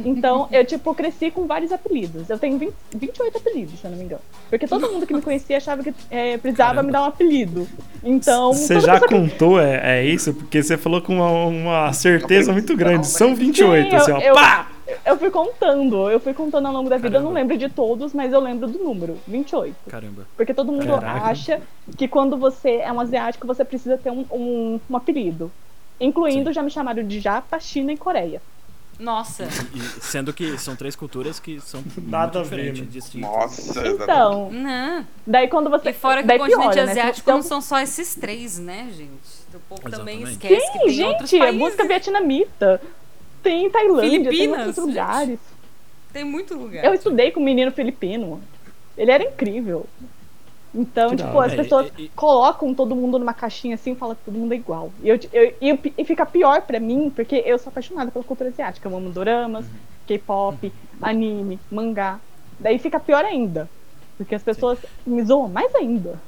Então, 0.02 0.48
eu, 0.50 0.64
tipo, 0.64 0.94
cresci 0.94 1.30
com 1.30 1.46
vários 1.46 1.70
apelidos. 1.72 2.30
Eu 2.30 2.38
tenho 2.38 2.56
20, 2.56 2.72
28 2.96 3.36
apelidos, 3.36 3.78
se 3.78 3.84
eu 3.84 3.90
não 3.90 3.98
me 3.98 4.04
engano. 4.04 4.22
Porque 4.48 4.66
todo 4.66 4.90
mundo 4.90 5.06
que 5.06 5.12
me 5.12 5.20
conhecia 5.20 5.58
achava 5.58 5.82
que 5.82 5.92
é, 6.10 6.38
precisava 6.38 6.70
Caramba. 6.76 6.86
me 6.86 6.92
dar 6.92 7.02
um 7.02 7.06
apelido. 7.06 7.68
Então, 8.02 8.54
Você 8.54 8.80
já 8.80 8.98
que 8.98 9.08
contou, 9.08 9.60
é, 9.60 9.98
é 10.00 10.04
isso? 10.06 10.32
Porque 10.32 10.62
você 10.62 10.78
falou 10.78 11.02
com 11.02 11.16
uma, 11.16 11.30
uma 11.44 11.92
certeza 11.92 12.50
muito 12.50 12.74
grande. 12.74 13.06
São 13.08 13.28
Sim, 13.30 13.34
28, 13.34 13.96
assim, 13.96 14.10
eu, 14.12 14.16
ó. 14.16 14.20
eu, 14.20 14.34
Pá! 14.34 14.68
eu 14.70 14.79
fui 15.18 15.30
contando, 15.30 16.10
eu 16.10 16.18
fui 16.20 16.32
contando 16.34 16.66
ao 16.66 16.72
longo 16.72 16.88
da 16.90 16.96
vida. 16.96 17.16
Eu 17.16 17.20
não 17.22 17.28
Caramba. 17.32 17.40
lembro 17.40 17.58
de 17.58 17.68
todos, 17.74 18.12
mas 18.14 18.32
eu 18.32 18.40
lembro 18.40 18.66
do 18.68 18.78
número, 18.78 19.18
28. 19.26 19.74
Caramba. 19.88 20.26
Porque 20.36 20.52
todo 20.54 20.70
mundo 20.72 20.86
Caraca. 21.00 21.26
acha 21.26 21.60
que 21.96 22.06
quando 22.08 22.36
você 22.36 22.76
é 22.76 22.92
um 22.92 23.00
asiático, 23.00 23.46
você 23.46 23.64
precisa 23.64 23.96
ter 23.98 24.10
um, 24.10 24.24
um, 24.30 24.80
um 24.88 24.96
apelido. 24.96 25.50
Incluindo, 26.00 26.52
já 26.52 26.62
me 26.62 26.70
chamaram 26.70 27.06
de 27.06 27.20
Japa, 27.20 27.58
China 27.60 27.92
e 27.92 27.96
Coreia. 27.96 28.40
Nossa. 28.98 29.44
E 29.74 29.80
sendo 30.02 30.30
que 30.32 30.58
são 30.58 30.76
três 30.76 30.94
culturas 30.94 31.40
que 31.40 31.58
são 31.60 31.82
Nada 31.96 32.38
ver, 32.40 32.44
diferentes, 32.44 32.80
né? 32.82 32.88
distintas. 32.90 33.30
Nossa, 33.30 33.60
exatamente. 33.62 34.02
Então, 34.02 34.50
Não. 34.50 35.06
daí 35.26 35.48
quando 35.48 35.70
você. 35.70 35.88
E 35.88 35.92
fora 35.94 36.22
que 36.22 36.28
o 36.34 36.38
continente 36.38 36.60
piora, 36.72 36.84
né? 36.84 36.90
asiático 36.92 37.20
Então- 37.30 37.36
não 37.36 37.42
são 37.42 37.60
só 37.62 37.80
esses 37.80 38.14
três, 38.14 38.58
né, 38.58 38.88
gente? 38.94 39.10
O 39.54 39.60
povo 39.68 39.90
também 39.90 40.22
Exatamente. 40.22 40.32
esquece 40.54 40.72
que 40.72 40.90
Sim, 40.90 40.96
tem 40.98 41.06
outros 41.06 41.30
gente, 41.30 41.40
é 41.40 41.44
países. 41.46 41.60
música 41.60 41.84
vietnamita. 41.86 42.80
Tem 43.42 43.70
Tailândia, 43.70 44.10
tem 44.10 44.24
Filipinas, 44.24 44.66
outros 44.66 44.76
gente. 44.76 44.86
lugares. 44.86 45.40
Tem 46.12 46.24
muito 46.24 46.54
lugar. 46.56 46.84
Eu 46.84 46.92
estudei 46.94 47.30
com 47.30 47.40
um 47.40 47.44
menino 47.44 47.70
filipino. 47.70 48.42
Ele 48.96 49.10
era 49.10 49.22
incrível. 49.24 49.86
Então, 50.74 51.16
tipo, 51.16 51.38
as 51.40 51.52
É, 51.52 51.56
pessoas 51.56 51.90
e- 51.98 52.02
e- 52.04 52.08
colocam 52.10 52.72
todo 52.74 52.94
mundo 52.94 53.18
numa 53.18 53.34
caixinha 53.34 53.74
assim 53.74 53.92
e 53.92 53.96
falam 53.96 54.14
que 54.14 54.24
todo 54.24 54.38
mundo 54.38 54.52
é 54.52 54.56
igual. 54.56 54.92
E, 55.02 55.08
eu, 55.08 55.18
eu- 55.32 55.54
e, 55.60 55.94
e 55.98 56.04
fica 56.04 56.24
pior 56.24 56.62
pra 56.62 56.78
mim, 56.78 57.10
porque 57.10 57.42
eu 57.44 57.58
sou 57.58 57.70
apaixonada 57.70 58.10
pela 58.10 58.24
cultura 58.24 58.50
asiática. 58.50 58.88
Eu 58.88 58.96
amo 58.96 59.10
doramas, 59.10 59.66
Uhum. 59.66 59.72
K-pop, 60.06 60.72
anime, 61.02 61.58
mangá. 61.70 62.20
Daí 62.58 62.78
fica 62.78 63.00
pior 63.00 63.24
ainda. 63.24 63.68
Porque 64.16 64.34
as 64.34 64.42
pessoas 64.42 64.78
me 65.06 65.22
zoam 65.24 65.48
mais 65.48 65.74
ainda. 65.74 66.20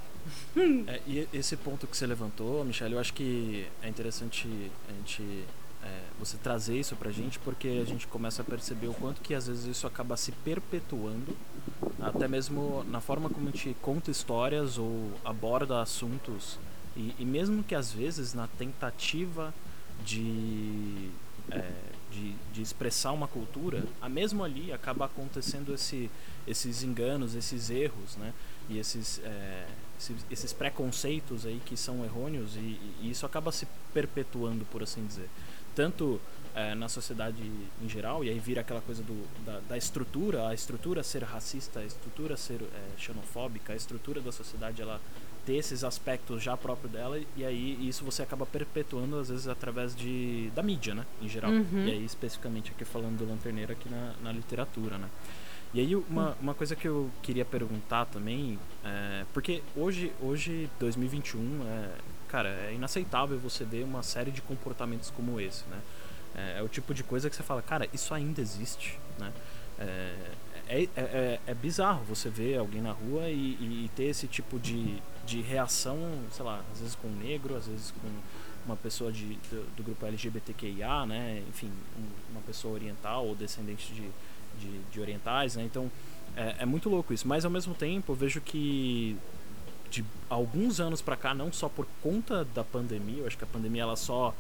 É, 0.86 1.00
e 1.06 1.28
esse 1.32 1.56
ponto 1.56 1.86
que 1.86 1.96
você 1.96 2.06
levantou, 2.06 2.64
Michelle, 2.64 2.94
eu 2.94 3.00
acho 3.00 3.12
que 3.12 3.66
é 3.82 3.88
interessante 3.88 4.46
a 4.88 4.92
gente 4.92 5.44
é, 5.82 6.00
você 6.18 6.36
trazer 6.36 6.78
isso 6.78 6.94
pra 6.96 7.10
gente, 7.10 7.38
porque 7.38 7.80
a 7.82 7.84
gente 7.84 8.06
começa 8.06 8.42
a 8.42 8.44
perceber 8.44 8.88
o 8.88 8.94
quanto 8.94 9.20
que 9.20 9.34
às 9.34 9.46
vezes 9.46 9.64
isso 9.64 9.86
acaba 9.86 10.16
se 10.16 10.30
perpetuando, 10.30 11.36
até 12.00 12.28
mesmo 12.28 12.84
na 12.90 13.00
forma 13.00 13.28
como 13.28 13.48
a 13.48 13.50
gente 13.50 13.74
conta 13.80 14.10
histórias 14.10 14.78
ou 14.78 15.10
aborda 15.24 15.80
assuntos, 15.80 16.58
e, 16.96 17.14
e 17.18 17.24
mesmo 17.24 17.64
que 17.64 17.74
às 17.74 17.90
vezes 17.90 18.34
na 18.34 18.46
tentativa 18.46 19.54
de, 20.04 21.10
é, 21.50 21.72
de, 22.10 22.34
de 22.52 22.62
expressar 22.62 23.12
uma 23.12 23.26
cultura, 23.26 23.84
a 24.00 24.08
mesmo 24.08 24.44
ali 24.44 24.72
acaba 24.72 25.06
acontecendo 25.06 25.74
esse, 25.74 26.10
esses 26.46 26.82
enganos, 26.82 27.34
esses 27.34 27.70
erros, 27.70 28.16
né? 28.16 28.32
E 28.68 28.78
esses, 28.78 29.20
é, 29.24 29.66
esses, 29.98 30.26
esses 30.30 30.52
preconceitos 30.52 31.46
aí 31.46 31.60
que 31.64 31.76
são 31.76 32.04
errôneos 32.04 32.56
e, 32.56 32.78
e 33.00 33.10
isso 33.10 33.26
acaba 33.26 33.52
se 33.52 33.66
perpetuando, 33.92 34.64
por 34.66 34.82
assim 34.82 35.04
dizer. 35.06 35.28
Tanto 35.74 36.20
é, 36.54 36.74
na 36.74 36.88
sociedade 36.88 37.42
em 37.82 37.88
geral, 37.88 38.24
e 38.24 38.28
aí 38.28 38.38
vira 38.38 38.60
aquela 38.60 38.80
coisa 38.80 39.02
do, 39.02 39.26
da, 39.44 39.60
da 39.60 39.76
estrutura, 39.76 40.48
a 40.48 40.54
estrutura 40.54 41.02
ser 41.02 41.22
racista, 41.22 41.80
a 41.80 41.84
estrutura 41.84 42.36
ser 42.36 42.60
é, 42.62 43.00
xenofóbica, 43.00 43.72
a 43.72 43.76
estrutura 43.76 44.20
da 44.20 44.32
sociedade 44.32 44.82
ela 44.82 45.00
ter 45.44 45.54
esses 45.54 45.82
aspectos 45.82 46.40
já 46.42 46.56
próprio 46.56 46.88
dela 46.88 47.20
e 47.36 47.44
aí 47.44 47.76
isso 47.88 48.04
você 48.04 48.22
acaba 48.22 48.46
perpetuando 48.46 49.18
às 49.18 49.28
vezes 49.28 49.48
através 49.48 49.94
de 49.94 50.50
da 50.54 50.62
mídia, 50.62 50.94
né, 50.94 51.04
em 51.20 51.28
geral. 51.28 51.50
Uhum. 51.50 51.86
E 51.86 51.90
aí 51.90 52.04
especificamente 52.04 52.70
aqui 52.70 52.84
falando 52.84 53.18
do 53.18 53.28
lanterneiro 53.28 53.72
aqui 53.72 53.88
na, 53.88 54.14
na 54.22 54.32
literatura, 54.32 54.98
né. 54.98 55.08
E 55.74 55.80
aí 55.80 55.96
uma, 55.96 56.36
uma 56.40 56.54
coisa 56.54 56.76
que 56.76 56.86
eu 56.86 57.10
queria 57.22 57.44
perguntar 57.44 58.04
também, 58.06 58.58
é, 58.84 59.24
porque 59.32 59.62
hoje, 59.74 60.12
hoje 60.20 60.68
2021, 60.78 61.62
é, 61.66 61.88
cara, 62.28 62.48
é 62.48 62.74
inaceitável 62.74 63.38
você 63.38 63.64
ver 63.64 63.82
uma 63.84 64.02
série 64.02 64.30
de 64.30 64.42
comportamentos 64.42 65.10
como 65.10 65.40
esse, 65.40 65.64
né? 65.70 65.80
É, 66.34 66.58
é 66.58 66.62
o 66.62 66.68
tipo 66.68 66.92
de 66.92 67.02
coisa 67.02 67.30
que 67.30 67.36
você 67.36 67.42
fala, 67.42 67.62
cara, 67.62 67.88
isso 67.92 68.12
ainda 68.12 68.40
existe, 68.40 68.98
né? 69.18 69.32
É, 69.78 70.14
é, 70.68 70.82
é, 70.82 70.88
é- 70.96 71.40
é 71.46 71.54
bizarro 71.54 72.04
você 72.04 72.28
ver 72.28 72.58
alguém 72.58 72.80
na 72.82 72.92
rua 72.92 73.28
e, 73.28 73.56
e- 73.58 73.84
e 73.86 73.90
ter 73.96 74.04
esse 74.04 74.26
tipo 74.28 74.58
de, 74.58 75.02
de 75.26 75.40
reação, 75.40 75.98
sei 76.30 76.44
lá, 76.44 76.62
às 76.72 76.80
vezes 76.80 76.94
com 76.94 77.08
um 77.08 77.16
negro, 77.16 77.56
às 77.56 77.66
vezes 77.66 77.90
com 77.92 78.08
uma 78.66 78.76
pessoa 78.76 79.10
de, 79.10 79.34
do, 79.50 79.76
do 79.76 79.82
grupo 79.82 80.04
LGBTQIA, 80.06 81.06
né? 81.06 81.42
Enfim, 81.48 81.70
um- 81.98 82.32
uma 82.32 82.40
pessoa 82.42 82.74
oriental 82.74 83.26
ou 83.26 83.34
descendente 83.34 83.92
de, 83.92 84.08
de, 84.58 84.78
de 84.90 85.00
orientais, 85.00 85.56
né? 85.56 85.64
Então 85.64 85.90
é, 86.36 86.56
é 86.60 86.66
muito 86.66 86.88
louco 86.88 87.12
isso. 87.12 87.26
Mas 87.26 87.44
ao 87.44 87.50
mesmo 87.50 87.74
tempo 87.74 88.12
eu 88.12 88.16
vejo 88.16 88.40
que 88.40 89.16
de 89.90 90.04
alguns 90.30 90.80
anos 90.80 91.02
pra 91.02 91.16
cá, 91.16 91.34
não 91.34 91.52
só 91.52 91.68
por 91.68 91.86
conta 92.02 92.46
da 92.46 92.64
pandemia, 92.64 93.18
eu 93.18 93.26
acho 93.26 93.36
que 93.36 93.44
a 93.44 93.46
pandemia 93.46 93.82
ela 93.82 93.96
só 93.96 94.34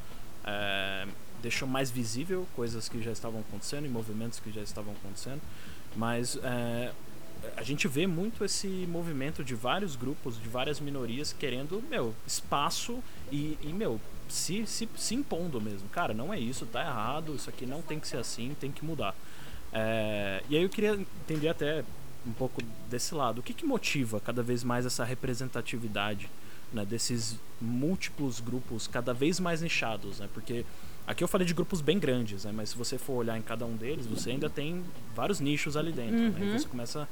é, 0.44 1.06
deixou 1.42 1.68
mais 1.68 1.90
visível 1.90 2.46
coisas 2.56 2.88
que 2.88 3.02
já 3.02 3.12
estavam 3.12 3.40
acontecendo 3.40 3.84
e 3.84 3.88
movimentos 3.88 4.40
que 4.40 4.50
já 4.50 4.62
estavam 4.62 4.94
acontecendo, 4.94 5.42
mas 5.94 6.38
é, 6.42 6.92
a 7.56 7.62
gente 7.62 7.86
vê 7.88 8.06
muito 8.06 8.44
esse 8.44 8.66
movimento 8.66 9.44
de 9.44 9.54
vários 9.54 9.96
grupos, 9.96 10.40
de 10.40 10.48
várias 10.48 10.80
minorias 10.80 11.32
querendo, 11.32 11.82
meu, 11.90 12.14
espaço 12.26 13.02
e, 13.30 13.58
e, 13.60 13.72
meu, 13.72 14.00
se, 14.28 14.66
se, 14.66 14.88
se 14.96 15.14
impondo 15.14 15.60
mesmo. 15.60 15.88
Cara, 15.88 16.14
não 16.14 16.32
é 16.32 16.38
isso, 16.38 16.64
tá 16.66 16.80
errado, 16.80 17.34
isso 17.34 17.50
aqui 17.50 17.66
não 17.66 17.82
tem 17.82 17.98
que 17.98 18.08
ser 18.08 18.18
assim, 18.18 18.56
tem 18.58 18.70
que 18.70 18.84
mudar. 18.84 19.14
É, 19.72 20.42
e 20.48 20.56
aí 20.56 20.62
eu 20.62 20.68
queria 20.68 20.94
entender 21.24 21.48
até 21.48 21.84
um 22.26 22.32
pouco 22.32 22.62
desse 22.88 23.14
lado. 23.14 23.38
O 23.38 23.42
que, 23.42 23.54
que 23.54 23.64
motiva 23.64 24.20
cada 24.20 24.42
vez 24.42 24.62
mais 24.62 24.86
essa 24.86 25.04
representatividade 25.04 26.28
né, 26.72 26.84
desses 26.84 27.36
múltiplos 27.60 28.40
grupos 28.40 28.86
cada 28.86 29.12
vez 29.12 29.40
mais 29.40 29.62
nichados? 29.62 30.20
Né? 30.20 30.28
Porque 30.32 30.64
aqui 31.06 31.24
eu 31.24 31.28
falei 31.28 31.46
de 31.46 31.54
grupos 31.54 31.80
bem 31.80 31.98
grandes, 31.98 32.44
né, 32.44 32.52
mas 32.54 32.70
se 32.70 32.76
você 32.76 32.98
for 32.98 33.14
olhar 33.14 33.36
em 33.36 33.42
cada 33.42 33.64
um 33.64 33.74
deles, 33.76 34.06
você 34.06 34.30
ainda 34.30 34.48
tem 34.48 34.84
vários 35.14 35.40
nichos 35.40 35.76
ali 35.76 35.92
dentro. 35.92 36.30
Né, 36.30 36.54
e 36.54 36.58
você 36.58 36.68
começa 36.68 37.08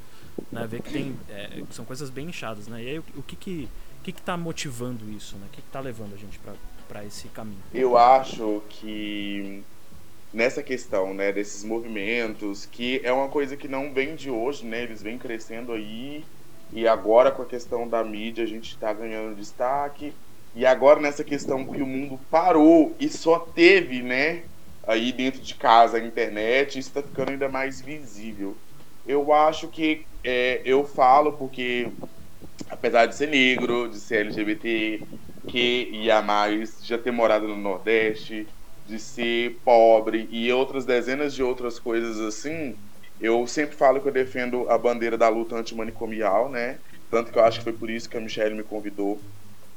né, 0.53 0.63
a 0.63 0.67
ver 0.67 0.83
que 0.83 0.93
tem, 0.93 1.17
é, 1.29 1.63
são 1.71 1.85
coisas 1.85 2.11
bem 2.11 2.27
nichadas. 2.27 2.69
Né? 2.69 2.83
E 2.85 2.89
aí 2.89 2.99
o, 2.99 3.05
o 3.17 3.23
que 3.23 3.37
que 3.37 3.69
o 4.01 4.03
que 4.03 4.11
está 4.13 4.35
motivando 4.35 5.11
isso? 5.11 5.37
Né? 5.37 5.47
O 5.47 5.51
que 5.51 5.61
está 5.61 5.79
levando 5.79 6.15
a 6.15 6.17
gente 6.17 6.41
para 6.89 7.05
esse 7.05 7.29
caminho? 7.29 7.61
Eu 7.73 7.99
acho 7.99 8.63
que 8.71 9.63
nessa 10.33 10.63
questão, 10.63 11.13
né, 11.13 11.33
desses 11.33 11.65
movimentos, 11.65 12.65
que 12.67 13.01
é 13.03 13.13
uma 13.13 13.29
coisa 13.29 13.57
que 13.57 13.69
não 13.69 13.93
vem 13.93 14.15
de 14.15 14.31
hoje, 14.31 14.65
né? 14.65 14.83
Eles 14.83 15.03
vêm 15.03 15.19
crescendo 15.19 15.73
aí 15.73 16.25
e 16.73 16.87
agora 16.87 17.33
com 17.33 17.43
a 17.43 17.47
questão 17.47 17.89
da 17.89 18.05
mídia 18.05 18.45
a 18.45 18.47
gente 18.47 18.71
está 18.71 18.93
ganhando 18.93 19.35
destaque. 19.35 20.13
E 20.55 20.67
agora 20.67 21.01
nessa 21.01 21.25
questão 21.25 21.65
que 21.65 21.83
o 21.83 21.87
mundo 21.87 22.19
parou 22.31 22.95
e 22.99 23.09
só 23.09 23.39
teve, 23.39 24.03
né, 24.03 24.45
aí 24.87 25.13
dentro 25.13 25.41
de 25.41 25.55
casa 25.55 25.99
a 25.99 26.05
internet, 26.05 26.79
isso 26.79 26.89
está 26.89 27.03
ficando 27.03 27.31
ainda 27.31 27.49
mais 27.49 27.81
visível. 27.81 28.57
Eu 29.07 29.33
acho 29.33 29.69
que 29.69 30.07
é, 30.25 30.61
eu 30.65 30.85
falo 30.85 31.33
porque 31.33 31.89
apesar 32.69 33.07
de 33.07 33.17
ser 33.17 33.29
negro, 33.29 33.89
de 33.89 33.99
ser 33.99 34.27
LGBT, 34.27 35.03
que 35.49 35.89
ia 35.93 36.23
mais, 36.23 36.85
já 36.85 36.99
ter 36.99 37.11
morado 37.11 37.49
no 37.49 37.57
Nordeste, 37.57 38.47
de 38.91 38.99
ser 38.99 39.61
pobre 39.65 40.29
e 40.31 40.53
outras 40.53 40.85
dezenas 40.85 41.33
de 41.33 41.43
outras 41.43 41.79
coisas 41.79 42.19
assim, 42.21 42.77
eu 43.21 43.47
sempre 43.47 43.77
falo 43.77 44.01
que 44.01 44.09
eu 44.09 44.13
defendo 44.13 44.69
a 44.69 44.77
bandeira 44.77 45.17
da 45.17 45.29
luta 45.29 45.57
antimanicomial, 45.57 46.51
né? 46.51 46.81
Tanto 47.09 47.31
que 47.31 47.39
eu 47.39 47.45
acho 47.45 47.59
que 47.59 47.65
foi 47.65 47.73
por 47.73 47.89
isso 47.89 48.09
que 48.09 48.17
a 48.17 48.21
Michelle 48.21 48.55
me 48.55 48.65
convidou 48.65 49.21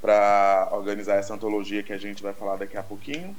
para 0.01 0.69
organizar 0.73 1.15
essa 1.15 1.33
antologia 1.33 1.83
que 1.83 1.93
a 1.93 1.97
gente 1.97 2.23
vai 2.23 2.33
falar 2.33 2.57
daqui 2.57 2.75
a 2.75 2.83
pouquinho. 2.83 3.35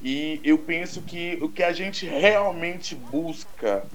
E 0.00 0.40
eu 0.44 0.58
penso 0.58 1.02
que 1.02 1.38
o 1.42 1.48
que 1.48 1.62
a 1.62 1.72
gente 1.72 2.06
realmente 2.06 2.94
busca 2.94 3.86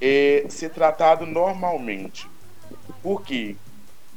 é 0.00 0.46
ser 0.48 0.70
tratado 0.70 1.26
normalmente. 1.26 2.26
Por 3.02 3.22
quê? 3.22 3.56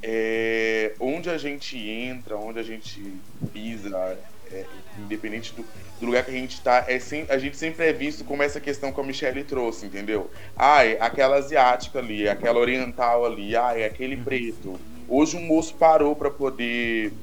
É, 0.03 0.95
onde 0.99 1.29
a 1.29 1.37
gente 1.37 1.77
entra, 1.77 2.37
onde 2.37 2.59
a 2.59 2.63
gente 2.63 3.19
pisa, 3.51 4.19
é, 4.51 4.65
independente 4.97 5.53
do, 5.53 5.65
do, 5.99 6.05
lugar 6.05 6.23
que 6.23 6.31
a 6.31 6.33
gente 6.33 6.55
está, 6.55 6.85
é 6.87 6.99
a 7.29 7.37
gente 7.37 7.57
sempre 7.57 7.85
é 7.85 7.93
visto 7.93 8.23
como 8.23 8.43
essa 8.43 8.59
questão 8.59 8.91
que 8.91 8.99
a 8.99 9.03
Michelle 9.03 9.43
trouxe, 9.43 9.85
entendeu? 9.85 10.29
Ai, 10.55 10.97
aquela 10.99 11.37
asiática 11.37 11.99
ali, 11.99 12.27
aquela 12.27 12.59
oriental 12.59 13.25
ali, 13.25 13.55
ai, 13.55 13.83
aquele 13.83 14.15
uhum. 14.15 14.23
preto. 14.23 14.79
Hoje 15.07 15.37
um 15.37 15.41
moço 15.41 15.75
parou 15.75 16.15
para 16.15 16.29
poder 16.29 17.13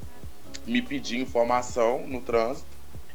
me 0.66 0.80
pedir 0.80 1.18
informação 1.18 2.06
no 2.06 2.20
trânsito 2.20 2.66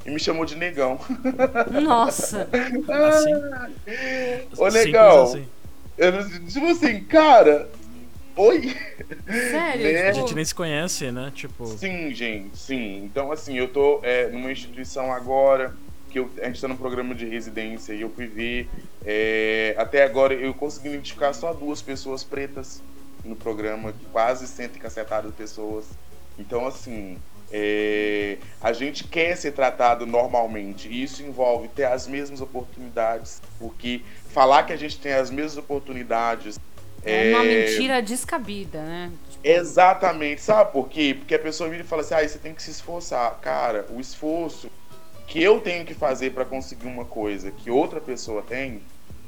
e 0.05 0.11
me 0.11 0.19
chamou 0.19 0.45
de 0.45 0.55
negão. 0.55 0.99
Nossa! 1.81 2.47
assim? 2.51 3.33
Ô, 4.57 4.69
negão! 4.69 5.23
Assim. 5.23 5.47
Eu, 5.97 6.11
tipo 6.47 6.67
assim, 6.67 7.03
cara, 7.03 7.67
Oi? 8.35 8.75
Sério? 9.27 9.93
Né? 9.93 10.07
A 10.09 10.13
gente 10.13 10.33
nem 10.33 10.45
se 10.45 10.55
conhece, 10.55 11.11
né? 11.11 11.31
Tipo. 11.35 11.65
Sim, 11.67 12.13
gente, 12.13 12.57
sim. 12.57 13.03
Então, 13.03 13.31
assim, 13.31 13.57
eu 13.57 13.67
tô 13.67 13.99
é, 14.03 14.27
numa 14.29 14.51
instituição 14.51 15.11
agora, 15.11 15.75
que 16.09 16.19
eu, 16.19 16.29
a 16.41 16.45
gente 16.45 16.61
tá 16.61 16.67
num 16.67 16.77
programa 16.77 17.13
de 17.13 17.25
residência 17.25 17.93
e 17.93 18.01
eu 18.01 18.09
fui 18.09 18.27
ver. 18.27 18.69
É, 19.05 19.75
até 19.77 20.03
agora 20.03 20.33
eu 20.33 20.53
consegui 20.53 20.89
identificar 20.89 21.33
só 21.33 21.53
duas 21.53 21.81
pessoas 21.81 22.23
pretas 22.23 22.81
no 23.23 23.35
programa, 23.35 23.93
quase 24.11 24.47
100 24.47 24.69
cacetadas 24.69 25.33
pessoas. 25.33 25.85
Então, 26.37 26.65
assim, 26.65 27.17
é, 27.51 28.37
a 28.61 28.71
gente 28.71 29.03
quer 29.03 29.35
ser 29.35 29.51
tratado 29.51 30.05
normalmente 30.05 30.87
e 30.87 31.03
isso 31.03 31.23
envolve 31.23 31.67
ter 31.67 31.85
as 31.85 32.07
mesmas 32.07 32.41
oportunidades, 32.41 33.41
porque 33.57 34.01
falar 34.29 34.63
que 34.63 34.73
a 34.73 34.77
gente 34.77 34.99
tem 34.99 35.13
as 35.13 35.29
mesmas 35.29 35.57
oportunidades 35.57 36.59
é 37.03 37.33
uma 37.33 37.43
mentira 37.43 38.01
descabida, 38.01 38.81
né? 38.81 39.12
Tipo... 39.29 39.47
Exatamente. 39.47 40.41
Sabe 40.41 40.71
por 40.71 40.89
quê? 40.89 41.15
Porque 41.17 41.35
a 41.35 41.39
pessoa 41.39 41.69
vira 41.69 41.83
e 41.83 41.85
fala 41.85 42.01
assim: 42.01 42.13
ah, 42.13 42.27
você 42.27 42.38
tem 42.38 42.53
que 42.53 42.62
se 42.62 42.71
esforçar. 42.71 43.39
Cara, 43.41 43.85
o 43.89 43.99
esforço 43.99 44.69
que 45.27 45.41
eu 45.41 45.59
tenho 45.59 45.85
que 45.85 45.93
fazer 45.93 46.31
para 46.31 46.45
conseguir 46.45 46.88
uma 46.88 47.05
coisa 47.05 47.51
que 47.51 47.69
outra 47.69 48.01
pessoa 48.01 48.41
tem 48.41 48.81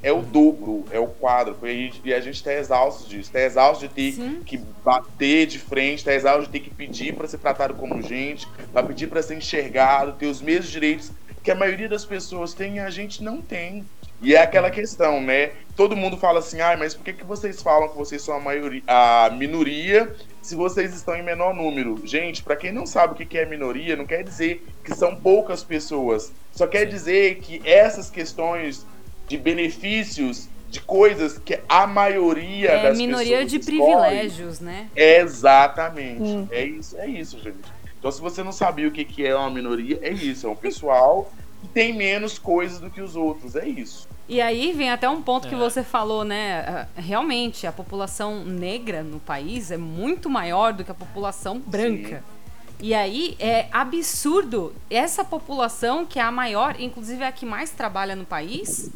é 0.04 0.12
o 0.12 0.22
dobro, 0.22 0.84
é 0.92 1.00
o 1.00 1.08
quadro. 1.08 1.56
E 1.64 2.14
a 2.14 2.20
gente 2.20 2.36
está 2.36 2.54
exausto 2.54 3.08
disso. 3.08 3.30
Está 3.30 3.42
exausto 3.42 3.88
de 3.88 3.94
ter 3.94 4.14
Sim. 4.14 4.42
que 4.44 4.58
bater 4.84 5.46
de 5.46 5.60
frente, 5.60 6.00
está 6.00 6.14
exausto 6.14 6.46
de 6.46 6.50
ter 6.50 6.60
que 6.60 6.74
pedir 6.74 7.14
para 7.14 7.28
ser 7.28 7.38
tratado 7.38 7.76
como 7.76 8.02
gente, 8.02 8.48
para 8.74 8.86
pedir 8.88 9.08
para 9.08 9.22
ser 9.22 9.36
enxergado, 9.36 10.14
ter 10.14 10.26
os 10.26 10.42
mesmos 10.42 10.72
direitos 10.72 11.12
que 11.44 11.52
a 11.52 11.56
maioria 11.56 11.90
das 11.90 12.06
pessoas 12.06 12.54
tem 12.54 12.76
e 12.76 12.80
a 12.80 12.90
gente 12.90 13.24
não 13.24 13.42
tem. 13.42 13.86
E 14.22 14.36
é 14.36 14.42
aquela 14.42 14.70
questão, 14.70 15.22
né? 15.22 15.52
Todo 15.76 15.96
mundo 15.96 16.16
fala 16.16 16.40
assim, 16.40 16.62
ah, 16.62 16.76
mas 16.78 16.94
por 16.94 17.04
que, 17.04 17.14
que 17.14 17.24
vocês 17.24 17.62
falam 17.62 17.90
que 17.90 17.98
vocês 17.98 18.22
são 18.22 18.36
a, 18.36 18.40
maioria, 18.40 18.84
a 18.86 19.30
minoria 19.36 20.14
se 20.42 20.56
vocês 20.56 20.94
estão 20.94 21.16
em 21.16 21.24
menor 21.24 21.56
número? 21.56 22.00
Gente, 22.06 22.44
para 22.44 22.56
quem 22.56 22.72
não 22.72 22.86
sabe 22.86 23.14
o 23.14 23.26
que 23.26 23.38
é 23.38 23.46
minoria, 23.46 23.96
não 23.96 24.06
quer 24.06 24.24
dizer 24.24 24.66
que 24.84 24.94
são 24.94 25.16
poucas 25.16 25.64
pessoas. 25.64 26.32
Só 26.52 26.68
quer 26.68 26.86
dizer 26.86 27.40
que 27.40 27.62
essas 27.68 28.12
questões 28.12 28.86
de 29.28 29.38
benefícios, 29.38 30.50
de 30.70 30.82
coisas 30.82 31.38
que 31.38 31.60
a 31.68 31.88
maioria 31.88 32.72
é, 32.72 32.84
das 32.84 32.98
minoria 32.98 33.46
de 33.46 33.60
privilégios, 33.60 34.60
né? 34.60 34.90
Exatamente. 34.96 36.22
Hum. 36.22 36.48
É 36.52 36.64
isso, 36.64 36.98
é 36.98 37.08
isso, 37.08 37.40
gente. 37.40 37.58
Então, 37.98 38.12
se 38.12 38.22
você 38.22 38.44
não 38.44 38.52
sabia 38.52 38.88
o 38.88 38.92
que, 38.92 39.06
que 39.06 39.26
é 39.26 39.36
uma 39.36 39.50
minoria, 39.50 40.00
é 40.02 40.12
isso. 40.12 40.48
É 40.48 40.50
um 40.50 40.56
pessoal 40.56 41.32
que 41.62 41.68
tem 41.68 41.94
menos 41.94 42.40
coisas 42.40 42.80
do 42.80 42.90
que 42.90 43.02
os 43.02 43.16
outros. 43.16 43.56
É 43.56 43.68
isso. 43.68 44.08
E 44.32 44.40
aí 44.40 44.72
vem 44.72 44.90
até 44.90 45.10
um 45.10 45.22
ponto 45.22 45.46
é. 45.46 45.50
que 45.50 45.56
você 45.58 45.84
falou, 45.84 46.24
né? 46.24 46.62
Ah, 46.62 46.88
realmente, 46.96 47.68
a 47.68 47.72
população 47.74 48.46
negra 48.46 49.04
no 49.04 49.20
país 49.20 49.72
é 49.72 49.78
muito 49.78 50.30
maior 50.30 50.72
do 50.72 50.86
que 50.86 50.92
a 50.92 50.94
população 50.94 51.60
branca. 51.60 52.20
Sim. 52.20 52.78
E 52.80 52.94
aí 52.94 53.36
é 53.38 53.68
absurdo 53.74 54.74
essa 54.90 55.26
população, 55.26 56.06
que 56.06 56.18
é 56.18 56.22
a 56.22 56.32
maior, 56.32 56.80
inclusive 56.80 57.22
é 57.22 57.28
a 57.28 57.32
que 57.34 57.46
mais 57.46 57.72
trabalha 57.72 58.16
no 58.16 58.24
país, 58.24 58.90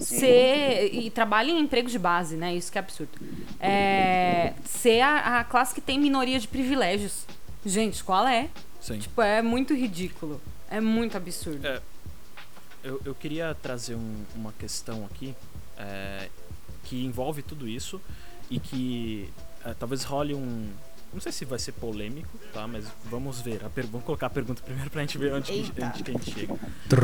Sim. 0.00 0.18
ser. 0.18 0.90
E 0.92 1.08
trabalha 1.08 1.52
em 1.52 1.60
empregos 1.60 1.92
de 1.92 1.98
base, 2.00 2.34
né? 2.34 2.52
Isso 2.52 2.72
que 2.72 2.76
é 2.76 2.80
absurdo. 2.80 3.12
É, 3.60 4.54
ser 4.64 5.02
a, 5.02 5.38
a 5.38 5.44
classe 5.44 5.72
que 5.72 5.80
tem 5.80 6.00
minoria 6.00 6.40
de 6.40 6.48
privilégios. 6.48 7.24
Gente, 7.64 8.02
qual 8.02 8.26
é? 8.26 8.48
Sim. 8.80 8.98
Tipo, 8.98 9.22
é 9.22 9.40
muito 9.40 9.72
ridículo. 9.72 10.40
É 10.68 10.80
muito 10.80 11.16
absurdo. 11.16 11.64
É 11.64 11.80
eu, 12.84 13.00
eu 13.04 13.14
queria 13.14 13.54
trazer 13.54 13.94
um, 13.94 14.24
uma 14.36 14.52
questão 14.52 15.04
aqui 15.06 15.34
é, 15.76 16.28
que 16.84 17.04
envolve 17.04 17.42
tudo 17.42 17.66
isso 17.66 18.00
e 18.50 18.60
que 18.60 19.32
é, 19.64 19.74
talvez 19.74 20.04
role 20.04 20.34
um. 20.34 20.70
Não 21.14 21.20
sei 21.20 21.32
se 21.32 21.44
vai 21.44 21.58
ser 21.58 21.72
polêmico, 21.72 22.28
tá? 22.52 22.66
Mas 22.66 22.84
vamos 23.04 23.40
ver. 23.40 23.60
Per... 23.74 23.86
Vamos 23.86 24.04
colocar 24.04 24.26
a 24.26 24.30
pergunta 24.30 24.62
primeiro 24.62 24.90
pra 24.90 25.00
gente 25.00 25.16
ver 25.16 25.32
onde, 25.32 25.52
que, 25.52 25.82
onde 25.82 26.02
que 26.02 26.10
a 26.10 26.14
gente 26.14 26.30
chega. 26.30 26.54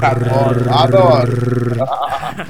Adoro, 0.03 0.71
adoro. 0.71 1.77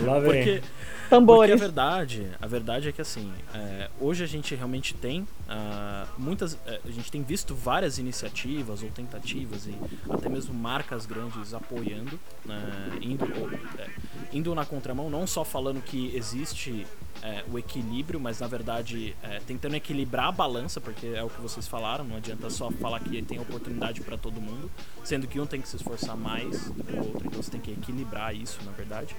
Lá 0.04 0.18
vem. 0.20 0.44
Porque 0.44 0.62
Tambores. 1.10 1.50
Porque 1.50 1.64
a 1.64 1.66
verdade, 1.66 2.26
a 2.40 2.46
verdade 2.46 2.88
é 2.88 2.92
que 2.92 3.02
assim, 3.02 3.32
é, 3.52 3.90
hoje 4.00 4.22
a 4.22 4.26
gente 4.28 4.54
realmente 4.54 4.94
tem 4.94 5.22
uh, 5.22 6.08
muitas, 6.16 6.56
é, 6.64 6.80
a 6.84 6.90
gente 6.90 7.10
tem 7.10 7.20
visto 7.24 7.52
várias 7.52 7.98
iniciativas 7.98 8.80
ou 8.84 8.88
tentativas 8.90 9.66
e 9.66 9.74
até 10.08 10.28
mesmo 10.28 10.54
marcas 10.54 11.06
grandes 11.06 11.52
apoiando, 11.52 12.18
né, 12.44 12.62
indo, 13.02 13.24
é, 13.76 13.88
indo 14.32 14.54
na 14.54 14.64
contramão, 14.64 15.10
não 15.10 15.26
só 15.26 15.44
falando 15.44 15.82
que 15.82 16.14
existe 16.14 16.86
é, 17.22 17.44
o 17.50 17.58
equilíbrio, 17.58 18.18
mas 18.18 18.40
na 18.40 18.46
verdade 18.46 19.16
é, 19.22 19.40
tentando 19.40 19.74
equilibrar 19.76 20.26
a 20.26 20.32
balança, 20.32 20.80
porque 20.80 21.06
é 21.08 21.22
o 21.22 21.28
que 21.28 21.40
vocês 21.40 21.66
falaram, 21.68 22.04
não 22.04 22.16
adianta 22.16 22.48
só 22.50 22.70
falar 22.70 23.00
que 23.00 23.20
tem 23.22 23.38
oportunidade 23.38 24.00
para 24.00 24.16
todo 24.16 24.40
mundo, 24.40 24.70
sendo 25.04 25.26
que 25.26 25.38
um 25.38 25.46
tem 25.46 25.60
que 25.60 25.68
se 25.68 25.76
esforçar 25.76 26.16
mais 26.16 26.70
do 26.70 26.84
que 26.84 26.92
o 26.92 26.98
outro, 26.98 27.26
então 27.26 27.42
você 27.42 27.50
tem 27.50 27.60
que 27.60 27.72
equilibrar 27.72 28.34
isso, 28.34 28.58
na 28.64 28.72
verdade. 28.72 29.14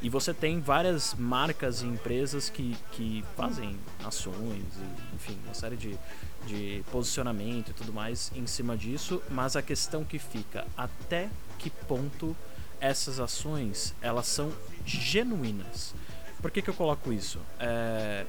E 0.00 0.08
você 0.08 0.34
tem 0.34 0.60
várias 0.60 1.14
marcas 1.14 1.82
e 1.82 1.86
empresas 1.86 2.48
que, 2.48 2.76
que 2.92 3.24
fazem 3.36 3.76
ações, 4.04 4.64
e, 4.76 5.14
enfim, 5.14 5.38
uma 5.44 5.54
série 5.54 5.76
de, 5.76 5.98
de 6.46 6.82
posicionamento 6.90 7.70
e 7.70 7.74
tudo 7.74 7.92
mais 7.92 8.32
em 8.34 8.46
cima 8.46 8.76
disso, 8.76 9.22
mas 9.30 9.56
a 9.56 9.62
questão 9.62 10.04
que 10.04 10.18
fica, 10.18 10.66
até 10.76 11.28
que 11.58 11.70
ponto 11.70 12.36
essas 12.80 13.20
ações 13.20 13.94
elas 14.02 14.26
são 14.26 14.52
genuínas? 14.84 15.94
Por 16.42 16.50
que, 16.50 16.60
que 16.60 16.68
eu 16.68 16.74
coloco 16.74 17.12
isso? 17.12 17.38
É, 17.58 18.26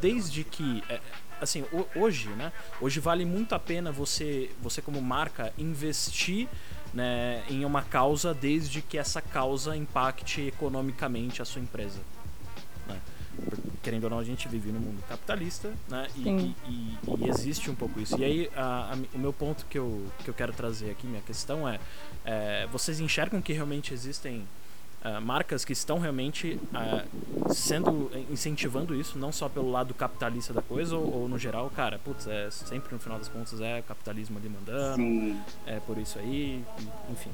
desde 0.00 0.44
que 0.44 0.82
é, 0.88 1.00
assim 1.40 1.64
hoje 1.94 2.28
né 2.30 2.52
hoje 2.80 3.00
vale 3.00 3.24
muito 3.24 3.54
a 3.54 3.58
pena 3.58 3.90
você 3.92 4.50
você 4.60 4.80
como 4.80 5.00
marca 5.02 5.52
investir 5.58 6.48
né, 6.92 7.42
em 7.48 7.64
uma 7.64 7.82
causa 7.82 8.34
desde 8.34 8.82
que 8.82 8.98
essa 8.98 9.20
causa 9.20 9.76
impacte 9.76 10.42
economicamente 10.42 11.40
a 11.40 11.44
sua 11.44 11.62
empresa. 11.62 12.00
Né? 12.86 13.00
Querendo 13.82 14.04
ou 14.04 14.10
não, 14.10 14.18
a 14.18 14.24
gente 14.24 14.46
vive 14.46 14.70
num 14.70 14.80
mundo 14.80 15.02
capitalista 15.08 15.72
né? 15.88 16.06
e, 16.16 16.28
e, 16.28 16.56
e, 16.68 16.98
e 17.24 17.28
existe 17.28 17.70
um 17.70 17.74
pouco 17.74 17.98
isso. 17.98 18.18
E 18.18 18.24
aí, 18.24 18.50
a, 18.54 18.92
a, 18.92 19.16
o 19.16 19.18
meu 19.18 19.32
ponto 19.32 19.64
que 19.66 19.78
eu, 19.78 20.06
que 20.22 20.28
eu 20.28 20.34
quero 20.34 20.52
trazer 20.52 20.90
aqui, 20.90 21.06
minha 21.06 21.22
questão 21.22 21.68
é, 21.68 21.80
é 22.24 22.66
vocês 22.70 23.00
enxergam 23.00 23.40
que 23.40 23.52
realmente 23.52 23.94
existem 23.94 24.46
ah, 25.04 25.20
marcas 25.20 25.64
que 25.64 25.72
estão 25.72 25.98
realmente 25.98 26.58
ah, 26.72 27.04
sendo 27.50 28.10
incentivando 28.30 28.94
isso, 28.94 29.18
não 29.18 29.32
só 29.32 29.48
pelo 29.48 29.70
lado 29.70 29.92
capitalista 29.94 30.52
da 30.52 30.62
coisa, 30.62 30.96
ou, 30.96 31.22
ou, 31.22 31.28
no 31.28 31.38
geral, 31.38 31.70
cara, 31.70 31.98
putz, 31.98 32.26
é 32.26 32.50
sempre 32.50 32.94
no 32.94 33.00
final 33.00 33.18
das 33.18 33.28
contas 33.28 33.60
é 33.60 33.82
capitalismo 33.82 34.38
ali 34.38 34.48
mandando, 34.48 34.96
Sim. 34.96 35.40
é 35.66 35.80
por 35.80 35.98
isso 35.98 36.18
aí, 36.18 36.64
enfim. 37.10 37.30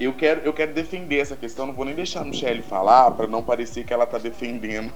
Eu 0.00 0.14
quero, 0.14 0.40
eu 0.40 0.52
quero 0.54 0.72
defender 0.72 1.18
essa 1.18 1.36
questão, 1.36 1.66
não 1.66 1.74
vou 1.74 1.84
nem 1.84 1.94
deixar 1.94 2.22
a 2.22 2.24
Michelle 2.24 2.62
falar 2.62 3.10
para 3.10 3.26
não 3.26 3.42
parecer 3.42 3.84
que 3.84 3.92
ela 3.92 4.06
tá 4.06 4.16
defendendo 4.16 4.90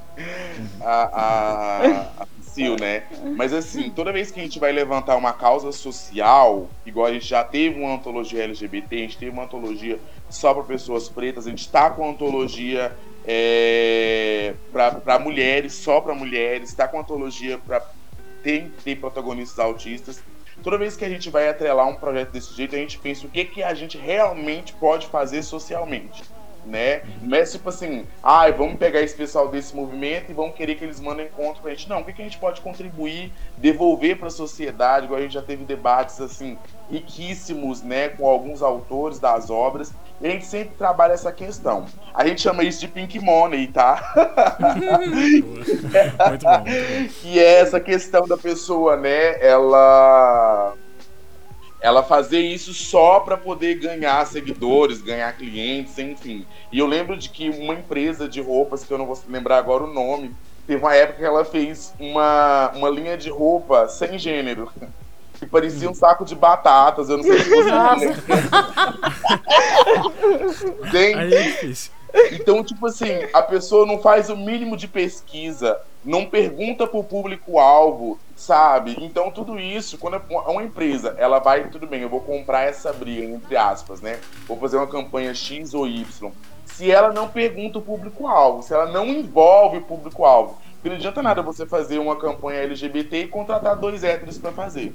a, 0.81 1.21
a, 1.21 2.23
a 2.23 2.27
Psyll, 2.41 2.77
né? 2.81 3.03
Mas 3.37 3.53
assim, 3.53 3.91
toda 3.91 4.11
vez 4.11 4.31
que 4.31 4.41
a 4.41 4.43
gente 4.43 4.59
vai 4.59 4.73
levantar 4.73 5.17
uma 5.17 5.35
causa 5.35 5.73
social, 5.73 6.71
igual 6.87 7.07
a 7.07 7.13
gente 7.13 7.27
já 7.27 7.45
teve 7.45 7.79
uma 7.79 7.95
antologia 7.95 8.45
LGBT, 8.45 8.97
a 8.97 8.99
gente 9.01 9.19
teve 9.19 9.31
uma 9.31 9.45
antologia 9.45 10.01
só 10.31 10.55
para 10.55 10.63
pessoas 10.63 11.07
pretas, 11.11 11.47
a 11.47 11.51
gente 11.51 11.61
está 11.61 11.91
com 11.91 12.09
antologia 12.09 12.97
é, 13.27 14.55
para 14.73 15.19
mulheres, 15.19 15.75
só 15.75 16.01
para 16.01 16.15
mulheres, 16.15 16.71
está 16.71 16.89
com 16.89 16.99
antologia 16.99 17.59
para 17.59 17.83
ter 18.43 18.73
protagonistas 18.99 19.59
autistas 19.59 20.23
toda 20.63 20.79
vez 20.79 20.97
que 20.97 21.05
a 21.05 21.09
gente 21.09 21.31
vai 21.31 21.49
atrelar 21.49 21.89
um 21.89 21.97
projeto 21.97 22.31
desse 22.31 22.55
jeito, 22.55 22.75
a 22.75 22.79
gente 22.79 22.99
pensa 22.99 23.27
o 23.27 23.31
que, 23.31 23.45
que 23.45 23.63
a 23.63 23.75
gente 23.75 23.99
realmente 23.99 24.75
pode 24.75 25.07
fazer 25.07 25.43
socialmente. 25.43 26.23
Né? 26.67 27.03
Não 27.21 27.37
é 27.37 27.45
tipo 27.45 27.69
assim, 27.69 28.07
ah, 28.23 28.51
vamos 28.51 28.79
pegar 28.79 29.01
esse 29.01 29.15
pessoal 29.15 29.49
desse 29.49 29.77
movimento 29.77 30.31
e 30.31 30.35
vamos 30.35 30.55
querer 30.55 30.77
que 30.77 30.85
eles 30.85 30.99
mandem 30.99 31.29
contra 31.29 31.61
pra 31.61 31.71
gente. 31.73 31.89
Não, 31.89 32.01
o 32.01 32.05
que, 32.05 32.13
que 32.13 32.23
a 32.23 32.25
gente 32.25 32.39
pode 32.39 32.61
contribuir, 32.61 33.33
devolver 33.59 34.17
para 34.19 34.29
a 34.29 34.31
sociedade, 34.31 35.07
igual 35.07 35.19
a 35.19 35.23
gente 35.23 35.35
já 35.35 35.43
teve 35.43 35.65
debates 35.65 36.21
assim 36.21 36.57
riquíssimos, 36.91 37.83
né, 37.83 38.09
com 38.11 38.27
alguns 38.27 38.63
autores 38.63 39.19
das 39.19 39.51
obras. 39.51 39.93
E 40.21 40.27
a 40.27 40.31
gente 40.31 40.47
sempre 40.47 40.75
trabalha 40.77 41.13
essa 41.13 41.33
questão. 41.33 41.87
A 42.15 42.27
gente 42.27 42.41
chama 42.41 42.63
isso 42.63 42.81
de 42.81 42.89
pink 42.89 43.19
money, 43.19 43.67
tá? 43.67 44.15
muito 45.11 45.47
bom, 45.47 46.29
muito 46.29 46.45
bom. 46.45 46.65
Que 47.21 47.39
é 47.39 47.61
essa 47.61 47.81
questão 47.81 48.27
da 48.27 48.37
pessoa, 48.37 48.97
né, 48.97 49.39
ela 49.45 50.75
ela 51.85 52.03
fazer 52.03 52.41
isso 52.41 52.73
só 52.73 53.21
para 53.21 53.37
poder 53.37 53.75
ganhar 53.75 54.27
seguidores, 54.27 55.03
ganhar 55.03 55.31
clientes, 55.37 55.99
enfim. 55.99 56.47
E 56.73 56.79
eu 56.79 56.87
lembro 56.87 57.15
de 57.15 57.29
que 57.29 57.51
uma 57.51 57.75
empresa 57.75 58.27
de 58.27 58.41
roupas, 58.41 58.83
que 58.83 58.91
eu 58.91 58.97
não 58.97 59.05
vou 59.05 59.23
lembrar 59.29 59.59
agora 59.59 59.85
o 59.85 59.93
nome, 59.93 60.35
teve 60.67 60.83
uma 60.83 60.95
época 60.95 61.19
que 61.19 61.25
ela 61.27 61.45
fez 61.45 61.93
uma, 62.01 62.73
uma 62.75 62.89
linha 62.89 63.19
de 63.19 63.29
roupa 63.29 63.87
sem 63.87 64.19
gênero. 64.19 64.73
Que 65.37 65.47
parecia 65.47 65.91
um 65.91 65.95
saco 65.95 66.25
de 66.25 66.37
batatas, 66.37 67.11
eu 67.11 67.17
não 67.17 67.25
sei 67.25 67.41
se 67.41 67.51
você 67.51 67.71
Tem... 70.93 71.15
Aí 71.17 71.35
é 71.35 71.43
difícil. 71.43 71.91
Então, 72.33 72.63
tipo 72.63 72.87
assim, 72.87 73.27
a 73.33 73.43
pessoa 73.43 73.85
não 73.85 73.99
faz 73.99 74.31
o 74.31 74.37
mínimo 74.37 74.77
de 74.77 74.87
pesquisa, 74.87 75.81
não 76.05 76.27
pergunta 76.27 76.87
pro 76.87 77.03
público-alvo, 77.03 78.19
sabe? 78.37 78.97
Então, 79.01 79.33
tudo 79.33 79.59
isso, 79.59 79.99
quando 79.99 80.23
uma 80.31 80.63
empresa, 80.63 81.17
ela 81.19 81.41
vai, 81.41 81.69
tudo 81.69 81.87
bem, 81.87 82.03
eu 82.03 82.09
vou 82.09 82.21
comprar 82.21 82.63
essa 82.63 82.93
briga, 82.93 83.25
entre 83.25 83.57
aspas, 83.57 84.01
né? 84.01 84.21
Vou 84.47 84.57
fazer 84.57 84.77
uma 84.77 84.87
campanha 84.87 85.35
X 85.35 85.75
ou 85.75 85.89
Y. 85.89 86.31
Se 86.65 86.91
ela 86.91 87.13
não 87.13 87.29
pergunta 87.29 87.79
o 87.79 87.83
público-alvo, 87.83 88.63
se 88.63 88.73
ela 88.73 88.87
não 88.87 89.07
envolve 89.07 89.79
o 89.79 89.83
público-alvo, 89.83 90.59
porque 90.75 90.89
não 90.89 90.97
adianta 90.97 91.23
nada 91.23 91.43
você 91.43 91.67
fazer 91.67 91.99
uma 91.99 92.15
campanha 92.15 92.61
LGBT 92.61 93.23
e 93.23 93.29
contratar 93.29 93.77
dois 93.77 94.05
héteros 94.05 94.39
para 94.39 94.53
fazer. 94.53 94.95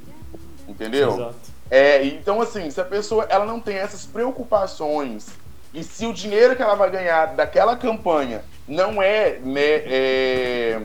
Entendeu? 0.68 1.14
Exato. 1.14 1.36
É, 1.70 2.06
então, 2.06 2.42
assim, 2.42 2.70
se 2.70 2.80
a 2.80 2.86
pessoa 2.86 3.26
ela 3.30 3.46
não 3.46 3.60
tem 3.60 3.76
essas 3.76 4.06
preocupações 4.06 5.28
e 5.74 5.84
se 5.84 6.06
o 6.06 6.14
dinheiro 6.14 6.56
que 6.56 6.62
ela 6.62 6.76
vai 6.76 6.90
ganhar 6.90 7.28
daquela 7.36 7.76
campanha 7.78 8.44
não 8.68 9.02
é, 9.02 9.40
né, 9.40 9.62
é 9.62 10.82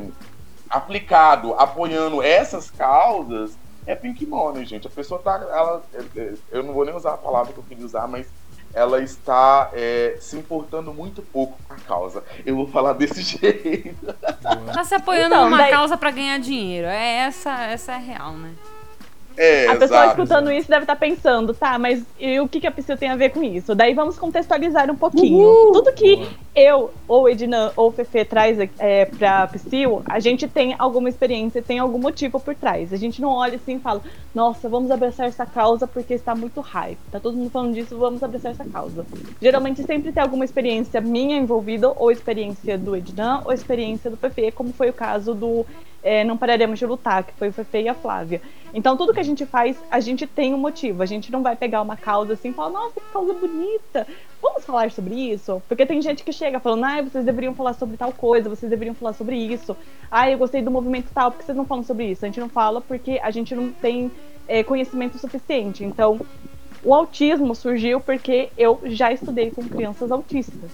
aplicado 0.68 1.54
apoiando 1.54 2.22
essas 2.22 2.70
causas, 2.70 3.56
é 3.86 3.94
pink 3.94 4.26
money, 4.26 4.64
gente. 4.64 4.86
A 4.86 4.90
pessoa 4.90 5.20
tá. 5.20 5.34
Ela, 5.34 5.82
eu 6.50 6.62
não 6.62 6.72
vou 6.72 6.84
nem 6.84 6.94
usar 6.94 7.14
a 7.14 7.18
palavra 7.18 7.52
que 7.52 7.58
eu 7.58 7.64
queria 7.64 7.84
usar, 7.84 8.06
mas 8.08 8.26
ela 8.72 9.00
está 9.00 9.70
é, 9.72 10.16
se 10.20 10.36
importando 10.36 10.92
muito 10.92 11.22
pouco 11.22 11.56
com 11.68 11.74
a 11.74 11.76
causa. 11.76 12.24
Eu 12.44 12.56
vou 12.56 12.66
falar 12.66 12.94
desse 12.94 13.22
jeito. 13.38 14.12
Tá 14.72 14.84
se 14.84 14.94
apoiando 14.94 15.34
então, 15.34 15.44
numa 15.44 15.58
daí... 15.58 15.70
causa 15.70 15.96
para 15.96 16.10
ganhar 16.10 16.38
dinheiro. 16.38 16.88
É 16.88 17.18
essa, 17.18 17.64
essa 17.66 17.92
é 17.92 17.94
a 17.94 17.98
real, 17.98 18.32
né? 18.32 18.52
É, 19.36 19.66
a 19.66 19.76
pessoa 19.76 20.04
exato, 20.04 20.22
escutando 20.22 20.52
isso 20.52 20.68
deve 20.68 20.82
estar 20.82 20.94
tá 20.94 21.00
pensando, 21.00 21.52
tá, 21.52 21.78
mas 21.78 22.04
e 22.18 22.38
o 22.40 22.48
que, 22.48 22.60
que 22.60 22.66
a 22.66 22.70
pessoa 22.70 22.96
tem 22.96 23.08
a 23.08 23.16
ver 23.16 23.30
com 23.30 23.42
isso? 23.42 23.74
Daí 23.74 23.94
vamos 23.94 24.18
contextualizar 24.18 24.90
um 24.90 24.96
pouquinho. 24.96 25.48
Uhul. 25.48 25.72
Tudo 25.72 25.92
que 25.92 26.28
eu, 26.54 26.92
ou 27.08 27.28
Ednan, 27.28 27.72
ou 27.76 27.90
Fefe 27.90 28.24
traz 28.24 28.58
é, 28.78 29.06
pra 29.06 29.46
Psyll, 29.48 30.02
a 30.06 30.20
gente 30.20 30.46
tem 30.46 30.76
alguma 30.78 31.08
experiência, 31.08 31.60
tem 31.60 31.78
algum 31.78 31.98
motivo 31.98 32.38
por 32.38 32.54
trás. 32.54 32.92
A 32.92 32.96
gente 32.96 33.20
não 33.20 33.30
olha 33.30 33.56
assim 33.56 33.76
e 33.76 33.80
fala, 33.80 34.00
nossa, 34.34 34.68
vamos 34.68 34.90
abraçar 34.90 35.26
essa 35.26 35.44
causa 35.44 35.86
porque 35.86 36.14
está 36.14 36.34
muito 36.34 36.60
hype. 36.60 36.98
Tá 37.10 37.18
todo 37.18 37.36
mundo 37.36 37.50
falando 37.50 37.74
disso, 37.74 37.98
vamos 37.98 38.22
abraçar 38.22 38.52
essa 38.52 38.64
causa. 38.64 39.04
Geralmente 39.42 39.82
sempre 39.82 40.12
tem 40.12 40.22
alguma 40.22 40.44
experiência 40.44 41.00
minha 41.00 41.36
envolvida, 41.36 41.92
ou 41.96 42.10
experiência 42.10 42.78
do 42.78 42.94
Ednan, 42.94 43.42
ou 43.44 43.52
experiência 43.52 44.10
do 44.10 44.16
Fefe, 44.16 44.52
como 44.52 44.72
foi 44.72 44.90
o 44.90 44.92
caso 44.92 45.34
do 45.34 45.66
é, 46.04 46.22
Não 46.22 46.36
Pararemos 46.36 46.78
de 46.78 46.84
Lutar, 46.84 47.24
que 47.24 47.32
foi 47.32 47.48
o 47.48 47.52
Fefe 47.52 47.82
e 47.82 47.88
a 47.88 47.94
Flávia. 47.94 48.42
Então, 48.74 48.96
tudo 48.96 49.14
que 49.14 49.20
a 49.20 49.24
gente 49.24 49.46
faz, 49.46 49.76
a 49.90 49.98
gente 50.00 50.26
tem 50.26 50.52
um 50.52 50.58
motivo. 50.58 51.02
A 51.02 51.06
gente 51.06 51.32
não 51.32 51.42
vai 51.42 51.56
pegar 51.56 51.80
uma 51.80 51.96
causa 51.96 52.34
assim 52.34 52.50
e 52.50 52.52
falar, 52.52 52.70
nossa, 52.70 53.00
que 53.00 53.12
causa 53.12 53.32
bonita. 53.32 54.06
Vamos 54.42 54.64
falar 54.64 54.90
sobre 54.90 55.14
isso? 55.14 55.62
Porque 55.66 55.86
tem 55.86 56.02
gente 56.02 56.22
que 56.22 56.32
chega 56.32 56.60
falando, 56.60 56.84
ah, 56.84 57.02
vocês 57.02 57.24
deveriam 57.24 57.54
falar 57.54 57.72
sobre 57.72 57.96
tal 57.96 58.12
coisa, 58.12 58.50
vocês 58.50 58.68
deveriam 58.68 58.94
falar 58.94 59.14
sobre 59.14 59.36
isso. 59.36 59.74
Ah, 60.10 60.30
eu 60.30 60.36
gostei 60.36 60.60
do 60.60 60.70
movimento 60.70 61.08
tal, 61.14 61.30
por 61.30 61.38
que 61.38 61.44
vocês 61.44 61.56
não 61.56 61.64
falam 61.64 61.84
sobre 61.84 62.06
isso? 62.10 62.24
A 62.24 62.28
gente 62.28 62.40
não 62.40 62.48
fala 62.48 62.80
porque 62.80 63.18
a 63.22 63.30
gente 63.30 63.54
não 63.54 63.72
tem 63.72 64.12
é, 64.46 64.62
conhecimento 64.62 65.18
suficiente. 65.18 65.84
Então, 65.84 66.20
o 66.82 66.92
autismo 66.92 67.54
surgiu 67.54 68.00
porque 68.00 68.50
eu 68.58 68.78
já 68.84 69.10
estudei 69.10 69.50
com 69.50 69.62
crianças 69.62 70.12
autistas. 70.12 70.70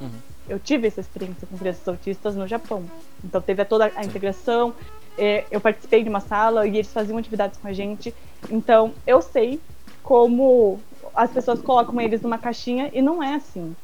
Uhum. 0.00 0.33
Eu 0.48 0.58
tive 0.58 0.86
essa 0.86 1.00
experiência 1.00 1.46
com 1.46 1.56
crianças 1.56 1.86
autistas 1.86 2.36
no 2.36 2.46
Japão. 2.46 2.84
Então 3.22 3.40
teve 3.40 3.64
toda 3.64 3.90
a 3.94 4.04
integração. 4.04 4.74
É, 5.16 5.44
eu 5.50 5.60
participei 5.60 6.02
de 6.02 6.08
uma 6.08 6.20
sala 6.20 6.66
e 6.66 6.76
eles 6.76 6.92
faziam 6.92 7.16
atividades 7.18 7.58
com 7.58 7.68
a 7.68 7.72
gente. 7.72 8.14
Então 8.50 8.92
eu 9.06 9.22
sei 9.22 9.60
como 10.02 10.80
as 11.14 11.30
pessoas 11.30 11.62
colocam 11.62 12.00
eles 12.00 12.20
numa 12.20 12.38
caixinha 12.38 12.90
e 12.92 13.00
não 13.00 13.22
é 13.22 13.34
assim. 13.34 13.74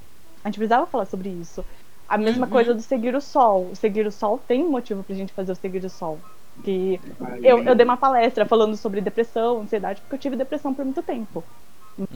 A 0.45 0.49
gente 0.49 0.59
precisava 0.59 0.87
falar 0.87 1.07
sobre 1.07 1.29
isso. 1.29 1.65
A 2.09 2.19
mesma 2.19 2.47
uhum. 2.47 2.53
coisa 2.53 2.75
do 2.75 2.83
seguir 2.83 3.15
o 3.15 3.21
sol. 3.21 3.69
O 3.73 3.77
seguir 3.77 4.07
o 4.07 4.13
sol 4.13 4.39
tem 4.47 4.65
um 4.65 4.71
motivo 4.71 5.03
pra 5.03 5.15
gente 5.15 5.33
fazer 5.33 5.53
o 5.53 5.57
seguir 5.57 5.85
o 5.85 5.91
sol. 5.91 6.19
Que 6.65 7.01
eu, 7.43 7.63
eu 7.63 7.75
dei 7.75 7.85
uma 7.85 7.97
palestra 7.97 8.45
falando 8.45 8.77
sobre 8.77 9.01
depressão, 9.01 9.61
ansiedade, 9.61 10.01
porque 10.01 10.17
eu 10.17 10.19
tive 10.19 10.37
depressão 10.37 10.75
por 10.75 10.85
muito 10.85 11.03
tempo. 11.03 11.43
Uhum. 11.97 12.07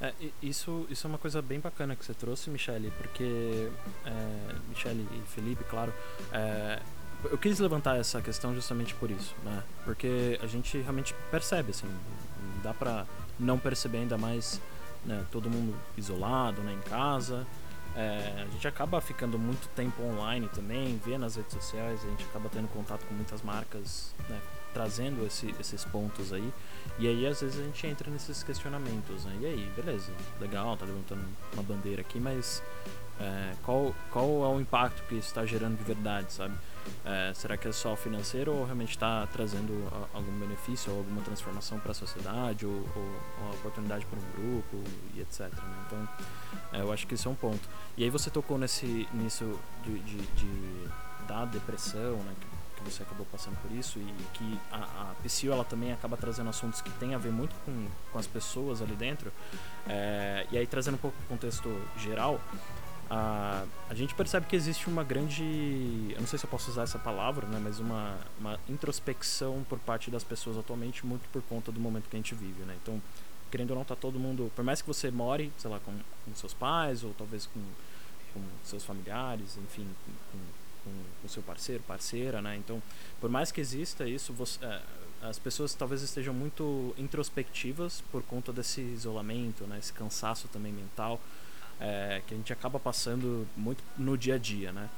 É, 0.00 0.12
isso, 0.40 0.86
isso 0.88 1.06
é 1.06 1.08
uma 1.08 1.18
coisa 1.18 1.42
bem 1.42 1.58
bacana 1.58 1.96
que 1.96 2.04
você 2.04 2.14
trouxe, 2.14 2.50
Michele, 2.50 2.92
porque. 2.98 3.70
É, 4.04 4.54
Michele 4.68 5.06
e 5.12 5.28
Felipe, 5.28 5.64
claro. 5.64 5.92
É, 6.32 6.80
eu 7.24 7.36
quis 7.36 7.58
levantar 7.58 7.98
essa 7.98 8.22
questão 8.22 8.54
justamente 8.54 8.94
por 8.94 9.10
isso, 9.10 9.34
né? 9.44 9.62
Porque 9.84 10.38
a 10.42 10.46
gente 10.46 10.78
realmente 10.78 11.14
percebe, 11.30 11.70
assim, 11.70 11.88
dá 12.62 12.72
pra 12.72 13.06
não 13.38 13.58
perceber 13.58 13.98
ainda 13.98 14.16
mais 14.16 14.60
né, 15.04 15.24
todo 15.30 15.50
mundo 15.50 15.74
isolado, 15.96 16.60
né, 16.62 16.72
em 16.72 16.88
casa. 16.88 17.46
É, 17.96 18.44
a 18.46 18.52
gente 18.52 18.68
acaba 18.68 19.00
ficando 19.00 19.38
muito 19.38 19.68
tempo 19.70 20.02
online 20.02 20.48
também, 20.54 21.00
vê 21.04 21.18
nas 21.18 21.34
redes 21.36 21.52
sociais, 21.52 22.00
a 22.04 22.08
gente 22.08 22.24
acaba 22.24 22.48
tendo 22.48 22.68
contato 22.68 23.04
com 23.06 23.14
muitas 23.14 23.42
marcas, 23.42 24.14
né, 24.28 24.40
trazendo 24.72 25.26
esse, 25.26 25.54
esses 25.58 25.84
pontos 25.84 26.32
aí. 26.32 26.52
E 26.98 27.06
aí, 27.06 27.26
às 27.26 27.40
vezes, 27.40 27.60
a 27.60 27.64
gente 27.64 27.86
entra 27.86 28.10
nesses 28.10 28.42
questionamentos, 28.42 29.24
né? 29.24 29.38
E 29.40 29.46
aí, 29.46 29.72
beleza, 29.76 30.12
legal, 30.40 30.76
tá 30.76 30.84
levantando 30.84 31.24
uma 31.54 31.62
bandeira 31.62 32.00
aqui, 32.00 32.18
mas 32.18 32.62
é, 33.20 33.52
qual, 33.64 33.94
qual 34.12 34.44
é 34.44 34.48
o 34.48 34.60
impacto 34.60 35.02
que 35.08 35.16
isso 35.16 35.28
está 35.28 35.44
gerando 35.44 35.76
de 35.76 35.82
verdade, 35.82 36.32
sabe? 36.32 36.54
É, 37.04 37.32
será 37.34 37.56
que 37.56 37.68
é 37.68 37.72
só 37.72 37.94
financeiro 37.96 38.52
ou 38.52 38.64
realmente 38.64 38.90
está 38.90 39.26
trazendo 39.26 39.72
algum 40.14 40.32
benefício 40.38 40.90
ou 40.92 40.98
alguma 40.98 41.20
transformação 41.20 41.78
para 41.78 41.90
a 41.90 41.94
sociedade 41.94 42.64
ou, 42.64 42.72
ou, 42.72 43.02
ou 43.44 43.50
oportunidade 43.54 44.06
para 44.06 44.18
um 44.18 44.32
grupo 44.32 44.82
e 45.14 45.20
etc. 45.20 45.40
Né? 45.52 45.84
Então, 45.86 46.08
é, 46.72 46.80
eu 46.80 46.92
acho 46.92 47.06
que 47.06 47.14
isso 47.14 47.28
é 47.28 47.30
um 47.30 47.34
ponto. 47.34 47.68
E 47.96 48.04
aí 48.04 48.10
você 48.10 48.30
tocou 48.30 48.56
nesse, 48.56 49.08
nisso 49.12 49.58
de, 49.84 49.98
de, 49.98 50.16
de 50.16 50.88
da 51.26 51.44
depressão, 51.44 52.16
né? 52.16 52.34
Que 52.78 52.84
você 52.84 53.02
acabou 53.02 53.26
passando 53.30 53.56
por 53.60 53.70
isso 53.72 53.98
e 53.98 54.14
que 54.34 54.60
a, 54.70 54.76
a 54.76 55.52
ela 55.52 55.64
também 55.64 55.92
acaba 55.92 56.16
trazendo 56.16 56.50
assuntos 56.50 56.80
que 56.80 56.90
tem 56.92 57.14
a 57.14 57.18
ver 57.18 57.32
muito 57.32 57.54
com, 57.64 57.86
com 58.12 58.18
as 58.18 58.26
pessoas 58.26 58.80
ali 58.80 58.94
dentro. 58.94 59.32
É, 59.86 60.46
e 60.50 60.58
aí 60.58 60.66
trazendo 60.66 60.94
um 60.94 60.98
pouco 60.98 61.16
o 61.24 61.28
contexto 61.28 61.68
geral, 61.98 62.40
a, 63.10 63.64
a 63.88 63.94
gente 63.94 64.14
percebe 64.14 64.46
que 64.46 64.56
existe 64.56 64.88
uma 64.88 65.02
grande, 65.02 65.42
eu 66.14 66.20
não 66.20 66.26
sei 66.26 66.38
se 66.38 66.44
eu 66.44 66.50
posso 66.50 66.70
usar 66.70 66.82
essa 66.82 66.98
palavra, 66.98 67.46
né, 67.46 67.60
mas 67.62 67.78
uma, 67.78 68.18
uma 68.38 68.58
introspecção 68.68 69.64
por 69.68 69.78
parte 69.78 70.10
das 70.10 70.24
pessoas 70.24 70.58
atualmente 70.58 71.04
muito 71.06 71.28
por 71.30 71.42
conta 71.42 71.72
do 71.72 71.80
momento 71.80 72.08
que 72.08 72.16
a 72.16 72.18
gente 72.18 72.34
vive, 72.34 72.62
né? 72.62 72.76
Então 72.82 73.00
querendo 73.50 73.70
ou 73.70 73.76
não, 73.76 73.84
tá 73.84 73.96
todo 73.96 74.18
mundo. 74.18 74.50
Por 74.54 74.64
mais 74.64 74.80
que 74.80 74.86
você 74.86 75.10
more, 75.10 75.52
sei 75.58 75.70
lá, 75.70 75.80
com, 75.80 75.92
com 76.24 76.34
seus 76.34 76.54
pais, 76.54 77.02
ou 77.02 77.14
talvez 77.14 77.46
com, 77.46 77.60
com 78.32 78.42
seus 78.64 78.84
familiares, 78.84 79.56
enfim, 79.56 79.88
com, 80.04 80.12
com, 80.32 80.38
com 81.20 81.28
seu 81.28 81.42
parceiro, 81.42 81.82
parceira, 81.84 82.40
né? 82.42 82.56
Então, 82.56 82.82
por 83.20 83.30
mais 83.30 83.52
que 83.52 83.60
exista 83.60 84.06
isso, 84.06 84.32
você, 84.32 84.64
é, 84.64 84.80
as 85.22 85.38
pessoas 85.38 85.74
talvez 85.74 86.02
estejam 86.02 86.32
muito 86.32 86.94
introspectivas 86.96 88.02
por 88.12 88.22
conta 88.22 88.52
desse 88.52 88.80
isolamento, 88.80 89.64
né? 89.64 89.78
Esse 89.78 89.92
cansaço 89.92 90.48
também 90.48 90.72
mental 90.72 91.20
é, 91.80 92.22
que 92.26 92.34
a 92.34 92.36
gente 92.36 92.52
acaba 92.52 92.78
passando 92.78 93.46
muito 93.56 93.82
no 93.96 94.16
dia 94.16 94.34
a 94.34 94.38
dia, 94.38 94.72
né? 94.72 94.88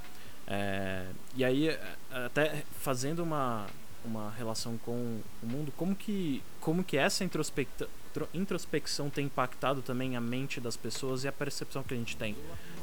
É, 0.47 1.07
e 1.35 1.45
aí, 1.45 1.69
é, 1.69 1.97
até 2.11 2.65
fazendo 2.81 3.23
uma, 3.23 3.67
uma 4.05 4.31
relação 4.33 4.77
com 4.79 5.21
o 5.43 5.47
mundo, 5.47 5.73
como 5.77 5.95
que, 5.95 6.43
como 6.61 6.83
que 6.83 6.97
essa 6.97 7.23
introspecta, 7.23 7.89
introspecção 8.35 9.11
tem 9.11 9.27
impactado 9.27 9.83
também 9.83 10.17
a 10.17 10.21
mente 10.21 10.61
das 10.61 10.77
pessoas 10.77 11.25
e 11.25 11.29
a 11.29 11.33
percepção 11.33 11.83
que 11.83 11.95
a 11.95 11.97
gente 11.97 12.17
tem 12.17 12.37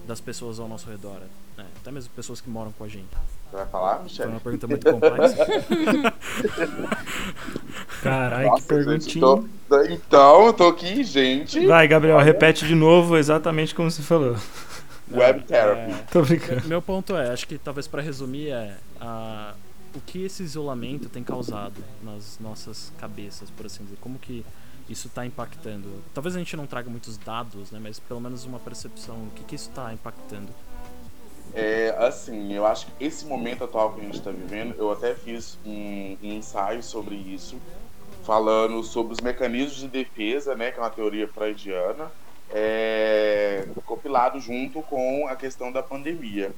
das 0.07 0.21
pessoas 0.21 0.59
ao 0.59 0.67
nosso 0.67 0.89
redor, 0.89 1.19
né? 1.57 1.65
até 1.81 1.91
mesmo 1.91 2.09
pessoas 2.15 2.39
que 2.39 2.49
moram 2.49 2.71
com 2.71 2.83
a 2.83 2.87
gente. 2.87 3.09
Você 3.49 3.57
vai 3.57 3.65
falar, 3.67 4.03
Michel? 4.03 4.25
Foi 4.25 4.33
uma 4.33 4.39
pergunta 4.39 4.67
muito 4.67 4.91
complexa. 4.91 5.37
Caralho, 8.01 8.55
que 8.55 8.61
perguntinha. 8.63 9.21
Tô... 9.21 9.43
Então, 9.89 10.47
eu 10.47 10.53
tô 10.53 10.67
aqui, 10.67 11.03
gente. 11.03 11.65
Vai, 11.65 11.87
Gabriel, 11.87 12.19
repete 12.19 12.65
de 12.65 12.75
novo 12.75 13.17
exatamente 13.17 13.75
como 13.75 13.91
você 13.91 14.01
falou. 14.01 14.35
Web 15.11 15.43
therapy. 15.43 15.91
É, 15.91 15.95
Tô 16.11 16.21
brincando. 16.21 16.67
meu 16.67 16.81
ponto 16.81 17.15
é, 17.15 17.31
acho 17.31 17.47
que 17.47 17.57
talvez 17.57 17.87
para 17.87 18.01
resumir 18.01 18.49
é 18.49 18.75
a, 18.99 19.53
o 19.95 20.01
que 20.01 20.25
esse 20.25 20.43
isolamento 20.43 21.07
tem 21.07 21.23
causado 21.23 21.81
nas 22.03 22.37
nossas 22.39 22.91
cabeças, 22.99 23.49
por 23.49 23.65
assim 23.65 23.83
dizer, 23.83 23.97
como 24.01 24.19
que 24.19 24.45
isso 24.89 25.07
está 25.07 25.25
impactando. 25.25 25.87
Talvez 26.13 26.35
a 26.35 26.39
gente 26.39 26.55
não 26.55 26.65
traga 26.65 26.89
muitos 26.89 27.17
dados, 27.17 27.71
né, 27.71 27.79
mas 27.81 27.99
pelo 27.99 28.19
menos 28.19 28.45
uma 28.45 28.59
percepção, 28.59 29.15
o 29.15 29.31
que 29.35 29.43
que 29.43 29.55
isso 29.55 29.69
está 29.69 29.93
impactando. 29.93 30.49
É, 31.53 31.95
assim, 31.97 32.53
eu 32.53 32.65
acho 32.65 32.85
que 32.85 33.05
esse 33.05 33.25
momento 33.25 33.63
atual 33.63 33.93
que 33.93 34.01
a 34.01 34.03
gente 34.03 34.17
está 34.17 34.31
vivendo, 34.31 34.75
eu 34.77 34.91
até 34.91 35.15
fiz 35.15 35.57
um, 35.65 36.17
um, 36.21 36.33
ensaio 36.33 36.83
sobre 36.83 37.15
isso, 37.15 37.57
falando 38.23 38.83
sobre 38.83 39.13
os 39.13 39.19
mecanismos 39.19 39.77
de 39.77 39.87
defesa, 39.87 40.55
né, 40.55 40.71
que 40.71 40.79
é 40.79 40.83
uma 40.83 40.89
teoria 40.89 41.27
freudiana, 41.27 42.11
é, 42.51 43.67
compilado 43.85 44.39
junto 44.39 44.81
com 44.83 45.27
a 45.27 45.35
questão 45.35 45.71
da 45.71 45.81
pandemia. 45.81 46.51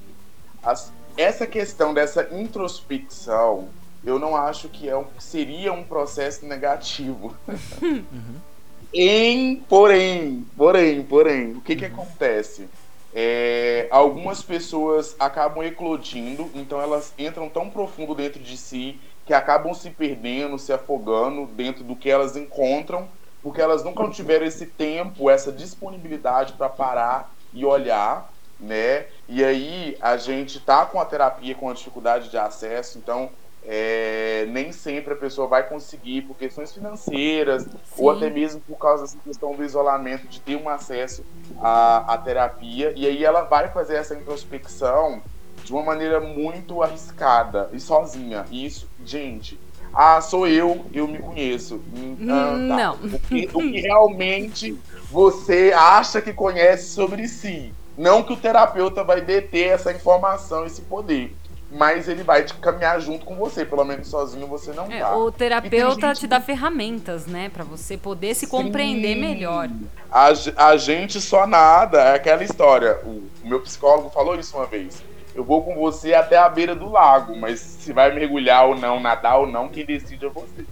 As, 0.61 0.91
essa 1.15 1.47
questão 1.47 1.93
dessa 1.93 2.27
introspecção, 2.31 3.69
eu 4.03 4.17
não 4.17 4.35
acho 4.35 4.69
que 4.69 4.87
é 4.87 4.97
um, 4.97 5.05
seria 5.17 5.73
um 5.73 5.83
processo 5.83 6.45
negativo. 6.45 7.35
Uhum. 7.81 8.35
em, 8.93 9.57
porém, 9.67 10.45
porém, 10.55 11.03
porém, 11.03 11.51
o 11.53 11.61
que 11.61 11.75
que 11.75 11.85
acontece? 11.85 12.67
É, 13.13 13.87
algumas 13.89 14.41
pessoas 14.41 15.15
acabam 15.19 15.63
eclodindo, 15.63 16.49
então 16.53 16.79
elas 16.79 17.13
entram 17.17 17.49
tão 17.49 17.69
profundo 17.69 18.13
dentro 18.13 18.39
de 18.39 18.55
si 18.55 18.99
que 19.25 19.33
acabam 19.33 19.73
se 19.73 19.89
perdendo, 19.89 20.57
se 20.59 20.71
afogando 20.71 21.45
dentro 21.47 21.83
do 21.83 21.95
que 21.95 22.09
elas 22.09 22.35
encontram 22.35 23.07
porque 23.41 23.61
elas 23.61 23.83
nunca 23.83 24.07
tiveram 24.09 24.45
esse 24.45 24.65
tempo, 24.65 25.29
essa 25.29 25.51
disponibilidade 25.51 26.53
para 26.53 26.69
parar 26.69 27.33
e 27.53 27.65
olhar, 27.65 28.31
né? 28.59 29.05
E 29.27 29.43
aí 29.43 29.97
a 30.01 30.17
gente 30.17 30.59
tá 30.59 30.85
com 30.85 30.99
a 30.99 31.05
terapia 31.05 31.55
com 31.55 31.69
a 31.69 31.73
dificuldade 31.73 32.29
de 32.29 32.37
acesso, 32.37 32.97
então 32.97 33.29
é, 33.65 34.47
nem 34.49 34.71
sempre 34.71 35.13
a 35.13 35.17
pessoa 35.17 35.47
vai 35.47 35.67
conseguir 35.67 36.23
por 36.23 36.35
questões 36.35 36.71
financeiras 36.73 37.63
Sim. 37.63 37.69
ou 37.97 38.09
até 38.11 38.29
mesmo 38.29 38.61
por 38.61 38.77
causa 38.77 39.03
dessa 39.03 39.17
questão 39.23 39.55
do 39.55 39.63
isolamento 39.63 40.27
de 40.27 40.39
ter 40.39 40.55
um 40.55 40.69
acesso 40.69 41.23
à, 41.61 42.13
à 42.13 42.17
terapia 42.17 42.93
e 42.95 43.05
aí 43.05 43.23
ela 43.23 43.41
vai 43.41 43.69
fazer 43.69 43.95
essa 43.95 44.15
introspecção 44.15 45.21
de 45.63 45.73
uma 45.73 45.83
maneira 45.83 46.19
muito 46.19 46.81
arriscada 46.81 47.69
e 47.73 47.79
sozinha. 47.79 48.45
E 48.49 48.65
isso, 48.65 48.87
gente, 49.05 49.59
ah, 49.93 50.21
sou 50.21 50.47
eu, 50.47 50.85
eu 50.93 51.07
me 51.07 51.19
conheço. 51.19 51.81
Ah, 52.23 52.51
tá. 52.51 52.55
Não. 52.55 52.93
O 52.95 53.19
que, 53.19 53.49
o 53.53 53.59
que 53.59 53.81
realmente 53.81 54.79
você 55.11 55.73
acha 55.75 56.21
que 56.21 56.33
conhece 56.33 56.89
sobre 56.89 57.27
si. 57.27 57.73
Não 57.97 58.23
que 58.23 58.31
o 58.31 58.37
terapeuta 58.37 59.03
vai 59.03 59.19
deter 59.19 59.71
essa 59.71 59.91
informação, 59.91 60.65
esse 60.65 60.81
poder. 60.81 61.35
Mas 61.71 62.09
ele 62.09 62.23
vai 62.23 62.43
te 62.43 62.53
caminhar 62.55 62.99
junto 62.99 63.25
com 63.25 63.35
você, 63.35 63.63
pelo 63.63 63.83
menos 63.83 64.07
sozinho 64.07 64.47
você 64.47 64.73
não 64.73 64.91
é, 64.91 64.99
tá. 64.99 65.15
O 65.15 65.31
terapeuta 65.31 66.07
gente... 66.07 66.21
te 66.21 66.27
dá 66.27 66.41
ferramentas, 66.41 67.27
né, 67.27 67.49
para 67.49 67.63
você 67.63 67.95
poder 67.95 68.33
se 68.33 68.45
Sim. 68.45 68.51
compreender 68.51 69.15
melhor. 69.15 69.69
A, 70.11 70.31
a 70.57 70.77
gente 70.77 71.21
só 71.21 71.45
nada, 71.45 72.01
é 72.01 72.15
aquela 72.15 72.43
história. 72.43 72.99
O, 73.03 73.29
o 73.43 73.47
meu 73.47 73.61
psicólogo 73.61 74.09
falou 74.09 74.35
isso 74.35 74.57
uma 74.57 74.65
vez 74.65 75.03
eu 75.39 75.43
vou 75.43 75.63
com 75.63 75.73
você 75.75 76.13
até 76.13 76.37
a 76.37 76.49
beira 76.49 76.75
do 76.75 76.89
lago, 76.89 77.33
mas 77.37 77.59
se 77.59 77.93
vai 77.93 78.13
mergulhar 78.13 78.67
ou 78.67 78.75
não, 78.75 78.99
nadar 78.99 79.39
ou 79.39 79.47
não, 79.47 79.69
quem 79.69 79.85
decide 79.85 80.25
é 80.25 80.29
você. 80.29 80.65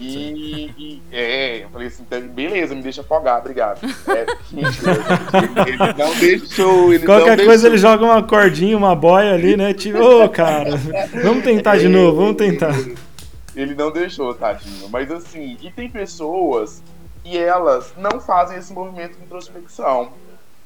E, 0.00 0.74
e 0.78 1.02
é, 1.12 1.64
eu 1.64 1.68
falei 1.68 1.88
assim, 1.88 2.02
então, 2.02 2.20
beleza, 2.28 2.74
me 2.74 2.82
deixa 2.82 3.02
afogar, 3.02 3.38
obrigado. 3.38 3.80
É, 4.08 4.26
ele 5.66 5.76
não 5.96 6.14
deixou, 6.18 6.92
ele 6.92 7.04
Qualquer 7.04 7.36
não 7.36 7.44
coisa 7.44 7.68
deixou. 7.68 7.70
ele 7.70 7.78
joga 7.78 8.04
uma 8.04 8.22
cordinha, 8.22 8.76
uma 8.76 8.94
boia 8.94 9.34
ali, 9.34 9.56
né? 9.56 9.74
Tipo, 9.74 9.98
ô, 9.98 10.24
oh, 10.24 10.28
cara, 10.28 10.70
vamos 11.22 11.44
tentar 11.44 11.76
de 11.76 11.88
novo, 11.88 12.16
vamos 12.16 12.36
tentar. 12.36 12.74
Ele 13.54 13.74
não 13.74 13.90
deixou, 13.90 14.34
tadinho. 14.34 14.88
Mas 14.88 15.10
assim, 15.10 15.58
e 15.60 15.70
tem 15.70 15.90
pessoas 15.90 16.82
e 17.24 17.36
elas 17.36 17.92
não 17.96 18.20
fazem 18.20 18.58
esse 18.58 18.72
movimento 18.72 19.18
de 19.18 19.24
introspecção 19.24 20.12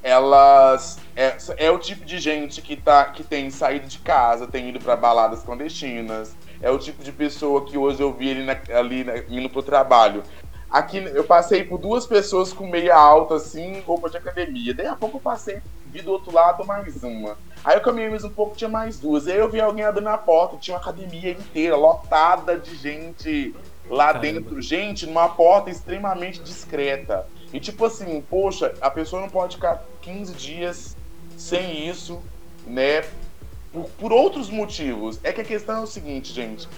elas 0.04 0.98
é, 1.16 1.34
é, 1.56 1.70
o 1.70 1.78
tipo 1.78 2.04
de 2.04 2.18
gente 2.18 2.60
que, 2.60 2.76
tá, 2.76 3.06
que 3.06 3.24
tem 3.24 3.48
saído 3.48 3.86
de 3.86 3.98
casa, 3.98 4.46
tem 4.46 4.68
ido 4.68 4.78
para 4.78 4.94
baladas 4.94 5.42
clandestinas, 5.42 6.36
é 6.60 6.70
o 6.70 6.78
tipo 6.78 7.02
de 7.02 7.12
pessoa 7.12 7.64
que 7.64 7.76
hoje 7.76 8.00
eu 8.00 8.12
vi 8.12 8.30
ali, 8.30 8.44
na, 8.44 8.78
ali 8.78 9.04
na, 9.04 9.16
indo 9.28 9.48
pro 9.48 9.62
trabalho. 9.62 10.22
Aqui 10.70 10.98
eu 10.98 11.24
passei 11.24 11.62
por 11.62 11.78
duas 11.78 12.06
pessoas 12.06 12.52
com 12.52 12.66
meia 12.66 12.96
alta, 12.96 13.36
assim, 13.36 13.80
roupa 13.86 14.10
de 14.10 14.16
academia. 14.16 14.74
Daí 14.74 14.86
a 14.86 14.96
pouco 14.96 15.18
eu 15.18 15.20
passei, 15.20 15.60
vi 15.86 16.02
do 16.02 16.10
outro 16.10 16.32
lado 16.32 16.66
mais 16.66 17.02
uma. 17.04 17.36
Aí 17.64 17.76
eu 17.76 17.80
caminhei 17.80 18.10
mais 18.10 18.24
um 18.24 18.30
pouco, 18.30 18.56
tinha 18.56 18.68
mais 18.68 18.98
duas. 18.98 19.28
Aí 19.28 19.38
eu 19.38 19.48
vi 19.48 19.60
alguém 19.60 19.84
abrindo 19.84 20.08
a 20.08 20.18
porta, 20.18 20.56
tinha 20.56 20.76
uma 20.76 20.82
academia 20.82 21.30
inteira, 21.30 21.76
lotada 21.76 22.58
de 22.58 22.74
gente 22.76 23.54
lá 23.88 24.06
Caramba. 24.06 24.20
dentro. 24.20 24.60
Gente, 24.60 25.06
numa 25.06 25.28
porta 25.28 25.70
extremamente 25.70 26.42
discreta. 26.42 27.26
E 27.52 27.60
tipo 27.60 27.84
assim, 27.84 28.20
poxa, 28.28 28.74
a 28.80 28.90
pessoa 28.90 29.22
não 29.22 29.30
pode 29.30 29.56
ficar 29.56 29.84
15 30.02 30.34
dias 30.34 30.96
sem 31.36 31.88
isso, 31.88 32.20
né? 32.66 33.04
Por, 33.74 33.90
por, 33.98 34.12
outros 34.12 34.48
motivos. 34.48 35.18
É 35.24 35.32
que 35.32 35.40
a 35.40 35.44
questão 35.44 35.78
é 35.78 35.80
o 35.80 35.86
seguinte, 35.86 36.32
gente. 36.32 36.68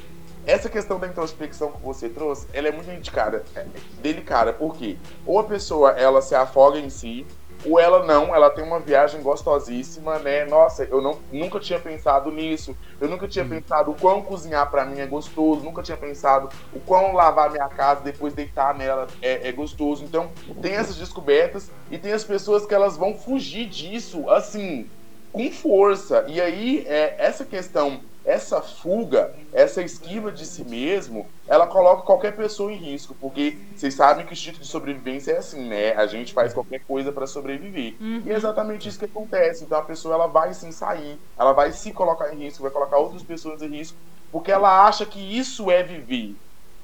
Essa 0.46 0.68
questão 0.70 0.98
da 0.98 1.06
introspecção 1.06 1.72
que 1.72 1.82
você 1.82 2.08
trouxe, 2.08 2.46
ela 2.52 2.68
é 2.68 2.72
muito 2.72 2.86
delicada, 2.86 3.44
é, 3.54 3.66
delicada, 4.00 4.52
porque 4.52 4.96
ou 5.26 5.38
a 5.40 5.44
pessoa 5.44 5.90
ela 5.90 6.22
se 6.22 6.34
afoga 6.34 6.78
em 6.78 6.88
si, 6.88 7.26
ou 7.64 7.80
ela 7.80 8.04
não, 8.04 8.34
ela 8.34 8.50
tem 8.50 8.62
uma 8.64 8.78
viagem 8.78 9.22
gostosíssima, 9.22 10.18
né? 10.18 10.44
Nossa, 10.44 10.84
eu 10.84 11.00
não, 11.00 11.18
nunca 11.32 11.58
tinha 11.58 11.80
pensado 11.80 12.30
nisso. 12.30 12.76
Eu 13.00 13.08
nunca 13.08 13.26
tinha 13.26 13.44
hum. 13.44 13.48
pensado 13.48 13.90
o 13.90 13.94
quão 13.94 14.22
cozinhar 14.22 14.70
para 14.70 14.84
mim 14.84 15.00
é 15.00 15.06
gostoso. 15.06 15.62
Nunca 15.62 15.82
tinha 15.82 15.96
pensado 15.96 16.48
o 16.72 16.80
quão 16.80 17.12
lavar 17.12 17.50
minha 17.50 17.68
casa 17.68 18.02
depois 18.02 18.34
deitar 18.34 18.74
nela 18.74 19.06
é, 19.20 19.48
é, 19.48 19.52
gostoso. 19.52 20.04
Então, 20.04 20.30
tem 20.60 20.74
essas 20.74 20.96
descobertas 20.96 21.70
e 21.90 21.98
tem 21.98 22.12
as 22.12 22.24
pessoas 22.24 22.64
que 22.66 22.74
elas 22.74 22.96
vão 22.96 23.14
fugir 23.14 23.66
disso, 23.68 24.28
assim, 24.30 24.88
com 25.36 25.52
força. 25.52 26.24
E 26.28 26.40
aí, 26.40 26.84
é, 26.86 27.14
essa 27.18 27.44
questão 27.44 28.00
essa 28.26 28.60
fuga, 28.60 29.32
essa 29.52 29.80
esquiva 29.80 30.32
de 30.32 30.44
si 30.44 30.64
mesmo, 30.64 31.28
ela 31.46 31.64
coloca 31.64 32.02
qualquer 32.02 32.34
pessoa 32.34 32.72
em 32.72 32.76
risco, 32.76 33.14
porque 33.20 33.56
vocês 33.76 33.94
sabem 33.94 34.26
que 34.26 34.32
o 34.32 34.34
instinto 34.34 34.58
de 34.58 34.66
sobrevivência 34.66 35.30
é 35.30 35.38
assim, 35.38 35.68
né? 35.68 35.92
A 35.92 36.08
gente 36.08 36.34
faz 36.34 36.52
qualquer 36.52 36.80
coisa 36.80 37.12
para 37.12 37.24
sobreviver. 37.24 37.94
Uhum. 38.00 38.22
E 38.26 38.32
é 38.32 38.34
exatamente 38.34 38.88
isso 38.88 38.98
que 38.98 39.04
acontece. 39.04 39.62
Então 39.62 39.78
a 39.78 39.82
pessoa 39.82 40.14
ela 40.14 40.26
vai 40.26 40.52
sim 40.52 40.72
sair, 40.72 41.16
ela 41.38 41.52
vai 41.52 41.70
se 41.70 41.92
colocar 41.92 42.34
em 42.34 42.38
risco, 42.38 42.64
vai 42.64 42.72
colocar 42.72 42.96
outras 42.96 43.22
pessoas 43.22 43.62
em 43.62 43.68
risco, 43.68 43.96
porque 44.32 44.50
ela 44.50 44.84
acha 44.88 45.06
que 45.06 45.20
isso 45.20 45.70
é 45.70 45.84
viver. 45.84 46.34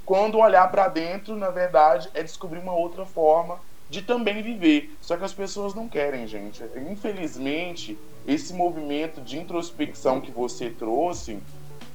Quando 0.07 0.39
olhar 0.39 0.71
para 0.71 0.87
dentro, 0.87 1.35
na 1.35 1.51
verdade, 1.51 2.09
é 2.15 2.23
descobrir 2.23 2.61
uma 2.61 2.75
outra 2.75 3.05
forma 3.05 3.59
de 3.91 4.01
também 4.01 4.43
viver. 4.43 4.97
Só 5.01 5.17
que 5.17 5.25
as 5.25 5.35
pessoas 5.35 5.75
não 5.75 5.89
querem, 5.89 6.27
gente. 6.27 6.63
Infelizmente, 6.89 7.99
esse 8.27 8.53
movimento 8.53 9.21
de 9.21 9.39
introspecção 9.39 10.21
que 10.21 10.31
você 10.31 10.71
trouxe 10.71 11.39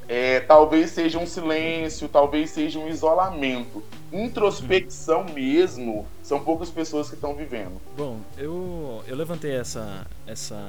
é, 0.07 0.39
talvez 0.39 0.91
seja 0.91 1.19
um 1.19 1.27
silêncio, 1.27 2.07
talvez 2.07 2.51
seja 2.51 2.79
um 2.79 2.87
isolamento. 2.87 3.83
Introspecção 4.11 5.25
mesmo, 5.25 6.07
são 6.23 6.39
poucas 6.39 6.69
pessoas 6.69 7.09
que 7.09 7.15
estão 7.15 7.35
vivendo. 7.35 7.81
Bom, 7.97 8.21
eu, 8.37 9.03
eu 9.05 9.15
levantei 9.17 9.51
essa, 9.51 10.07
essa, 10.25 10.65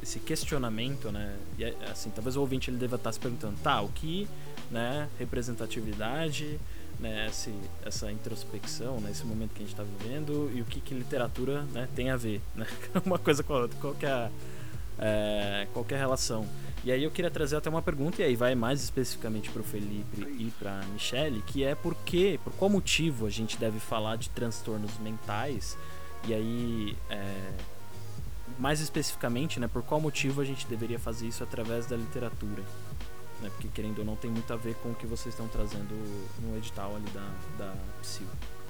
esse 0.00 0.20
questionamento, 0.20 1.10
né? 1.10 1.34
E 1.58 1.64
assim, 1.90 2.10
talvez 2.10 2.36
o 2.36 2.40
ouvinte 2.40 2.70
ele 2.70 2.78
deva 2.78 2.94
estar 2.94 3.12
se 3.12 3.18
perguntando, 3.18 3.56
tá, 3.60 3.80
o 3.80 3.88
que, 3.88 4.28
né, 4.70 5.08
representatividade 5.18 6.60
né, 6.98 7.26
esse, 7.28 7.52
essa 7.84 8.10
introspecção, 8.10 9.00
né, 9.00 9.10
esse 9.10 9.24
momento 9.24 9.50
que 9.50 9.62
a 9.62 9.66
gente 9.66 9.72
está 9.72 9.82
vivendo 9.82 10.50
e 10.54 10.60
o 10.60 10.64
que, 10.64 10.80
que 10.80 10.94
literatura 10.94 11.62
né, 11.72 11.88
tem 11.94 12.10
a 12.10 12.16
ver, 12.16 12.40
né? 12.54 12.66
Uma 13.04 13.18
coisa 13.18 13.42
com 13.42 13.52
a 13.52 13.60
outra, 13.62 13.78
qual 13.80 13.94
que 13.94 14.06
é, 14.06 14.10
a, 14.10 14.30
é, 14.98 15.66
qual 15.72 15.84
que 15.84 15.94
a 15.94 15.98
relação. 15.98 16.46
E 16.84 16.92
aí 16.92 17.02
eu 17.02 17.10
queria 17.10 17.30
trazer 17.30 17.56
até 17.56 17.70
uma 17.70 17.80
pergunta, 17.80 18.20
e 18.20 18.24
aí 18.24 18.36
vai 18.36 18.54
mais 18.54 18.82
especificamente 18.82 19.50
para 19.50 19.62
o 19.62 19.64
Felipe 19.64 20.20
e 20.20 20.52
para 20.58 20.80
a 20.80 20.84
Michelle, 20.86 21.42
que 21.42 21.64
é 21.64 21.74
por 21.74 21.94
que, 21.94 22.38
por 22.44 22.52
qual 22.54 22.70
motivo 22.70 23.26
a 23.26 23.30
gente 23.30 23.56
deve 23.56 23.78
falar 23.78 24.16
de 24.16 24.28
transtornos 24.30 24.98
mentais, 24.98 25.78
e 26.26 26.34
aí, 26.34 26.96
é, 27.08 27.52
mais 28.58 28.80
especificamente, 28.80 29.58
né, 29.58 29.68
por 29.68 29.82
qual 29.82 30.00
motivo 30.00 30.40
a 30.40 30.44
gente 30.44 30.66
deveria 30.66 30.98
fazer 30.98 31.26
isso 31.26 31.42
através 31.42 31.86
da 31.86 31.96
literatura 31.96 32.62
né? 33.44 33.50
Porque 33.50 33.68
querendo 33.68 34.00
ou 34.00 34.04
não 34.04 34.16
tem 34.16 34.30
muito 34.30 34.52
a 34.52 34.56
ver 34.56 34.74
com 34.76 34.90
o 34.90 34.94
que 34.94 35.06
vocês 35.06 35.34
estão 35.34 35.46
trazendo 35.48 35.94
no 36.40 36.56
edital 36.56 36.96
ali 36.96 37.08
da, 37.10 37.30
da 37.58 37.74
PSIL. 38.00 38.26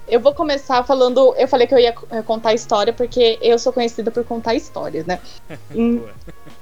Eu 0.07 0.19
vou 0.19 0.33
começar 0.33 0.83
falando. 0.83 1.33
Eu 1.35 1.47
falei 1.47 1.65
que 1.65 1.73
eu 1.73 1.79
ia 1.79 1.95
eh, 2.11 2.21
contar 2.21 2.53
história 2.53 2.93
porque 2.93 3.39
eu 3.41 3.57
sou 3.57 3.73
conhecida 3.73 4.11
por 4.11 4.23
contar 4.23 4.53
histórias, 4.53 5.05
né? 5.05 5.19
Em, 5.73 6.03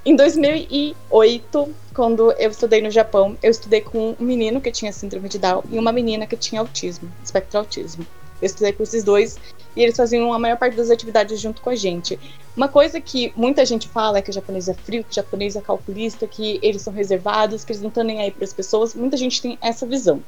em 0.04 0.16
2008, 0.16 1.74
quando 1.94 2.32
eu 2.32 2.50
estudei 2.50 2.82
no 2.82 2.90
Japão, 2.90 3.36
eu 3.42 3.50
estudei 3.50 3.80
com 3.80 4.16
um 4.18 4.24
menino 4.24 4.60
que 4.60 4.70
tinha 4.70 4.92
síndrome 4.92 5.28
de 5.28 5.38
Down 5.38 5.62
e 5.70 5.78
uma 5.78 5.92
menina 5.92 6.26
que 6.26 6.36
tinha 6.36 6.60
autismo, 6.60 7.10
espectro 7.22 7.58
autismo. 7.58 8.06
Eu 8.40 8.46
estudei 8.46 8.72
com 8.72 8.82
esses 8.82 9.04
dois 9.04 9.38
e 9.76 9.82
eles 9.82 9.96
faziam 9.96 10.32
a 10.32 10.38
maior 10.38 10.58
parte 10.58 10.76
das 10.76 10.90
atividades 10.90 11.40
junto 11.40 11.62
com 11.62 11.70
a 11.70 11.74
gente. 11.74 12.18
Uma 12.56 12.68
coisa 12.68 13.00
que 13.00 13.32
muita 13.36 13.64
gente 13.64 13.88
fala 13.88 14.18
é 14.18 14.22
que 14.22 14.30
o 14.30 14.32
japonês 14.32 14.68
é 14.68 14.74
frio, 14.74 15.04
que 15.04 15.10
o 15.10 15.14
japonês 15.14 15.56
é 15.56 15.60
calculista, 15.60 16.26
que 16.26 16.58
eles 16.62 16.82
são 16.82 16.92
reservados, 16.92 17.64
que 17.64 17.72
eles 17.72 17.82
não 17.82 17.88
estão 17.88 18.04
nem 18.04 18.20
aí 18.20 18.30
para 18.30 18.44
as 18.44 18.52
pessoas. 18.52 18.94
Muita 18.94 19.16
gente 19.16 19.40
tem 19.40 19.58
essa 19.62 19.86
visão. 19.86 20.22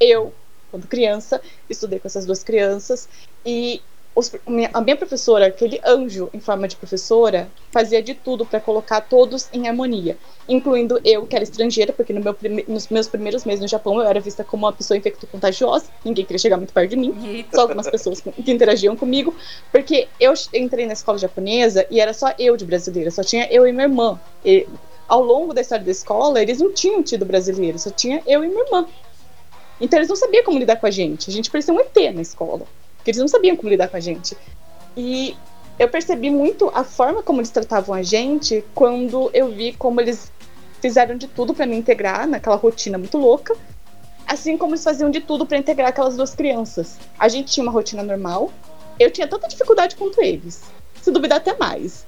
Eu, 0.00 0.32
quando 0.70 0.86
criança, 0.86 1.40
estudei 1.68 1.98
com 1.98 2.08
essas 2.08 2.26
duas 2.26 2.42
crianças 2.42 3.08
e 3.44 3.82
os, 4.18 4.32
a 4.74 4.80
minha 4.80 4.96
professora, 4.96 5.46
aquele 5.46 5.80
anjo 5.86 6.28
em 6.34 6.40
forma 6.40 6.66
de 6.66 6.74
professora, 6.74 7.48
fazia 7.70 8.02
de 8.02 8.14
tudo 8.14 8.44
para 8.44 8.58
colocar 8.58 9.00
todos 9.02 9.48
em 9.52 9.68
harmonia, 9.68 10.18
incluindo 10.48 11.00
eu, 11.04 11.24
que 11.24 11.36
era 11.36 11.44
estrangeira, 11.44 11.92
porque 11.92 12.12
no 12.12 12.20
meu 12.20 12.34
prime, 12.34 12.64
nos 12.66 12.88
meus 12.88 13.06
primeiros 13.06 13.44
meses 13.44 13.60
no 13.60 13.68
Japão 13.68 14.00
eu 14.00 14.08
era 14.08 14.18
vista 14.18 14.42
como 14.42 14.66
uma 14.66 14.72
pessoa 14.72 14.98
infecto-contagiosa, 14.98 15.86
ninguém 16.04 16.24
queria 16.24 16.38
chegar 16.38 16.56
muito 16.56 16.72
perto 16.72 16.90
de 16.90 16.96
mim, 16.96 17.46
só 17.54 17.60
algumas 17.60 17.88
pessoas 17.88 18.20
que 18.20 18.50
interagiam 18.50 18.96
comigo, 18.96 19.36
porque 19.70 20.08
eu 20.18 20.32
entrei 20.52 20.84
na 20.86 20.94
escola 20.94 21.16
japonesa 21.18 21.86
e 21.88 22.00
era 22.00 22.12
só 22.12 22.34
eu 22.38 22.56
de 22.56 22.64
brasileira, 22.64 23.12
só 23.12 23.22
tinha 23.22 23.46
eu 23.52 23.68
e 23.68 23.72
minha 23.72 23.84
irmã. 23.84 24.18
E, 24.44 24.66
ao 25.06 25.22
longo 25.22 25.54
da 25.54 25.60
história 25.60 25.84
da 25.84 25.90
escola, 25.90 26.42
eles 26.42 26.58
não 26.58 26.72
tinham 26.74 27.02
tido 27.02 27.24
brasileiro, 27.24 27.78
só 27.78 27.90
tinha 27.90 28.20
eu 28.26 28.44
e 28.44 28.48
minha 28.48 28.64
irmã. 28.64 28.86
Então 29.80 29.98
eles 29.98 30.08
não 30.08 30.16
sabiam 30.16 30.44
como 30.44 30.58
lidar 30.58 30.76
com 30.76 30.86
a 30.86 30.90
gente. 30.90 31.30
A 31.30 31.32
gente 31.32 31.50
parecia 31.50 31.72
um 31.72 31.80
ET 31.80 31.96
na 32.14 32.22
escola 32.22 32.66
porque 33.08 33.12
eles 33.12 33.20
não 33.20 33.28
sabiam 33.28 33.56
como 33.56 33.70
lidar 33.70 33.88
com 33.88 33.96
a 33.96 34.00
gente. 34.00 34.36
E 34.96 35.34
eu 35.78 35.88
percebi 35.88 36.28
muito 36.28 36.70
a 36.74 36.84
forma 36.84 37.22
como 37.22 37.40
eles 37.40 37.50
tratavam 37.50 37.94
a 37.94 38.02
gente 38.02 38.64
quando 38.74 39.30
eu 39.32 39.48
vi 39.48 39.72
como 39.72 40.00
eles 40.00 40.30
fizeram 40.82 41.16
de 41.16 41.26
tudo 41.26 41.54
para 41.54 41.66
me 41.66 41.76
integrar 41.76 42.26
naquela 42.26 42.56
rotina 42.56 42.98
muito 42.98 43.16
louca, 43.16 43.56
assim 44.26 44.58
como 44.58 44.72
eles 44.72 44.84
faziam 44.84 45.10
de 45.10 45.20
tudo 45.20 45.46
para 45.46 45.56
integrar 45.56 45.88
aquelas 45.88 46.16
duas 46.16 46.34
crianças. 46.34 46.98
A 47.18 47.28
gente 47.28 47.52
tinha 47.52 47.62
uma 47.62 47.72
rotina 47.72 48.02
normal, 48.02 48.52
eu 48.98 49.10
tinha 49.10 49.26
tanta 49.26 49.48
dificuldade 49.48 49.96
quanto 49.96 50.20
eles, 50.20 50.64
se 51.00 51.10
duvidar 51.10 51.38
até 51.38 51.56
mais. 51.56 52.06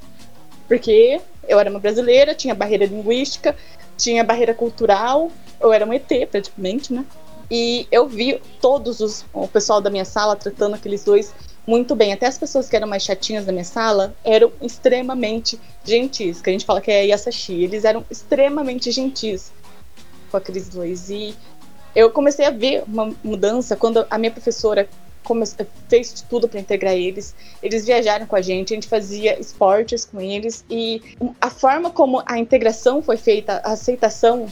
Porque 0.68 1.20
eu 1.48 1.58
era 1.58 1.70
uma 1.70 1.80
brasileira, 1.80 2.34
tinha 2.34 2.54
barreira 2.54 2.84
linguística, 2.84 3.56
tinha 3.96 4.22
barreira 4.22 4.54
cultural, 4.54 5.30
eu 5.60 5.72
era 5.72 5.86
um 5.86 5.92
ET 5.92 6.08
praticamente, 6.30 6.92
né? 6.92 7.04
E 7.50 7.86
eu 7.90 8.06
vi 8.06 8.40
todos 8.60 9.00
os 9.00 9.24
o 9.32 9.48
pessoal 9.48 9.80
da 9.80 9.90
minha 9.90 10.04
sala 10.04 10.36
tratando 10.36 10.74
aqueles 10.74 11.02
dois 11.02 11.32
muito 11.66 11.94
bem. 11.94 12.12
Até 12.12 12.26
as 12.26 12.38
pessoas 12.38 12.68
que 12.68 12.76
eram 12.76 12.88
mais 12.88 13.02
chatinhas 13.02 13.44
da 13.44 13.52
minha 13.52 13.64
sala 13.64 14.14
eram 14.24 14.52
extremamente 14.62 15.60
gentis, 15.84 16.40
que 16.40 16.50
a 16.50 16.52
gente 16.52 16.64
fala 16.64 16.80
que 16.80 16.90
é 16.90 17.06
Yasashi. 17.06 17.62
Eles 17.62 17.84
eram 17.84 18.04
extremamente 18.10 18.90
gentis 18.90 19.52
com 20.30 20.36
aqueles 20.36 20.68
dois. 20.68 21.10
E 21.10 21.34
eu 21.94 22.10
comecei 22.10 22.46
a 22.46 22.50
ver 22.50 22.84
uma 22.86 23.14
mudança 23.22 23.76
quando 23.76 24.06
a 24.08 24.18
minha 24.18 24.30
professora 24.30 24.88
fez 25.88 26.24
tudo 26.28 26.48
para 26.48 26.58
integrar 26.58 26.94
eles. 26.94 27.34
Eles 27.62 27.84
viajaram 27.84 28.26
com 28.26 28.36
a 28.36 28.40
gente, 28.40 28.72
a 28.72 28.76
gente 28.76 28.88
fazia 28.88 29.38
esportes 29.38 30.04
com 30.04 30.20
eles 30.20 30.64
e 30.68 31.00
a 31.40 31.50
forma 31.50 31.90
como 31.90 32.22
a 32.26 32.38
integração 32.38 33.02
foi 33.02 33.16
feita, 33.16 33.60
a 33.64 33.72
aceitação 33.72 34.48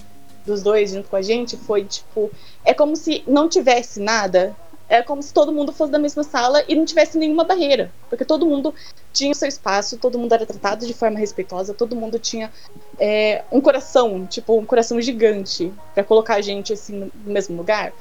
dos 0.49 0.63
dois 0.63 0.91
junto 0.91 1.09
com 1.09 1.17
a 1.17 1.23
gente 1.23 1.57
foi 1.57 1.85
tipo. 1.85 2.31
É 2.65 2.75
como 2.75 2.97
se 2.97 3.23
não 3.27 3.49
tivesse 3.49 4.01
nada. 4.01 4.57
É 4.91 5.03
como 5.03 5.23
se 5.23 5.35
todo 5.35 5.53
mundo 5.53 5.71
fosse 5.71 5.93
da 5.93 5.99
mesma 5.99 6.23
sala 6.23 6.65
e 6.67 6.75
não 6.75 6.87
tivesse 6.87 7.19
nenhuma 7.19 7.45
barreira. 7.45 7.93
Porque 8.09 8.25
todo 8.25 8.47
mundo 8.47 8.75
tinha 9.13 9.31
o 9.31 9.35
seu 9.35 9.47
espaço, 9.47 9.99
todo 9.99 10.19
mundo 10.19 10.33
era 10.33 10.47
tratado 10.47 10.87
de 10.87 10.95
forma 10.95 11.19
respeitosa, 11.19 11.75
todo 11.75 11.95
mundo 11.95 12.19
tinha 12.19 12.51
é, 12.99 13.45
um 13.53 13.61
coração, 13.61 14.27
tipo, 14.27 14.59
um 14.59 14.65
coração 14.65 14.99
gigante 14.99 15.71
para 15.95 16.03
colocar 16.03 16.37
a 16.37 16.41
gente 16.41 16.73
assim 16.73 17.11
no 17.23 17.33
mesmo 17.33 17.55
lugar. 17.55 17.93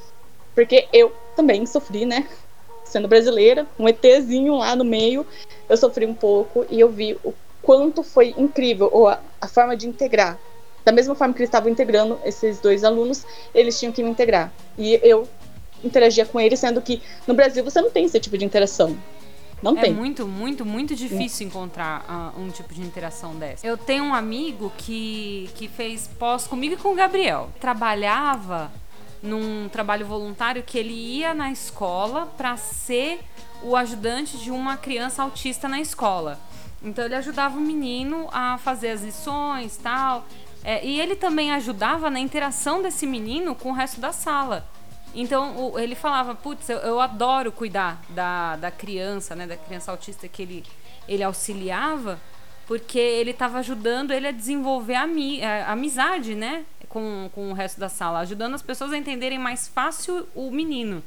Porque 0.56 0.88
eu 0.94 1.14
também 1.36 1.66
sofri, 1.66 2.06
né? 2.06 2.26
Sendo 2.86 3.08
brasileira, 3.10 3.68
um 3.78 3.90
ETzinho 3.90 4.56
lá 4.56 4.74
no 4.74 4.86
meio, 4.86 5.28
eu 5.68 5.76
sofri 5.76 6.06
um 6.06 6.14
pouco 6.14 6.66
e 6.70 6.80
eu 6.80 6.88
vi 6.90 7.18
o 7.22 7.34
quanto 7.62 8.02
foi 8.02 8.34
incrível, 8.38 8.90
ou 8.94 9.10
a, 9.10 9.20
a 9.42 9.48
forma 9.50 9.76
de 9.76 9.90
integrar 9.90 10.40
da 10.88 10.92
mesma 10.94 11.14
forma 11.16 11.34
que 11.34 11.42
eles 11.42 11.50
estavam 11.50 11.70
integrando 11.70 12.18
esses 12.24 12.62
dois 12.62 12.86
alunos, 12.86 13.26
eles 13.54 13.78
tinham 13.78 13.92
que 13.92 14.02
me 14.02 14.10
integrar. 14.10 14.54
E 14.78 14.98
eu 15.04 15.28
interagia 15.84 16.26
com 16.26 16.40
eles, 16.40 16.62
sendo 16.62 16.82
que 16.82 17.02
no 17.28 17.34
Brasil 17.34 17.62
você 17.62 17.82
não 17.82 17.92
tem 17.92 18.06
esse 18.06 18.18
tipo 18.22 18.38
de 18.38 18.46
interação. 18.46 18.98
Não 19.62 19.78
é 19.78 19.82
tem. 19.82 19.92
É 19.92 19.94
muito, 19.94 20.26
muito, 20.26 20.66
muito 20.66 20.96
difícil 20.96 21.46
é. 21.46 21.50
encontrar 21.50 22.34
uh, 22.38 22.40
um 22.40 22.50
tipo 22.50 22.74
de 22.74 22.80
interação 22.80 23.36
dessa. 23.36 23.68
Eu 23.68 23.76
tenho 23.76 24.06
um 24.06 24.14
amigo 24.14 24.72
que, 24.78 25.50
que 25.56 25.68
fez 25.68 26.10
pós 26.18 26.48
comigo 26.48 26.76
e 26.76 26.78
com 26.78 26.94
o 26.94 26.96
Gabriel. 26.96 27.50
Trabalhava 27.60 28.72
num 29.22 29.68
trabalho 29.68 30.06
voluntário 30.06 30.64
que 30.64 30.80
ele 30.80 30.94
ia 30.94 31.34
na 31.34 31.52
escola 31.52 32.28
para 32.38 32.56
ser 32.56 33.20
o 33.62 33.76
ajudante 33.76 34.38
de 34.38 34.52
uma 34.52 34.78
criança 34.78 35.22
autista 35.22 35.68
na 35.68 35.82
escola. 35.82 36.40
Então 36.82 37.04
ele 37.04 37.16
ajudava 37.16 37.58
o 37.58 37.62
menino 37.62 38.30
a 38.32 38.58
fazer 38.58 38.92
as 38.92 39.02
lições 39.02 39.76
tal. 39.76 40.26
É, 40.64 40.86
e 40.86 41.00
ele 41.00 41.16
também 41.16 41.52
ajudava 41.52 42.10
na 42.10 42.20
interação 42.20 42.82
desse 42.82 43.06
menino 43.06 43.56
com 43.56 43.70
o 43.70 43.74
resto 43.74 44.02
da 44.02 44.12
sala. 44.12 44.68
Então 45.14 45.72
o, 45.72 45.80
ele 45.80 45.96
falava, 45.96 46.36
putz, 46.36 46.70
eu, 46.70 46.78
eu, 46.80 47.00
adoro 47.00 47.52
cuidar 47.52 48.02
da, 48.10 48.56
da 48.58 48.70
criança, 48.70 49.36
né, 49.36 49.48
da 49.48 49.58
criança 49.58 49.92
autista 49.92 50.28
que 50.28 50.42
ele, 50.42 50.64
ele 51.08 51.24
auxiliava, 51.24 52.20
porque 52.68 53.00
ele 53.00 53.32
estava 53.32 53.60
ajudando 53.60 54.12
ele 54.12 54.28
a 54.28 54.32
desenvolver 54.32 54.96
a, 54.96 55.08
mi, 55.08 55.42
a, 55.44 55.68
a 55.68 55.72
amizade, 55.72 56.36
né, 56.36 56.66
com, 56.90 57.30
com 57.34 57.50
o 57.52 57.54
resto 57.54 57.80
da 57.80 57.90
sala, 57.90 58.20
ajudando 58.20 58.54
as 58.54 58.62
pessoas 58.62 58.92
a 58.92 58.98
entenderem 58.98 59.40
mais 59.40 59.68
fácil 59.68 60.28
o 60.36 60.52
menino. 60.52 61.02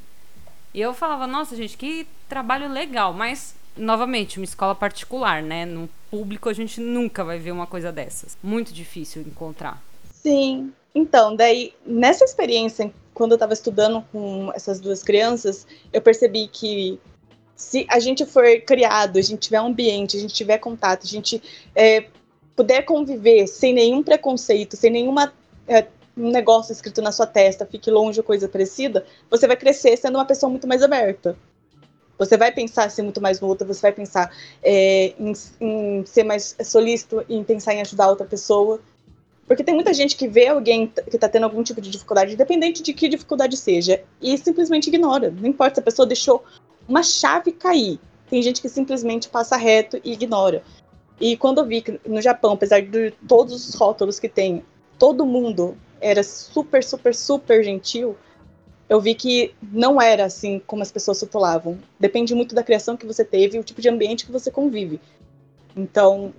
E 0.72 0.80
eu 0.80 0.94
falava, 0.94 1.26
nossa, 1.26 1.55
gente, 1.55 1.76
que 1.76 2.07
trabalho 2.28 2.68
legal, 2.68 3.12
mas 3.12 3.55
novamente, 3.76 4.38
uma 4.38 4.44
escola 4.44 4.74
particular, 4.74 5.42
né? 5.42 5.64
No 5.64 5.88
público 6.11 6.48
a 6.48 6.52
gente 6.52 6.80
nunca 6.80 7.24
vai 7.24 7.38
ver 7.38 7.52
uma 7.52 7.66
coisa 7.66 7.92
dessas. 7.92 8.36
Muito 8.42 8.72
difícil 8.72 9.22
encontrar. 9.22 9.82
Sim. 10.12 10.72
Então, 10.94 11.36
daí, 11.36 11.72
nessa 11.86 12.24
experiência, 12.24 12.92
quando 13.14 13.32
eu 13.32 13.36
estava 13.36 13.52
estudando 13.52 14.04
com 14.12 14.50
essas 14.54 14.80
duas 14.80 15.02
crianças, 15.02 15.66
eu 15.92 16.02
percebi 16.02 16.48
que 16.48 16.98
se 17.54 17.86
a 17.88 18.00
gente 18.00 18.24
for 18.24 18.44
criado, 18.66 19.18
a 19.18 19.22
gente 19.22 19.40
tiver 19.40 19.61
um 19.61 19.66
ambiente, 19.66 20.16
a 20.16 20.20
gente 20.20 20.34
tiver 20.34 20.58
contato, 20.58 21.04
a 21.04 21.08
gente 21.08 21.42
é, 21.74 22.06
puder 22.56 22.82
conviver 22.82 23.46
sem 23.46 23.72
nenhum 23.72 24.02
preconceito, 24.02 24.76
sem 24.76 24.90
nenhuma 24.90 25.32
é, 25.68 25.86
um 26.16 26.30
negócio 26.30 26.72
escrito 26.72 27.00
na 27.00 27.12
sua 27.12 27.26
testa, 27.26 27.66
fique 27.66 27.90
longe 27.90 28.18
ou 28.18 28.24
coisa 28.24 28.48
parecida, 28.48 29.04
você 29.30 29.46
vai 29.46 29.56
crescer 29.56 29.96
sendo 29.96 30.16
uma 30.16 30.24
pessoa 30.24 30.50
muito 30.50 30.66
mais 30.66 30.82
aberta. 30.82 31.36
Você 32.20 32.36
vai 32.36 32.52
pensar 32.52 32.90
ser 32.90 33.00
muito 33.00 33.18
mais 33.18 33.40
luta, 33.40 33.64
você 33.64 33.80
vai 33.80 33.92
pensar 33.92 34.30
é, 34.62 35.14
em, 35.18 35.32
em, 35.58 36.04
ser 36.04 36.22
mais 36.22 36.54
solícito, 36.62 37.24
em 37.26 37.42
pensar 37.42 37.72
em 37.72 37.80
ajudar 37.80 38.10
outra 38.10 38.26
pessoa. 38.26 38.78
Porque 39.46 39.64
tem 39.64 39.74
muita 39.74 39.94
gente 39.94 40.14
que 40.14 40.28
vê 40.28 40.48
alguém 40.48 40.86
que 40.86 41.16
está 41.16 41.30
tendo 41.30 41.44
algum 41.44 41.62
tipo 41.62 41.80
de 41.80 41.88
dificuldade, 41.88 42.34
independente 42.34 42.82
de 42.82 42.92
que 42.92 43.08
dificuldade 43.08 43.56
seja, 43.56 44.02
e 44.20 44.36
simplesmente 44.36 44.88
ignora. 44.88 45.30
Não 45.30 45.48
importa 45.48 45.76
se 45.76 45.80
a 45.80 45.82
pessoa 45.82 46.04
deixou 46.04 46.44
uma 46.86 47.02
chave 47.02 47.52
cair. 47.52 47.98
Tem 48.28 48.42
gente 48.42 48.60
que 48.60 48.68
simplesmente 48.68 49.30
passa 49.30 49.56
reto 49.56 49.98
e 50.04 50.12
ignora. 50.12 50.62
E 51.18 51.38
quando 51.38 51.58
eu 51.62 51.66
vi 51.66 51.80
que 51.80 51.98
no 52.06 52.20
Japão, 52.20 52.52
apesar 52.52 52.82
de 52.82 53.12
todos 53.26 53.66
os 53.66 53.74
rótulos 53.74 54.20
que 54.20 54.28
tem, 54.28 54.62
todo 54.98 55.24
mundo 55.24 55.74
era 56.02 56.22
super, 56.22 56.84
super, 56.84 57.14
super 57.14 57.64
gentil, 57.64 58.14
eu 58.91 59.01
vi 59.01 59.14
que 59.14 59.55
não 59.62 60.03
era 60.03 60.24
assim 60.24 60.61
como 60.66 60.82
as 60.82 60.91
pessoas 60.91 61.20
rotulavam. 61.20 61.78
Depende 61.99 62.34
muito 62.34 62.57
da 62.57 62.62
criação 62.64 62.97
que 62.97 63.07
você 63.07 63.24
teve 63.24 63.57
e 63.57 63.61
o 63.61 63.62
tipo 63.62 63.80
de 63.80 63.88
ambiente 63.88 64.26
que 64.26 64.32
você 64.32 64.51
convive. 64.51 65.01
Então, 65.76 66.34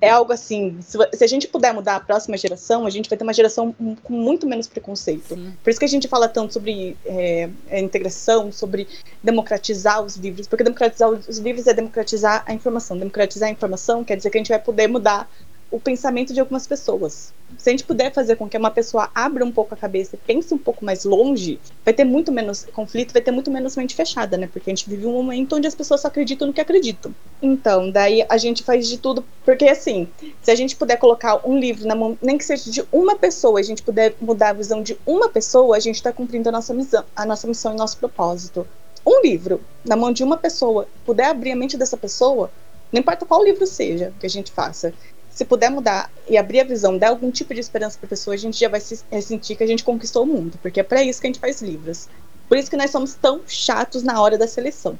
é 0.00 0.08
algo 0.08 0.32
assim, 0.32 0.78
se, 0.80 0.96
se, 1.12 1.22
a 1.22 1.26
gente 1.26 1.46
puder 1.46 1.74
mudar 1.74 1.96
a 1.96 2.00
próxima 2.00 2.38
geração, 2.38 2.86
a 2.86 2.90
gente 2.90 3.06
vai 3.06 3.18
ter 3.18 3.22
uma 3.24 3.34
geração 3.34 3.74
com 4.02 4.12
muito 4.14 4.46
menos 4.46 4.66
preconceito. 4.66 5.34
Sim. 5.34 5.52
Por 5.62 5.68
isso 5.68 5.78
que 5.78 5.84
a 5.84 5.88
gente 5.88 6.08
fala 6.08 6.26
tanto 6.26 6.54
sobre 6.54 6.96
é, 7.04 7.50
integração, 7.72 8.50
sobre 8.50 8.88
democratizar 9.22 10.02
os 10.02 10.16
livros, 10.16 10.46
porque 10.46 10.64
democratizar 10.64 11.10
os 11.10 11.38
livros 11.38 11.66
é 11.66 11.74
democratizar 11.74 12.44
a 12.46 12.54
informação. 12.54 12.96
Democratizar 12.96 13.50
a 13.50 13.52
informação 13.52 14.02
quer 14.02 14.16
dizer 14.16 14.30
que 14.30 14.38
a 14.38 14.40
gente 14.40 14.48
vai 14.48 14.58
poder 14.58 14.86
mudar 14.86 15.28
o 15.70 15.78
pensamento 15.78 16.32
de 16.32 16.40
algumas 16.40 16.66
pessoas. 16.66 17.32
Se 17.56 17.68
a 17.68 17.72
gente 17.72 17.84
puder 17.84 18.12
fazer 18.12 18.36
com 18.36 18.48
que 18.48 18.56
uma 18.56 18.70
pessoa 18.70 19.10
abra 19.14 19.44
um 19.44 19.50
pouco 19.50 19.74
a 19.74 19.76
cabeça 19.76 20.16
e 20.16 20.18
pense 20.18 20.52
um 20.52 20.58
pouco 20.58 20.84
mais 20.84 21.04
longe, 21.04 21.58
vai 21.84 21.94
ter 21.94 22.04
muito 22.04 22.30
menos 22.30 22.66
conflito, 22.72 23.12
vai 23.12 23.22
ter 23.22 23.30
muito 23.30 23.50
menos 23.50 23.76
mente 23.76 23.94
fechada, 23.94 24.36
né? 24.36 24.48
Porque 24.50 24.70
a 24.70 24.74
gente 24.74 24.88
vive 24.88 25.06
um 25.06 25.12
momento 25.12 25.56
onde 25.56 25.66
as 25.66 25.74
pessoas 25.74 26.00
só 26.00 26.08
acreditam 26.08 26.46
no 26.46 26.52
que 26.52 26.60
acreditam. 26.60 27.14
Então, 27.42 27.90
daí 27.90 28.24
a 28.28 28.36
gente 28.36 28.62
faz 28.62 28.86
de 28.86 28.98
tudo, 28.98 29.24
porque 29.44 29.66
assim, 29.66 30.08
se 30.42 30.50
a 30.50 30.54
gente 30.54 30.76
puder 30.76 30.96
colocar 30.96 31.46
um 31.48 31.58
livro 31.58 31.86
na 31.86 31.94
mão, 31.94 32.18
nem 32.20 32.38
que 32.38 32.44
seja 32.44 32.70
de 32.70 32.84
uma 32.92 33.16
pessoa, 33.16 33.60
a 33.60 33.62
gente 33.62 33.82
puder 33.82 34.14
mudar 34.20 34.50
a 34.50 34.54
visão 34.54 34.82
de 34.82 34.98
uma 35.06 35.28
pessoa, 35.28 35.76
a 35.76 35.80
gente 35.80 35.96
está 35.96 36.12
cumprindo 36.12 36.48
a 36.48 36.52
nossa 36.52 36.72
missão, 36.74 37.04
a 37.14 37.26
nossa 37.26 37.46
missão 37.46 37.74
e 37.74 37.76
nosso 37.76 37.98
propósito. 37.98 38.66
Um 39.06 39.22
livro 39.22 39.60
na 39.84 39.96
mão 39.96 40.12
de 40.12 40.22
uma 40.22 40.36
pessoa, 40.36 40.86
puder 41.04 41.26
abrir 41.26 41.52
a 41.52 41.56
mente 41.56 41.76
dessa 41.76 41.96
pessoa, 41.96 42.50
não 42.92 43.00
importa 43.00 43.26
qual 43.26 43.44
livro 43.44 43.66
seja 43.66 44.12
que 44.18 44.26
a 44.26 44.30
gente 44.30 44.50
faça, 44.50 44.92
se 45.38 45.44
puder 45.44 45.70
mudar 45.70 46.10
e 46.28 46.36
abrir 46.36 46.58
a 46.58 46.64
visão, 46.64 46.98
dar 46.98 47.10
algum 47.10 47.30
tipo 47.30 47.54
de 47.54 47.60
esperança 47.60 47.96
para 47.96 48.06
a 48.06 48.10
pessoa, 48.10 48.34
a 48.34 48.36
gente 48.36 48.58
já 48.58 48.68
vai 48.68 48.80
se, 48.80 49.04
é, 49.08 49.20
sentir 49.20 49.54
que 49.54 49.62
a 49.62 49.66
gente 49.68 49.84
conquistou 49.84 50.24
o 50.24 50.26
mundo, 50.26 50.58
porque 50.60 50.80
é 50.80 50.82
para 50.82 51.00
isso 51.00 51.20
que 51.20 51.28
a 51.28 51.30
gente 51.30 51.38
faz 51.38 51.62
livros. 51.62 52.08
Por 52.48 52.58
isso 52.58 52.68
que 52.68 52.76
nós 52.76 52.90
somos 52.90 53.14
tão 53.14 53.42
chatos 53.46 54.02
na 54.02 54.20
hora 54.20 54.36
da 54.36 54.48
seleção. 54.48 54.98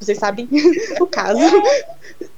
Vocês 0.00 0.16
sabem 0.16 0.48
o 0.98 1.06
caso. 1.06 1.38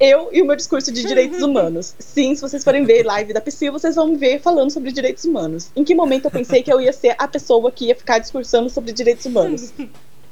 Eu 0.01 0.29
e 0.33 0.43
o 0.43 0.45
meu 0.45 0.57
discurso 0.57 0.91
de 0.91 1.05
direitos 1.05 1.41
humanos. 1.41 1.95
Sim, 2.01 2.35
se 2.35 2.43
vocês 2.43 2.65
forem 2.65 2.85
ver 2.85 3.05
live 3.05 3.33
da 3.33 3.41
Psy, 3.41 3.71
vocês 3.71 3.95
vão 3.95 4.09
me 4.09 4.17
ver 4.17 4.41
falando 4.41 4.73
sobre 4.73 4.91
direitos 4.91 5.25
humanos. 5.25 5.71
Em 5.77 5.85
que 5.85 5.95
momento 5.95 6.25
eu 6.25 6.33
pensei 6.33 6.65
que 6.65 6.73
eu 6.73 6.81
ia 6.81 6.93
ser 6.93 7.15
a 7.17 7.29
pessoa 7.29 7.71
que 7.71 7.85
ia 7.85 7.95
ficar 7.95 8.19
discursando 8.19 8.69
sobre 8.69 8.91
direitos 8.91 9.25
humanos? 9.25 9.73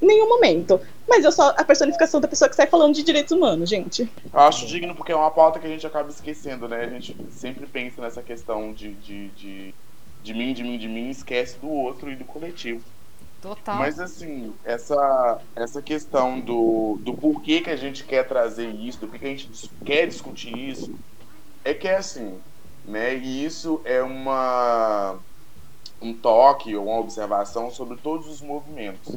nenhum 0.02 0.28
momento. 0.28 0.80
Mas 1.08 1.24
eu 1.24 1.32
sou 1.32 1.44
a 1.44 1.64
personificação 1.64 2.20
da 2.20 2.28
pessoa 2.28 2.48
que 2.48 2.56
sai 2.56 2.66
falando 2.66 2.94
de 2.94 3.02
direitos 3.02 3.32
humanos, 3.32 3.68
gente. 3.68 4.10
Eu 4.32 4.40
acho 4.40 4.66
digno 4.66 4.94
porque 4.94 5.12
é 5.12 5.16
uma 5.16 5.30
pauta 5.30 5.58
que 5.58 5.66
a 5.66 5.70
gente 5.70 5.86
acaba 5.86 6.08
esquecendo, 6.08 6.68
né? 6.68 6.84
A 6.84 6.88
gente 6.88 7.16
sempre 7.30 7.66
pensa 7.66 8.00
nessa 8.00 8.22
questão 8.22 8.72
de, 8.72 8.94
de, 8.94 9.28
de, 9.30 9.74
de 10.22 10.34
mim, 10.34 10.52
de 10.52 10.62
mim, 10.62 10.78
de 10.78 10.88
mim, 10.88 11.10
esquece 11.10 11.58
do 11.58 11.68
outro 11.68 12.10
e 12.10 12.16
do 12.16 12.24
coletivo. 12.24 12.82
Total. 13.40 13.76
Mas 13.76 14.00
assim, 14.00 14.54
essa, 14.64 15.38
essa 15.54 15.82
questão 15.82 16.40
do, 16.40 16.98
do 17.02 17.12
porquê 17.12 17.60
que 17.60 17.68
a 17.68 17.76
gente 17.76 18.02
quer 18.04 18.26
trazer 18.26 18.70
isso, 18.70 19.00
do 19.00 19.06
porquê 19.06 19.18
que 19.18 19.26
a 19.26 19.36
gente 19.36 19.70
quer 19.84 20.06
discutir 20.06 20.56
isso, 20.56 20.94
é 21.62 21.74
que 21.74 21.86
é 21.86 21.96
assim, 21.96 22.38
né? 22.82 23.14
E 23.14 23.44
isso 23.44 23.82
é 23.84 24.02
uma 24.02 25.18
um 26.04 26.12
toque 26.12 26.76
ou 26.76 26.86
uma 26.86 27.00
observação 27.00 27.70
sobre 27.70 27.96
todos 27.96 28.28
os 28.28 28.40
movimentos. 28.40 29.14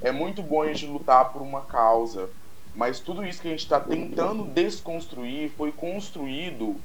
É 0.00 0.12
muito 0.12 0.42
bom 0.42 0.62
a 0.62 0.66
gente 0.68 0.86
lutar 0.86 1.32
por 1.32 1.42
uma 1.42 1.62
causa, 1.62 2.30
mas 2.74 3.00
tudo 3.00 3.26
isso 3.26 3.42
que 3.42 3.48
a 3.48 3.50
gente 3.50 3.64
está 3.64 3.80
tentando 3.80 4.44
desconstruir 4.44 5.50
foi 5.56 5.72
construído 5.72 6.76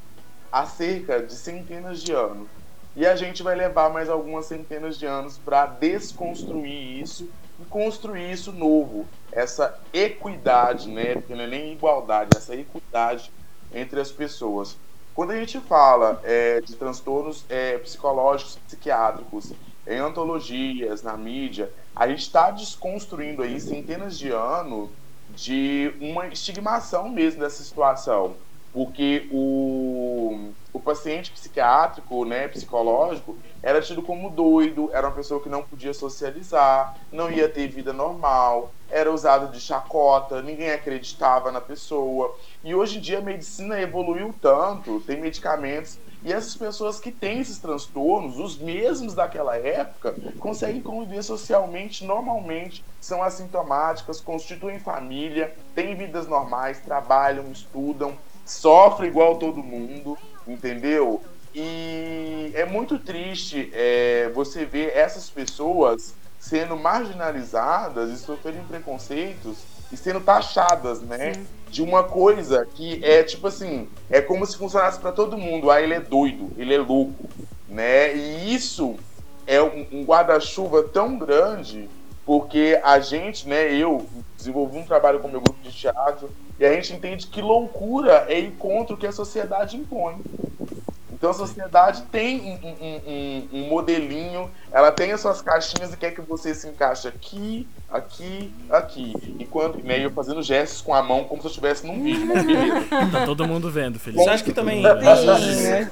há 0.51 0.65
cerca 0.65 1.21
de 1.21 1.33
centenas 1.33 2.01
de 2.01 2.11
anos. 2.11 2.47
E 2.95 3.05
a 3.05 3.15
gente 3.15 3.41
vai 3.43 3.55
levar 3.55 3.91
mais 3.91 4.09
algumas 4.09 4.45
centenas 4.45 4.97
de 4.97 5.05
anos 5.05 5.37
para 5.37 5.65
desconstruir 5.65 7.01
isso 7.01 7.29
e 7.59 7.65
construir 7.65 8.31
isso 8.31 8.51
novo. 8.51 9.05
Essa 9.31 9.79
equidade, 9.91 10.89
né? 10.89 11.15
Porque 11.15 11.33
não 11.33 11.43
é 11.43 11.47
nem 11.47 11.73
igualdade, 11.73 12.37
essa 12.37 12.55
equidade 12.55 13.31
entre 13.73 13.99
as 13.99 14.11
pessoas. 14.11 14.77
Quando 15.13 15.31
a 15.31 15.35
gente 15.35 15.59
fala 15.59 16.19
é, 16.23 16.59
de 16.61 16.75
transtornos 16.75 17.45
é, 17.47 17.77
psicológicos, 17.77 18.57
psiquiátricos, 18.65 19.53
em 19.85 19.99
antologias, 19.99 21.03
na 21.03 21.15
mídia, 21.15 21.71
a 21.95 22.07
gente 22.07 22.21
está 22.21 22.49
desconstruindo 22.49 23.43
aí 23.43 23.59
centenas 23.59 24.17
de 24.17 24.31
anos 24.31 24.89
de 25.29 25.93
uma 25.99 26.27
estigmação 26.27 27.09
mesmo 27.09 27.41
dessa 27.41 27.63
situação. 27.63 28.35
Porque 28.73 29.29
o, 29.31 30.51
o 30.73 30.79
paciente 30.79 31.31
psiquiátrico, 31.31 32.25
né, 32.25 32.47
psicológico, 32.47 33.37
era 33.61 33.79
tido 33.79 34.01
como 34.01 34.31
doido, 34.31 34.89
era 34.91 35.07
uma 35.07 35.15
pessoa 35.15 35.41
que 35.41 35.47
não 35.47 35.61
podia 35.61 35.93
socializar, 35.93 36.91
não 37.11 37.31
ia 37.31 37.47
ter 37.47 37.67
vida 37.67 37.93
normal, 37.93 38.73
era 38.89 39.13
usado 39.13 39.51
de 39.51 39.61
chacota, 39.61 40.41
ninguém 40.41 40.71
acreditava 40.71 41.51
na 41.51 41.61
pessoa. 41.61 42.33
E 42.63 42.73
hoje 42.73 42.97
em 42.97 43.01
dia 43.01 43.19
a 43.19 43.21
medicina 43.21 43.79
evoluiu 43.79 44.33
tanto, 44.41 44.99
tem 45.01 45.21
medicamentos, 45.21 45.99
e 46.23 46.31
essas 46.31 46.55
pessoas 46.55 46.99
que 46.99 47.11
têm 47.11 47.41
esses 47.41 47.59
transtornos, 47.59 48.39
os 48.39 48.57
mesmos 48.59 49.13
daquela 49.13 49.57
época, 49.57 50.17
conseguem 50.39 50.81
conviver 50.81 51.21
socialmente 51.21 52.05
normalmente, 52.05 52.85
são 52.99 53.21
assintomáticas, 53.21 54.21
constituem 54.21 54.79
família, 54.79 55.53
têm 55.75 55.95
vidas 55.95 56.25
normais, 56.27 56.81
trabalham, 56.81 57.51
estudam, 57.51 58.17
sofrem 58.45 59.09
igual 59.09 59.37
todo 59.37 59.63
mundo, 59.63 60.17
entendeu? 60.47 61.21
E 61.55 62.51
é 62.55 62.65
muito 62.65 62.97
triste 62.97 63.69
é, 63.73 64.29
você 64.33 64.65
ver 64.65 64.95
essas 64.95 65.29
pessoas 65.29 66.15
sendo 66.39 66.75
marginalizadas 66.75 68.11
e 68.11 68.17
sofrendo 68.17 68.67
preconceitos 68.67 69.59
e 69.91 69.97
sendo 69.97 70.19
taxadas, 70.19 71.01
né? 71.01 71.33
Sim. 71.33 71.45
De 71.69 71.81
uma 71.81 72.03
coisa 72.03 72.65
que 72.65 73.03
é 73.03 73.23
tipo 73.23 73.47
assim, 73.47 73.87
é 74.09 74.21
como 74.21 74.45
se 74.45 74.57
funcionasse 74.57 74.99
para 74.99 75.11
todo 75.11 75.37
mundo. 75.37 75.71
Ah, 75.71 75.81
ele 75.81 75.93
é 75.93 75.99
doido, 75.99 76.51
ele 76.57 76.73
é 76.73 76.77
louco, 76.77 77.29
né? 77.67 78.15
E 78.15 78.53
isso 78.53 78.95
é 79.47 79.61
um, 79.61 79.87
um 79.91 80.03
guarda-chuva 80.03 80.83
tão 80.83 81.17
grande 81.17 81.89
porque 82.25 82.79
a 82.83 82.99
gente, 82.99 83.47
né, 83.47 83.73
eu 83.73 84.09
desenvolvi 84.35 84.77
um 84.77 84.85
trabalho 84.85 85.19
com 85.19 85.27
meu 85.27 85.41
grupo 85.41 85.61
de 85.61 85.71
teatro 85.71 86.29
e 86.57 86.65
a 86.65 86.73
gente 86.73 86.93
entende 86.93 87.27
que 87.27 87.41
loucura 87.41 88.25
é 88.29 88.39
ir 88.39 88.51
contra 88.57 88.95
o 88.95 88.97
que 88.97 89.07
a 89.07 89.11
sociedade 89.11 89.75
impõe. 89.75 90.21
Então 91.23 91.31
a 91.31 91.35
sociedade 91.35 92.01
tem 92.11 92.41
um, 92.41 92.67
um, 92.67 93.01
um, 93.07 93.47
um, 93.53 93.69
modelinho, 93.69 94.51
ela 94.69 94.91
tem 94.91 95.13
as 95.13 95.21
suas 95.21 95.41
caixinhas 95.41 95.93
e 95.93 95.95
quer 95.95 96.11
que 96.11 96.19
você 96.19 96.53
se 96.53 96.67
encaixe 96.67 97.07
aqui, 97.07 97.65
aqui, 97.89 98.53
aqui. 98.69 99.13
Enquanto, 99.39 99.81
né, 99.85 100.03
eu 100.03 100.11
fazendo 100.11 100.43
gestos 100.43 100.81
com 100.81 100.93
a 100.93 101.01
mão 101.01 101.23
como 101.23 101.41
se 101.41 101.47
eu 101.47 101.49
estivesse 101.51 101.87
num 101.87 102.03
vídeo, 102.03 102.27
mas 102.27 102.43
beleza. 102.43 102.87
Tá 103.09 103.25
todo 103.25 103.47
mundo 103.47 103.71
vendo, 103.71 103.97
Felipe. 103.99 104.21
Você 104.21 104.29
acha 104.31 104.43
que 104.43 104.51
também. 104.51 104.83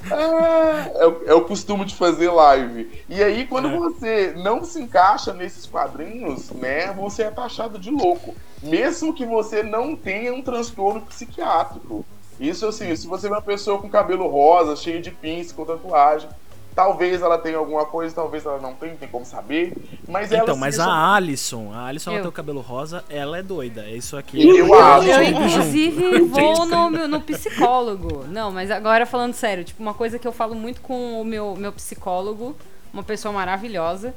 ah, 0.11 0.91
é, 0.95 1.07
o, 1.07 1.23
é 1.27 1.33
o 1.33 1.45
costume 1.45 1.85
de 1.85 1.95
fazer 1.95 2.29
live. 2.29 2.91
E 3.07 3.23
aí, 3.23 3.47
quando 3.47 3.69
é. 3.69 3.77
você 3.77 4.33
não 4.35 4.65
se 4.65 4.81
encaixa 4.81 5.31
nesses 5.31 5.65
quadrinhos, 5.65 6.49
né, 6.49 6.91
você 6.91 7.23
é 7.23 7.31
taxado 7.31 7.79
de 7.79 7.89
louco. 7.89 8.35
Mesmo 8.61 9.13
que 9.13 9.25
você 9.25 9.63
não 9.63 9.95
tenha 9.95 10.33
um 10.33 10.41
transtorno 10.41 10.99
psiquiátrico. 11.03 12.05
Isso 12.41 12.65
assim, 12.65 12.95
se 12.95 13.07
você 13.07 13.29
vê 13.29 13.35
uma 13.35 13.41
pessoa 13.41 13.77
com 13.77 13.87
cabelo 13.87 14.27
rosa, 14.27 14.75
cheio 14.75 14.99
de 14.99 15.11
pince, 15.11 15.53
com 15.53 15.63
tatuagem, 15.63 16.27
talvez 16.73 17.21
ela 17.21 17.37
tenha 17.37 17.57
alguma 17.57 17.85
coisa, 17.85 18.15
talvez 18.15 18.43
ela 18.43 18.59
não 18.59 18.73
tenha, 18.73 18.95
tem 18.95 19.07
como 19.07 19.23
saber. 19.23 19.73
Mas 20.07 20.31
então, 20.31 20.47
ela, 20.47 20.55
mas 20.55 20.79
assim, 20.79 20.89
a 20.89 21.13
Alison, 21.13 21.71
a 21.71 21.85
Alison, 21.85 22.11
ela 22.11 22.21
tem 22.21 22.29
o 22.29 22.31
cabelo 22.31 22.59
rosa, 22.61 23.05
ela 23.09 23.37
é 23.37 23.43
doida. 23.43 23.83
É 23.83 23.91
isso 23.91 24.17
aqui. 24.17 24.41
Eu, 24.41 24.57
eu, 24.57 24.73
acho. 24.73 25.07
eu 25.07 25.21
inclusive, 25.21 26.19
vou 26.25 26.65
no, 26.65 27.07
no 27.07 27.21
psicólogo. 27.21 28.25
Não, 28.27 28.51
mas 28.51 28.71
agora 28.71 29.05
falando 29.05 29.35
sério, 29.35 29.63
tipo, 29.63 29.79
uma 29.79 29.93
coisa 29.93 30.17
que 30.17 30.27
eu 30.27 30.31
falo 30.31 30.55
muito 30.55 30.81
com 30.81 31.21
o 31.21 31.23
meu, 31.23 31.55
meu 31.55 31.71
psicólogo, 31.71 32.55
uma 32.91 33.03
pessoa 33.03 33.31
maravilhosa. 33.31 34.15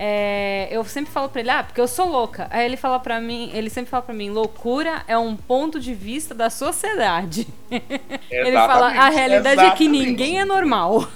É, 0.00 0.68
eu 0.70 0.84
sempre 0.84 1.10
falo 1.10 1.28
pra 1.28 1.40
ele, 1.40 1.50
ah, 1.50 1.64
porque 1.64 1.80
eu 1.80 1.88
sou 1.88 2.08
louca. 2.08 2.46
Aí 2.50 2.64
ele 2.64 2.76
fala 2.76 3.00
para 3.00 3.20
mim, 3.20 3.50
ele 3.52 3.68
sempre 3.68 3.90
fala 3.90 4.04
para 4.04 4.14
mim, 4.14 4.30
loucura 4.30 5.02
é 5.08 5.18
um 5.18 5.34
ponto 5.34 5.80
de 5.80 5.92
vista 5.92 6.32
da 6.36 6.48
sociedade. 6.48 7.48
ele 8.30 8.52
fala, 8.52 8.86
a 8.86 9.08
realidade 9.08 9.60
exatamente. 9.60 9.72
é 9.72 9.76
que 9.76 9.88
ninguém 9.88 10.38
é 10.38 10.44
normal. 10.44 11.08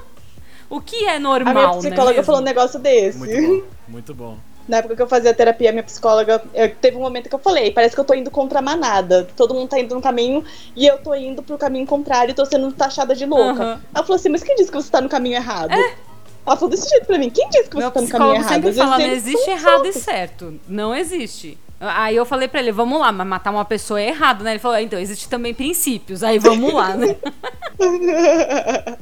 o 0.68 0.78
que 0.78 1.06
é 1.06 1.18
normal, 1.18 1.56
A 1.56 1.68
minha 1.68 1.78
psicóloga 1.78 2.18
né 2.18 2.22
falou 2.22 2.42
um 2.42 2.44
negócio 2.44 2.78
desse. 2.78 3.18
Muito 3.18 3.40
bom, 3.40 3.62
muito 3.88 4.14
bom. 4.14 4.38
Na 4.68 4.76
época 4.76 4.94
que 4.94 5.00
eu 5.00 5.08
fazia 5.08 5.32
terapia, 5.32 5.72
minha 5.72 5.82
psicóloga, 5.82 6.42
eu, 6.52 6.74
teve 6.74 6.98
um 6.98 7.00
momento 7.00 7.30
que 7.30 7.34
eu 7.34 7.38
falei, 7.38 7.70
parece 7.70 7.94
que 7.94 8.00
eu 8.02 8.04
tô 8.04 8.12
indo 8.12 8.30
contra 8.30 8.58
a 8.58 8.62
manada. 8.62 9.26
Todo 9.34 9.54
mundo 9.54 9.70
tá 9.70 9.80
indo 9.80 9.94
no 9.94 10.02
caminho 10.02 10.44
e 10.76 10.86
eu 10.86 10.98
tô 10.98 11.14
indo 11.14 11.42
pro 11.42 11.56
caminho 11.56 11.86
contrário 11.86 12.32
e 12.32 12.34
tô 12.34 12.44
sendo 12.44 12.70
taxada 12.72 13.14
de 13.14 13.24
louca. 13.24 13.64
Uhum. 13.64 13.80
Ela 13.94 14.04
falou 14.04 14.16
assim, 14.16 14.28
mas 14.28 14.42
quem 14.42 14.54
disse 14.54 14.70
que 14.70 14.76
você 14.76 14.90
tá 14.90 15.00
no 15.00 15.08
caminho 15.08 15.36
errado? 15.36 15.72
É. 15.72 16.07
Ela 16.48 16.56
falou 16.56 16.70
desse 16.70 16.88
jeito 16.88 17.04
pra 17.06 17.18
mim. 17.18 17.28
Quem 17.28 17.46
disse 17.50 17.68
que 17.68 17.74
você 17.76 17.78
Meu 17.78 17.90
tá 17.90 18.00
no 18.00 18.08
caminho 18.08 18.34
errado? 18.36 18.48
sempre 18.48 18.72
fala, 18.72 18.98
não 18.98 19.06
existe 19.06 19.50
errado 19.50 19.86
e 19.86 19.92
certo. 19.92 20.60
Não 20.66 20.94
existe. 20.96 21.58
Aí 21.78 22.16
eu 22.16 22.24
falei 22.24 22.48
pra 22.48 22.58
ele, 22.60 22.72
vamos 22.72 22.98
lá, 22.98 23.12
mas 23.12 23.26
matar 23.26 23.50
uma 23.50 23.64
pessoa 23.64 24.00
é 24.00 24.08
errado, 24.08 24.42
né? 24.42 24.52
Ele 24.52 24.58
falou, 24.58 24.78
então, 24.78 24.98
existe 24.98 25.28
também 25.28 25.52
princípios. 25.52 26.22
Aí 26.22 26.38
vamos 26.38 26.72
lá, 26.72 26.94
né? 26.96 27.16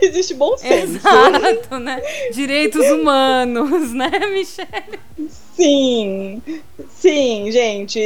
Existe 0.00 0.34
bom 0.34 0.56
senso. 0.56 0.96
Exato, 0.96 1.78
né? 1.78 2.00
Direitos 2.32 2.86
humanos, 2.90 3.92
né, 3.92 4.10
Michelle? 4.32 4.98
Sim, 5.54 6.40
Sim, 7.02 7.50
gente. 7.50 7.98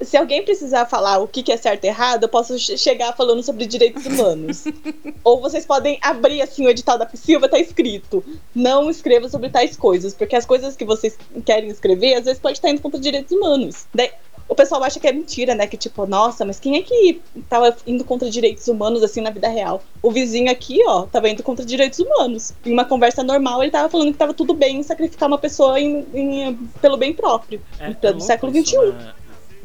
Se 0.00 0.16
alguém 0.16 0.44
precisar 0.44 0.84
falar 0.86 1.18
o 1.20 1.28
que 1.28 1.52
é 1.52 1.56
certo 1.56 1.84
e 1.84 1.86
errado, 1.86 2.24
eu 2.24 2.28
posso 2.28 2.58
che- 2.58 2.76
chegar 2.76 3.12
falando 3.16 3.40
sobre 3.40 3.66
direitos 3.66 4.04
humanos. 4.04 4.64
Ou 5.22 5.40
vocês 5.40 5.64
podem 5.64 5.96
abrir 6.02 6.42
assim 6.42 6.66
o 6.66 6.68
edital 6.68 6.98
da 6.98 7.08
Silva, 7.14 7.48
tá 7.48 7.56
escrito: 7.56 8.24
não 8.52 8.90
escreva 8.90 9.28
sobre 9.28 9.48
tais 9.48 9.76
coisas, 9.76 10.12
porque 10.12 10.34
as 10.34 10.44
coisas 10.44 10.74
que 10.74 10.84
vocês 10.84 11.16
querem 11.44 11.70
escrever 11.70 12.14
às 12.14 12.24
vezes 12.24 12.40
pode 12.40 12.58
estar 12.58 12.68
indo 12.68 12.80
contra 12.80 12.98
direitos 12.98 13.30
humanos. 13.30 13.86
Daí, 13.94 14.10
o 14.48 14.54
pessoal 14.54 14.82
acha 14.84 15.00
que 15.00 15.06
é 15.08 15.12
mentira, 15.12 15.54
né? 15.54 15.66
Que 15.66 15.76
tipo, 15.76 16.06
nossa, 16.06 16.44
mas 16.44 16.60
quem 16.60 16.76
é 16.76 16.82
que 16.82 17.20
tava 17.48 17.76
indo 17.86 18.04
contra 18.04 18.30
direitos 18.30 18.66
humanos 18.68 19.02
assim 19.02 19.20
na 19.20 19.30
vida 19.30 19.48
real? 19.48 19.82
O 20.02 20.10
vizinho 20.10 20.50
aqui, 20.50 20.78
ó, 20.86 21.02
tava 21.06 21.28
indo 21.28 21.42
contra 21.42 21.64
direitos 21.64 21.98
humanos. 21.98 22.52
Em 22.64 22.72
uma 22.72 22.84
conversa 22.84 23.22
normal, 23.24 23.62
ele 23.62 23.72
tava 23.72 23.88
falando 23.88 24.12
que 24.12 24.18
tava 24.18 24.32
tudo 24.34 24.54
bem 24.54 24.78
em 24.78 24.82
sacrificar 24.82 25.28
uma 25.28 25.38
pessoa 25.38 25.80
em- 25.80 26.06
em- 26.14 26.54
pelo 26.80 26.96
bem 26.96 27.12
próprio. 27.12 27.60
É, 27.78 27.90
Então, 27.90 28.10
é 28.10 28.12
do 28.12 28.20
século 28.20 28.52
XXI. 28.52 28.76
né? 28.92 29.14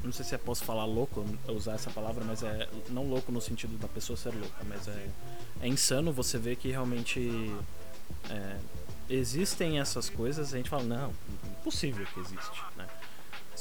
Não 0.04 0.12
sei 0.12 0.26
se 0.26 0.34
eu 0.34 0.40
posso 0.40 0.64
falar 0.64 0.86
louco, 0.86 1.24
usar 1.50 1.74
essa 1.74 1.92
palavra, 1.92 2.24
mas 2.26 2.42
é 2.42 2.68
não 2.90 3.04
louco 3.08 3.32
no 3.32 3.40
sentido 3.40 3.78
da 3.78 3.88
pessoa 3.88 4.18
ser 4.18 4.34
louca, 4.34 4.58
mas 4.68 4.88
é, 4.88 5.06
é 5.62 5.68
insano 5.68 6.12
você 6.12 6.40
ver 6.40 6.56
que 6.56 6.70
realmente 6.70 7.52
é, 8.30 8.56
existem 9.10 9.80
essas 9.80 10.10
coisas. 10.10 10.54
A 10.54 10.58
gente 10.58 10.70
fala, 10.70 10.84
não, 10.84 11.12
impossível 11.60 12.06
que 12.14 12.20
existe, 12.20 12.62
né? 12.76 12.86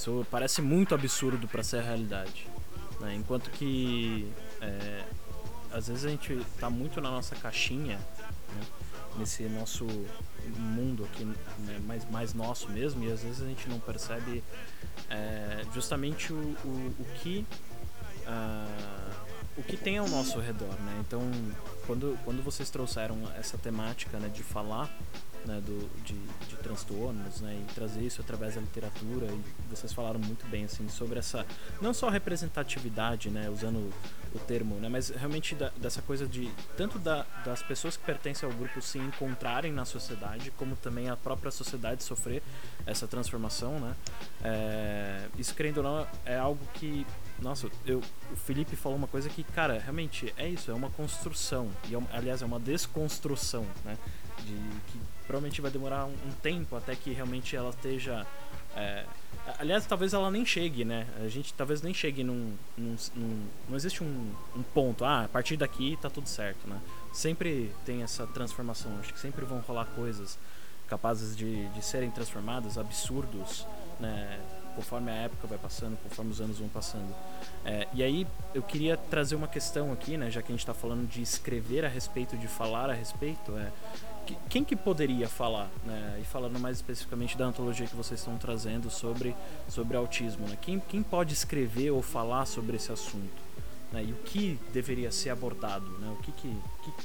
Isso 0.00 0.26
parece 0.30 0.62
muito 0.62 0.94
absurdo 0.94 1.46
para 1.46 1.62
ser 1.62 1.76
a 1.76 1.82
realidade, 1.82 2.48
né? 3.00 3.14
Enquanto 3.14 3.50
que 3.50 4.26
é, 4.62 5.04
às 5.70 5.88
vezes 5.88 6.06
a 6.06 6.08
gente 6.08 6.40
tá 6.58 6.70
muito 6.70 7.02
na 7.02 7.10
nossa 7.10 7.36
caixinha, 7.36 7.98
né? 7.98 8.66
nesse 9.18 9.42
nosso 9.42 9.86
mundo 10.56 11.04
aqui, 11.04 11.22
né? 11.26 11.78
mais, 11.86 12.10
mais 12.10 12.32
nosso 12.32 12.70
mesmo, 12.70 13.04
e 13.04 13.12
às 13.12 13.22
vezes 13.22 13.42
a 13.42 13.44
gente 13.44 13.68
não 13.68 13.78
percebe 13.78 14.42
é, 15.10 15.66
justamente 15.74 16.32
o, 16.32 16.56
o, 16.64 16.94
o 16.98 17.04
que 17.16 17.44
ah, 18.26 19.10
o 19.58 19.62
que 19.62 19.76
tem 19.76 19.98
ao 19.98 20.08
nosso 20.08 20.40
redor, 20.40 20.72
né? 20.80 21.02
Então, 21.06 21.20
quando, 21.86 22.18
quando 22.24 22.42
vocês 22.42 22.70
trouxeram 22.70 23.18
essa 23.36 23.58
temática 23.58 24.18
né, 24.18 24.30
de 24.30 24.42
falar 24.42 24.88
né, 25.46 25.60
do, 25.64 25.88
de, 26.04 26.14
de 26.48 26.56
transtornos 26.62 27.40
né, 27.40 27.58
e 27.62 27.74
trazer 27.74 28.02
isso 28.02 28.20
através 28.20 28.54
da 28.54 28.60
literatura, 28.60 29.26
e 29.26 29.42
vocês 29.74 29.92
falaram 29.92 30.20
muito 30.20 30.46
bem 30.48 30.64
assim 30.64 30.88
sobre 30.88 31.18
essa 31.18 31.46
não 31.80 31.94
só 31.94 32.08
representatividade, 32.08 33.30
né, 33.30 33.48
usando 33.50 33.92
o 34.34 34.38
termo, 34.38 34.76
né, 34.76 34.88
mas 34.88 35.08
realmente 35.10 35.54
da- 35.54 35.70
dessa 35.70 36.00
coisa 36.02 36.26
de 36.26 36.50
tanto 36.76 36.98
da- 36.98 37.26
das 37.44 37.62
pessoas 37.62 37.96
que 37.96 38.04
pertencem 38.04 38.48
ao 38.48 38.54
grupo 38.54 38.80
se 38.80 38.98
encontrarem 38.98 39.72
na 39.72 39.84
sociedade, 39.84 40.50
como 40.52 40.76
também 40.76 41.08
a 41.08 41.16
própria 41.16 41.50
sociedade 41.50 42.04
sofrer 42.04 42.42
essa 42.86 43.08
transformação, 43.08 43.80
né? 43.80 43.96
É, 44.42 45.26
isso 45.36 45.54
querendo 45.54 45.78
ou 45.78 45.82
não 45.82 46.06
é 46.24 46.38
algo 46.38 46.64
que 46.74 47.06
nossa, 47.40 47.68
eu, 47.86 48.00
o 48.32 48.36
Felipe 48.36 48.76
falou 48.76 48.98
uma 48.98 49.06
coisa 49.08 49.28
que, 49.30 49.42
cara, 49.42 49.78
realmente 49.78 50.32
é 50.36 50.46
isso, 50.46 50.70
é 50.70 50.74
uma 50.74 50.90
construção. 50.90 51.70
E 51.88 51.94
é 51.94 51.98
aliás, 52.12 52.42
é 52.42 52.44
uma 52.44 52.60
desconstrução, 52.60 53.66
né? 53.84 53.96
De 54.44 54.54
que 54.92 55.00
provavelmente 55.30 55.60
vai 55.60 55.70
demorar 55.70 56.06
um, 56.06 56.10
um 56.26 56.32
tempo 56.42 56.74
até 56.74 56.96
que 56.96 57.12
realmente 57.12 57.54
ela 57.54 57.70
esteja. 57.70 58.26
é, 58.74 59.04
aliás, 59.60 59.86
talvez 59.86 60.12
ela 60.12 60.28
nem 60.28 60.44
chegue, 60.44 60.84
né? 60.84 61.06
A 61.24 61.28
gente 61.28 61.54
talvez 61.54 61.82
nem 61.82 61.94
chegue 61.94 62.24
num. 62.24 62.52
num- 62.76 62.96
num- 63.14 63.46
não 63.68 63.76
existe 63.76 64.02
um, 64.02 64.32
um 64.56 64.62
ponto, 64.74 65.04
ah, 65.04 65.24
a 65.24 65.28
partir 65.28 65.56
daqui 65.56 65.96
tá 66.02 66.10
tudo 66.10 66.28
certo, 66.28 66.66
né? 66.68 66.80
Sempre 67.12 67.72
tem 67.86 68.02
essa 68.02 68.26
transformação, 68.26 68.90
acho 68.98 69.14
que 69.14 69.20
sempre 69.20 69.44
vão 69.44 69.60
rolar 69.60 69.84
coisas 69.94 70.36
capazes 70.88 71.36
de, 71.36 71.68
de 71.68 71.84
serem 71.84 72.10
transformadas, 72.10 72.76
absurdos, 72.76 73.64
né? 74.00 74.40
Conforme 74.74 75.10
a 75.12 75.14
época 75.14 75.46
vai 75.46 75.58
passando, 75.58 75.96
conforme 76.02 76.32
os 76.32 76.40
anos 76.40 76.58
vão 76.58 76.68
passando. 76.68 77.14
É, 77.64 77.86
e 77.94 78.02
aí 78.02 78.26
eu 78.54 78.62
queria 78.62 78.96
trazer 78.96 79.36
uma 79.36 79.46
questão 79.48 79.92
aqui, 79.92 80.16
né? 80.16 80.28
Já 80.30 80.42
que 80.42 80.48
a 80.48 80.54
gente 80.54 80.60
está 80.60 80.74
falando 80.74 81.08
de 81.08 81.22
escrever 81.22 81.84
a 81.84 81.88
respeito, 81.88 82.36
de 82.36 82.48
falar 82.48 82.90
a 82.90 82.92
respeito, 82.94 83.56
é 83.56 83.70
quem 84.48 84.62
que 84.64 84.76
poderia 84.76 85.28
falar, 85.28 85.68
né? 85.84 86.18
E 86.20 86.24
falando 86.24 86.58
mais 86.58 86.76
especificamente 86.76 87.36
da 87.36 87.46
antologia 87.46 87.86
que 87.86 87.96
vocês 87.96 88.20
estão 88.20 88.36
trazendo 88.38 88.90
sobre, 88.90 89.34
sobre 89.68 89.96
autismo, 89.96 90.46
né? 90.48 90.56
Quem, 90.60 90.80
quem 90.88 91.02
pode 91.02 91.34
escrever 91.34 91.90
ou 91.90 92.02
falar 92.02 92.46
sobre 92.46 92.76
esse 92.76 92.92
assunto? 92.92 93.50
Né? 93.92 94.04
E 94.04 94.12
o 94.12 94.16
que 94.16 94.58
deveria 94.72 95.10
ser 95.10 95.30
abordado, 95.30 95.86
né? 95.98 96.14
O 96.18 96.22
que 96.22 96.30
que, 96.32 96.54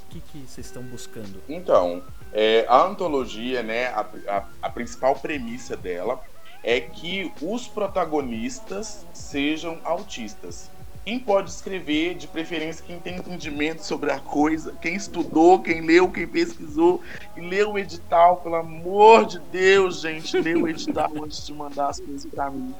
que, 0.10 0.20
que, 0.20 0.38
vocês 0.48 0.68
estão 0.68 0.84
buscando? 0.84 1.42
Então, 1.50 2.04
é, 2.32 2.64
a 2.70 2.84
antologia, 2.84 3.64
né, 3.64 3.88
a, 3.88 4.02
a- 4.28 4.48
a 4.62 4.70
principal 4.70 5.16
premissa 5.16 5.76
dela 5.76 6.24
é 6.64 6.80
que 6.82 7.32
os 7.42 7.68
protagonistas 7.68 9.06
sejam 9.14 9.80
autistas. 9.84 10.70
Quem 11.06 11.20
pode 11.20 11.52
escrever, 11.52 12.16
de 12.16 12.28
preferência, 12.28 12.84
quem 12.84 13.00
tem 13.00 13.18
entendimento 13.18 13.84
sobre 13.84 14.10
a 14.12 14.20
coisa, 14.20 14.76
quem 14.82 14.96
estudou, 14.96 15.62
quem 15.62 15.82
leu, 15.82 16.12
quem 16.12 16.28
pesquisou, 16.28 17.00
e 17.38 17.42
leu 17.42 17.74
o 17.74 17.78
edital, 17.78 18.38
pelo 18.38 18.56
amor 18.56 19.28
de 19.28 19.40
Deus, 19.52 20.02
gente, 20.02 20.36
leu 20.40 20.64
o 20.64 20.68
edital 20.68 21.08
antes 21.24 21.46
de 21.46 21.54
mandar 21.54 21.90
as 21.90 22.00
coisas 22.00 22.26
pra 22.26 22.50
mim. 22.50 22.74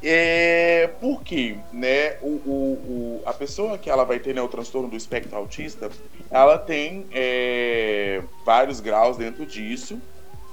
É, 0.00 0.86
por 1.00 1.24
quê? 1.24 1.58
Né, 1.72 2.16
o, 2.22 2.28
o- 2.44 3.18
o- 3.18 3.22
a 3.26 3.32
pessoa 3.32 3.76
que 3.76 3.90
ela 3.90 4.04
vai 4.04 4.20
ter 4.20 4.34
né, 4.36 4.40
o 4.40 4.46
transtorno 4.48 4.88
do 4.88 4.96
espectro 4.96 5.36
autista, 5.36 5.90
ela 6.30 6.56
tem 6.58 7.08
é, 7.10 8.22
vários 8.44 8.78
graus 8.78 9.16
dentro 9.16 9.44
disso 9.44 10.00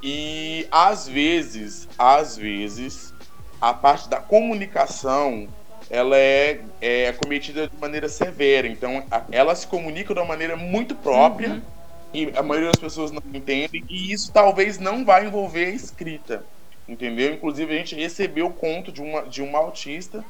e 0.02 0.68
às 0.72 1.08
vezes, 1.08 1.88
às 2.00 2.36
vezes, 2.36 3.14
a 3.62 3.74
parte 3.76 4.10
da 4.10 4.20
comunicação 4.20 5.48
ela 5.90 6.18
é, 6.18 6.62
é 6.82 7.12
cometida 7.14 7.68
de 7.68 7.78
maneira 7.78 8.08
severa. 8.08 8.68
Então, 8.68 9.04
a- 9.10 9.26
ela 9.32 9.56
se 9.56 9.66
comunica 9.68 10.14
de 10.14 10.20
uma 10.20 10.26
maneira 10.28 10.56
muito 10.56 10.96
própria 10.96 11.62
e 12.14 12.32
a 12.36 12.44
maioria 12.44 12.70
das 12.70 12.80
pessoas 12.80 13.12
não 13.12 13.22
entendem 13.34 13.84
e 13.90 14.14
isso 14.14 14.32
talvez 14.32 14.78
não 14.80 15.04
vai 15.06 15.26
envolver 15.26 15.66
a 15.66 15.70
escrita, 15.70 16.46
entendeu? 16.88 17.34
Inclusive 17.34 17.74
a 17.74 17.78
gente 17.78 17.96
recebeu 17.96 18.48
o 18.48 18.54
conto 18.54 18.92
de 18.92 19.02
uma 19.02 19.22
de 19.24 19.42
uma 19.42 19.60
autista 19.60 20.24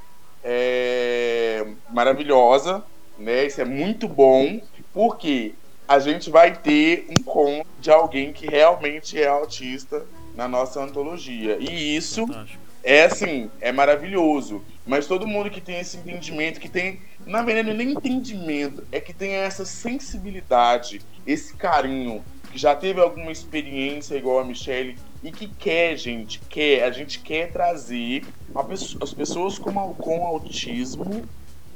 é, 0.44 1.66
maravilhosa, 1.92 2.84
né? 3.18 3.46
Isso 3.46 3.62
é 3.62 3.66
muito 3.66 4.08
bom 4.08 4.60
porque 4.94 5.54
a 5.88 6.00
gente 6.00 6.30
vai 6.30 6.56
ter 6.56 7.08
um 7.10 7.24
conto 7.24 7.68
de 7.80 7.92
alguém 7.92 8.32
que 8.32 8.46
realmente 8.48 9.20
é 9.22 9.28
autista 9.28 10.06
na 10.36 10.48
nossa 10.48 10.82
antologia 10.82 11.58
e 11.60 11.96
isso 11.96 12.28
Fantástico. 12.28 12.69
É 12.84 13.04
assim, 13.04 13.52
é 13.60 13.72
maravilhoso. 13.72 14.66
Mas 14.86 15.08
todo 15.08 15.28
mundo 15.28 15.50
que 15.52 15.62
tem 15.62 15.80
esse 15.80 15.98
entendimento, 15.98 16.60
que 16.60 16.70
tem, 16.70 17.00
na 17.26 17.44
verdade, 17.44 17.70
não 17.70 17.76
nem 17.76 17.92
entendimento, 17.94 18.88
é 18.92 19.00
que 19.02 19.14
tem 19.14 19.34
essa 19.34 19.66
sensibilidade, 19.66 21.06
esse 21.26 21.56
carinho, 21.58 22.26
que 22.50 22.58
já 22.58 22.76
teve 22.76 23.00
alguma 23.02 23.32
experiência 23.32 24.16
igual 24.16 24.40
a 24.40 24.46
Michelle 24.46 25.00
e 25.22 25.32
que 25.32 25.48
quer, 25.56 25.98
gente, 25.98 26.46
quer, 26.50 26.84
a 26.84 26.92
gente 26.92 27.22
quer 27.22 27.52
trazer 27.52 28.34
a 28.54 28.64
pesso- 28.64 28.98
as 29.02 29.14
pessoas 29.14 29.60
com, 29.60 29.74
com 29.96 30.26
autismo 30.26 31.30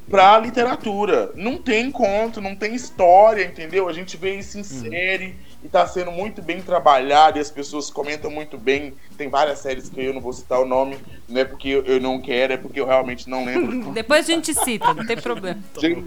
pra 0.10 0.38
literatura. 0.40 1.32
Não 1.36 1.62
tem 1.62 1.92
conto, 1.92 2.42
não 2.42 2.56
tem 2.56 2.76
história, 2.76 3.46
entendeu? 3.46 3.88
A 3.90 3.94
gente 3.94 4.18
vê 4.18 4.38
isso 4.38 4.58
em 4.60 4.64
série 4.64 5.40
e 5.64 5.70
tá 5.70 5.88
sendo 5.88 6.12
muito 6.12 6.42
bem 6.42 6.62
trabalhado 6.62 7.38
e 7.38 7.42
as 7.42 7.50
pessoas 7.50 7.90
comentam 7.90 8.30
muito 8.30 8.58
bem. 8.58 8.94
Tem 9.18 9.30
várias 9.30 9.60
séries 9.60 9.88
que 9.90 10.02
eu 10.04 10.14
não 10.14 10.20
vou 10.22 10.34
citar 10.34 10.60
o 10.60 10.66
nome, 10.66 10.98
não 11.30 11.40
é 11.40 11.46
porque 11.46 11.70
eu- 11.86 12.02
não 12.02 12.20
quero, 12.20 12.54
é 12.54 12.58
porque 12.58 12.80
eu 12.80 12.86
realmente 12.86 13.30
não 13.30 13.46
lembro. 13.46 13.92
Depois 13.94 14.28
a 14.30 14.34
gente 14.34 14.54
cita, 14.54 14.94
não 14.94 15.06
tem 15.06 15.18
problema. 15.18 15.60
Gente, 15.80 16.06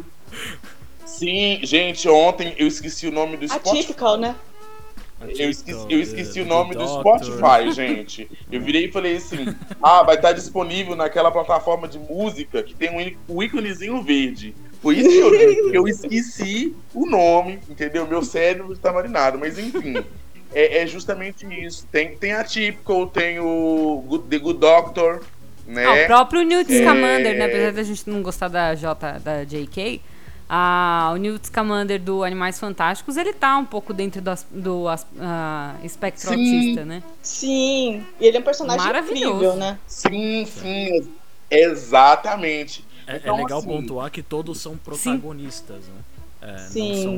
sim, 1.05 1.61
gente, 1.63 2.09
ontem 2.09 2.55
eu 2.59 2.67
esqueci 2.67 3.07
o 3.09 3.13
nome 3.13 3.37
do 3.37 3.49
Spotify. 3.49 3.79
Atypical, 3.79 4.17
né? 4.17 4.35
Eu 5.19 5.49
esqueci, 5.49 5.87
eu 5.89 5.99
esqueci 5.99 6.41
o 6.43 6.45
The 6.45 6.51
nome 6.51 6.75
do. 6.75 6.87
Spotify, 6.87 7.73
gente. 7.73 8.31
Eu 8.53 8.61
virei 8.61 8.85
e 8.85 8.93
falei 8.93 9.17
assim: 9.17 9.47
ah, 9.83 10.03
vai 10.03 10.17
estar 10.17 10.33
disponível 10.33 10.95
naquela 10.95 11.31
plataforma 11.31 11.89
de 11.89 11.99
música 11.99 12.63
que 12.63 12.75
tem 12.75 12.91
um 12.91 13.35
o 13.35 13.43
íconezinho 13.43 14.03
verde. 14.03 14.55
Foi 14.87 14.95
isso 14.99 15.09
que 15.09 15.19
eu 15.19 15.31
que 15.73 15.77
eu 15.79 15.89
esqueci 15.89 16.77
o 16.95 17.07
nome, 17.11 17.59
entendeu? 17.69 18.07
Meu 18.07 18.23
cérebro 18.23 18.73
está 18.73 18.93
marinado, 18.93 19.37
mas 19.37 19.59
enfim. 19.59 19.97
É, 20.55 20.83
é 20.83 20.87
justamente 20.87 21.45
isso. 21.45 21.85
Tem, 21.91 22.17
tem 22.17 22.33
a 22.35 22.45
Typical, 22.45 23.09
tem 23.09 23.41
o 23.41 24.05
Good- 24.07 24.29
The 24.29 24.39
Good 24.39 24.61
Doctor, 24.61 25.25
né? 25.67 25.85
Ah, 25.85 26.05
o 26.05 26.07
próprio 26.07 26.43
Newt 26.43 26.73
É. 26.73 26.79
Scamander, 26.79 27.37
né? 27.37 27.47
Apesar 27.47 27.73
da 27.73 27.83
gente 27.83 28.09
não 28.09 28.23
gostar 28.23 28.47
da 28.47 28.77
J, 28.77 29.19
da 29.19 29.43
JK, 29.43 30.01
ah, 30.49 31.11
o 31.13 31.17
Newt 31.17 31.49
Scamander 31.49 32.01
do 32.01 32.23
Animais 32.23 32.61
Fantásticos, 32.61 33.17
ele 33.17 33.33
tá 33.33 33.59
um 33.59 33.65
pouco 33.65 33.93
dentro 33.93 34.23
do, 34.23 34.33
do 34.53 34.89
as- 34.89 35.05
ah, 35.19 35.75
espectro 35.83 36.29
Sim. 36.29 36.35
autista, 36.37 36.85
né? 36.85 37.03
Sim. 37.21 38.07
E 38.21 38.27
ele 38.29 38.37
é 38.37 38.41
um 38.41 38.45
personagem 38.45 38.87
Maravilhoso. 38.87 39.35
incrível, 39.35 39.57
né? 39.57 39.79
Sim, 39.89 40.47
sim, 40.47 41.09
exatamente. 41.51 42.85
É, 43.07 43.15
é 43.15 43.17
Então, 43.19 43.37
legal 43.37 43.59
assim, 43.59 43.69
pontuar 43.69 44.11
que 44.11 44.23
todos 44.23 44.61
são 44.61 44.77
protagonistas, 44.77 45.85
né? 45.87 46.01
É, 46.43 46.59
Sim. 46.59 46.89
Não 46.89 47.03
são, 47.03 47.13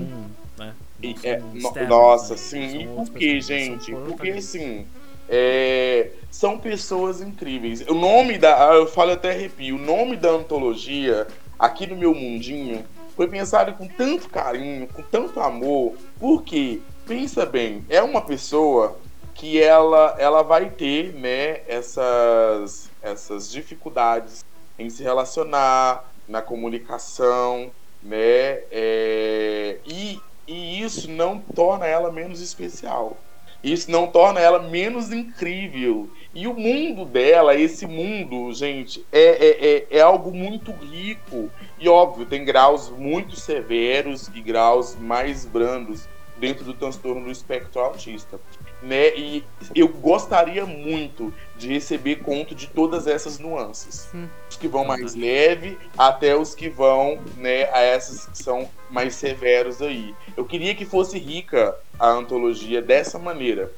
né? 0.59 0.75
Não 1.03 1.11
é, 1.11 1.43
externos, 1.55 1.89
nossa, 1.89 2.35
né? 2.35 2.39
sim. 2.39 2.71
São 2.71 3.05
E 3.05 3.07
por 3.07 3.21
são 3.21 3.41
gente? 3.41 3.93
Porque 3.93 4.31
assim, 4.31 4.87
é, 5.29 6.11
são 6.31 6.59
pessoas 6.59 7.21
incríveis. 7.21 7.83
O 7.89 7.95
nome 7.95 8.39
da. 8.39 8.75
Eu 8.75 8.87
falo 8.87 9.13
até 9.13 9.31
arrepio. 9.31 9.77
O 9.77 9.79
nome 9.79 10.17
da 10.17 10.31
antologia, 10.31 11.27
aqui 11.59 11.87
no 11.87 11.97
meu 11.97 12.15
mundinho, 12.15 12.85
foi 13.15 13.29
pensado 13.29 13.73
com 13.75 13.87
tanto 13.87 14.29
carinho, 14.29 14.87
com 14.87 15.03
tanto 15.03 15.41
amor, 15.41 15.95
porque, 16.19 16.81
pensa 17.07 17.45
bem, 17.45 17.85
é 17.89 18.01
uma 18.01 18.21
pessoa 18.21 18.97
que 19.35 19.61
ela, 19.61 20.17
ela 20.19 20.43
vai 20.43 20.71
ter 20.71 21.13
né, 21.15 21.61
essas, 21.69 22.89
essas 23.03 23.51
dificuldades 23.51 24.45
em 24.79 24.89
se 24.89 25.03
relacionar, 25.03 26.09
na 26.29 26.43
comunicação, 26.43 27.73
né? 28.03 28.61
É, 28.71 29.79
e, 29.87 30.21
e 30.47 30.83
isso 30.83 31.11
não 31.11 31.41
torna 31.41 31.87
ela 31.87 32.13
menos 32.13 32.41
especial. 32.41 33.17
Isso 33.63 33.91
não 33.91 34.07
torna 34.07 34.39
ela 34.39 34.61
menos 34.61 35.11
incrível. 35.13 36.09
E 36.33 36.47
o 36.47 36.55
mundo 36.55 37.05
dela, 37.05 37.57
esse 37.57 37.87
mundo, 37.87 38.53
gente, 38.53 39.05
é, 39.11 39.21
é, 39.21 39.77
é, 39.77 39.87
é, 39.99 40.01
algo 40.01 40.33
muito 40.33 40.71
rico. 40.71 41.51
E 41.79 41.89
óbvio, 41.89 42.25
tem 42.25 42.45
graus 42.45 42.89
muito 42.91 43.35
severos 43.35 44.29
e 44.29 44.41
graus 44.41 44.95
mais 44.95 45.45
brandos 45.45 46.09
dentro 46.37 46.65
do 46.65 46.75
transtorno 46.75 47.25
do 47.25 47.33
espectro 47.33 47.81
autista 47.81 48.39
né? 48.83 49.17
E 49.17 49.45
eu 49.75 49.89
gostaria 49.89 50.65
muito 50.65 51.33
de 51.57 51.69
receber 51.69 52.17
conto 52.17 52.55
de 52.55 52.67
todas 52.67 53.07
essas 53.07 53.39
nuances. 53.39 54.09
Hum. 54.15 54.29
Os 54.49 54.57
que 54.57 54.69
vão 54.69 54.85
mais 54.85 55.15
leve 55.15 55.79
até 55.97 56.37
os 56.37 56.55
que 56.55 56.69
vão, 56.69 57.19
né, 57.37 57.69
a 57.73 57.81
essas 57.81 58.27
que 58.27 58.43
são 58.43 58.69
mais 58.91 59.15
severos 59.15 59.83
aí. 59.83 60.15
Eu 60.37 60.45
queria 60.45 60.75
que 60.75 60.85
fosse 60.85 61.19
rica 61.19 61.75
a 61.99 62.09
antologia 62.09 62.81
dessa 62.81 63.19
maneira, 63.19 63.73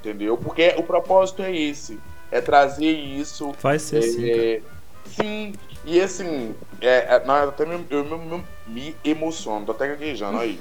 entendeu? 0.00 0.36
Porque 0.36 0.74
o 0.76 0.82
propósito 0.82 1.42
é 1.42 1.54
esse, 1.54 1.98
é 2.30 2.40
trazer 2.40 2.90
isso. 2.90 3.52
Faz 3.58 3.82
ser 3.82 3.98
é, 3.98 4.02
sim. 4.02 4.30
É, 4.30 4.62
sim, 5.04 5.52
e 5.84 6.00
assim, 6.00 6.54
é, 6.80 7.14
é, 7.14 7.24
não, 7.24 7.36
eu 7.36 7.48
até 7.50 7.64
me, 7.64 7.84
eu 7.90 8.04
me, 8.04 8.44
me 8.66 8.96
emociono, 9.04 9.66
tô 9.66 9.72
até 9.72 9.88
gaguejando 9.88 10.38
aí. 10.38 10.58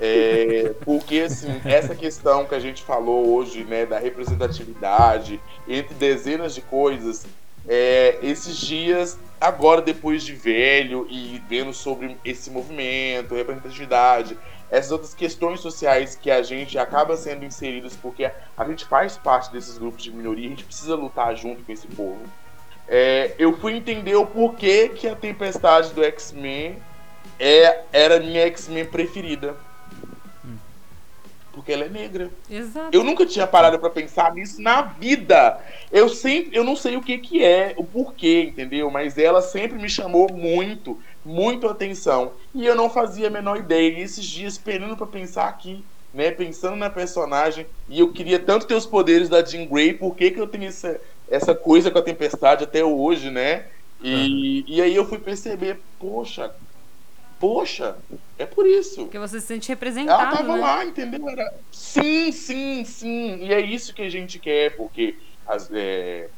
É, 0.00 0.74
porque 0.84 1.20
assim, 1.20 1.60
essa 1.64 1.94
questão 1.94 2.44
que 2.44 2.54
a 2.54 2.60
gente 2.60 2.82
falou 2.82 3.34
hoje, 3.34 3.64
né, 3.64 3.86
da 3.86 3.98
representatividade, 3.98 5.40
entre 5.68 5.94
dezenas 5.94 6.54
de 6.54 6.62
coisas, 6.62 7.26
é, 7.68 8.18
esses 8.22 8.56
dias, 8.56 9.18
agora 9.40 9.80
depois 9.80 10.22
de 10.22 10.34
velho 10.34 11.06
e 11.08 11.40
vendo 11.48 11.72
sobre 11.72 12.16
esse 12.24 12.50
movimento, 12.50 13.34
representatividade, 13.34 14.36
essas 14.70 14.90
outras 14.90 15.14
questões 15.14 15.60
sociais 15.60 16.16
que 16.16 16.30
a 16.30 16.42
gente 16.42 16.78
acaba 16.78 17.16
sendo 17.16 17.44
inseridos 17.44 17.94
porque 17.94 18.30
a 18.56 18.64
gente 18.64 18.86
faz 18.86 19.16
parte 19.16 19.52
desses 19.52 19.76
grupos 19.76 20.02
de 20.02 20.10
minoria, 20.10 20.46
a 20.46 20.50
gente 20.50 20.64
precisa 20.64 20.94
lutar 20.94 21.36
junto 21.36 21.62
com 21.62 21.72
esse 21.72 21.86
povo. 21.88 22.22
É, 22.88 23.34
eu 23.38 23.56
fui 23.58 23.74
entender 23.74 24.16
o 24.16 24.26
porquê 24.26 24.88
que 24.88 25.06
a 25.06 25.14
Tempestade 25.14 25.92
do 25.92 26.02
X-Men 26.02 26.76
é, 27.38 27.82
era 27.92 28.18
minha 28.18 28.46
X-Men 28.46 28.86
preferida 28.86 29.56
porque 31.52 31.72
ela 31.72 31.84
é 31.84 31.88
negra. 31.88 32.30
Exato. 32.50 32.88
Eu 32.92 33.04
nunca 33.04 33.26
tinha 33.26 33.46
parado 33.46 33.78
para 33.78 33.90
pensar 33.90 34.34
nisso 34.34 34.60
na 34.60 34.82
vida. 34.82 35.60
Eu 35.90 36.08
sempre, 36.08 36.56
eu 36.56 36.64
não 36.64 36.74
sei 36.74 36.96
o 36.96 37.02
que 37.02 37.18
que 37.18 37.44
é, 37.44 37.74
o 37.76 37.84
porquê, 37.84 38.44
entendeu? 38.44 38.90
Mas 38.90 39.18
ela 39.18 39.42
sempre 39.42 39.78
me 39.78 39.88
chamou 39.88 40.32
muito, 40.32 40.98
muito 41.24 41.68
atenção. 41.68 42.32
E 42.54 42.66
eu 42.66 42.74
não 42.74 42.88
fazia 42.90 43.28
a 43.28 43.30
menor 43.30 43.58
ideia. 43.58 43.98
E 43.98 44.02
esses 44.02 44.24
dias 44.24 44.54
esperando 44.54 44.96
para 44.96 45.06
pensar 45.06 45.48
aqui, 45.48 45.84
né, 46.12 46.30
pensando 46.30 46.76
na 46.76 46.90
personagem, 46.90 47.66
e 47.88 48.00
eu 48.00 48.12
queria 48.12 48.38
tanto 48.38 48.66
ter 48.66 48.74
os 48.74 48.86
poderes 48.86 49.28
da 49.28 49.44
Jean 49.44 49.66
Grey, 49.66 49.94
por 49.94 50.14
que 50.14 50.30
que 50.30 50.40
eu 50.40 50.46
tenho 50.46 50.66
essa, 50.66 51.00
essa 51.30 51.54
coisa 51.54 51.90
com 51.90 51.98
a 51.98 52.02
tempestade 52.02 52.64
até 52.64 52.84
hoje, 52.84 53.30
né? 53.30 53.66
E, 54.02 54.60
uhum. 54.60 54.64
e 54.66 54.82
aí 54.82 54.94
eu 54.94 55.06
fui 55.06 55.18
perceber, 55.18 55.78
poxa, 55.98 56.50
poxa, 57.42 57.96
é 58.38 58.46
por 58.46 58.64
isso. 58.64 59.02
Porque 59.02 59.18
você 59.18 59.40
se 59.40 59.48
sente 59.48 59.68
representado. 59.68 60.22
Ela 60.22 60.36
tava 60.36 60.54
né? 60.54 60.60
lá, 60.60 60.84
entendeu? 60.84 61.28
Era... 61.28 61.52
Sim, 61.72 62.30
sim, 62.30 62.84
sim. 62.84 63.38
E 63.42 63.52
é 63.52 63.60
isso 63.60 63.92
que 63.92 64.02
a 64.02 64.08
gente 64.08 64.38
quer, 64.38 64.76
porque 64.76 65.16
as, 65.44 65.68
é... 65.72 66.28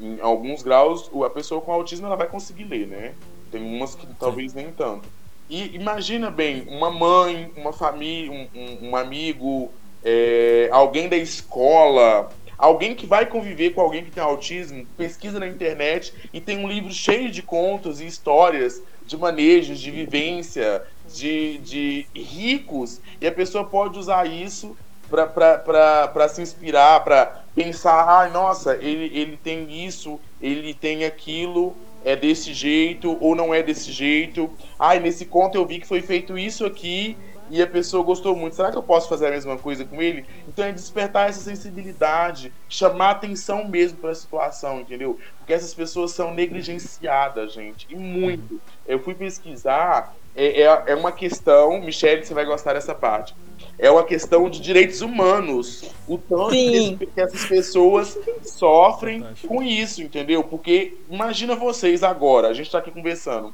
em 0.00 0.18
alguns 0.20 0.64
graus 0.64 1.08
a 1.24 1.30
pessoa 1.30 1.60
com 1.60 1.70
autismo 1.72 2.06
ela 2.06 2.16
vai 2.16 2.26
conseguir 2.26 2.64
ler, 2.64 2.88
né? 2.88 3.14
Tem 3.52 3.62
umas 3.62 3.94
que 3.94 4.04
talvez 4.18 4.52
nem 4.52 4.72
tanto. 4.72 5.08
E 5.48 5.76
imagina 5.76 6.32
bem, 6.32 6.64
uma 6.66 6.90
mãe, 6.90 7.52
uma 7.56 7.72
família, 7.72 8.32
um, 8.32 8.48
um, 8.52 8.88
um 8.88 8.96
amigo, 8.96 9.70
é... 10.04 10.68
alguém 10.72 11.08
da 11.08 11.16
escola, 11.16 12.28
alguém 12.60 12.94
que 12.94 13.06
vai 13.06 13.24
conviver 13.26 13.70
com 13.70 13.80
alguém 13.80 14.04
que 14.04 14.10
tem 14.10 14.22
autismo, 14.22 14.86
pesquisa 14.96 15.40
na 15.40 15.48
internet 15.48 16.12
e 16.32 16.40
tem 16.40 16.58
um 16.58 16.68
livro 16.68 16.92
cheio 16.92 17.30
de 17.30 17.42
contos 17.42 18.00
e 18.00 18.06
histórias 18.06 18.82
de 19.06 19.16
manejos, 19.16 19.80
de 19.80 19.90
vivência, 19.90 20.82
de, 21.12 21.58
de 21.58 22.06
ricos, 22.14 23.00
e 23.20 23.26
a 23.26 23.32
pessoa 23.32 23.64
pode 23.64 23.98
usar 23.98 24.26
isso 24.26 24.76
para 25.08 26.28
se 26.28 26.40
inspirar, 26.40 27.02
para 27.02 27.44
pensar, 27.54 28.06
ah, 28.06 28.28
nossa, 28.28 28.76
ele, 28.76 29.10
ele 29.18 29.36
tem 29.36 29.84
isso, 29.84 30.20
ele 30.40 30.72
tem 30.72 31.04
aquilo, 31.04 31.74
é 32.04 32.14
desse 32.14 32.54
jeito 32.54 33.16
ou 33.20 33.34
não 33.34 33.52
é 33.52 33.62
desse 33.62 33.90
jeito. 33.90 34.50
Ai, 34.78 35.00
nesse 35.00 35.26
conto 35.26 35.56
eu 35.56 35.66
vi 35.66 35.80
que 35.80 35.86
foi 35.86 36.00
feito 36.00 36.38
isso 36.38 36.64
aqui 36.64 37.16
e 37.50 37.60
a 37.60 37.66
pessoa 37.66 38.04
gostou 38.04 38.34
muito. 38.36 38.54
Será 38.54 38.70
que 38.70 38.78
eu 38.78 38.82
posso 38.82 39.08
fazer 39.08 39.26
a 39.26 39.30
mesma 39.30 39.58
coisa 39.58 39.84
com 39.84 40.00
ele? 40.00 40.24
Então 40.48 40.64
é 40.64 40.72
despertar 40.72 41.28
essa 41.28 41.40
sensibilidade, 41.40 42.52
chamar 42.68 43.10
atenção 43.10 43.66
mesmo 43.66 43.98
para 43.98 44.10
a 44.10 44.14
situação, 44.14 44.80
entendeu? 44.80 45.18
Porque 45.38 45.52
essas 45.52 45.74
pessoas 45.74 46.12
são 46.12 46.32
negligenciadas, 46.32 47.52
gente, 47.52 47.86
e 47.90 47.96
muito. 47.96 48.60
Eu 48.86 49.00
fui 49.00 49.14
pesquisar, 49.14 50.14
é, 50.34 50.62
é, 50.62 50.82
é 50.86 50.94
uma 50.94 51.10
questão, 51.10 51.80
Michelle, 51.80 52.24
você 52.24 52.32
vai 52.32 52.44
gostar 52.44 52.74
dessa 52.74 52.94
parte. 52.94 53.34
É 53.78 53.90
uma 53.90 54.04
questão 54.04 54.48
de 54.48 54.60
direitos 54.60 55.00
humanos. 55.00 55.84
O 56.06 56.18
tanto 56.18 56.50
que, 56.50 57.06
que 57.06 57.20
essas 57.20 57.44
pessoas 57.46 58.16
sofrem 58.44 59.26
com 59.46 59.62
isso, 59.62 60.02
entendeu? 60.02 60.44
Porque 60.44 60.94
imagina 61.10 61.56
vocês 61.56 62.02
agora, 62.02 62.48
a 62.48 62.54
gente 62.54 62.66
está 62.66 62.78
aqui 62.78 62.90
conversando. 62.90 63.52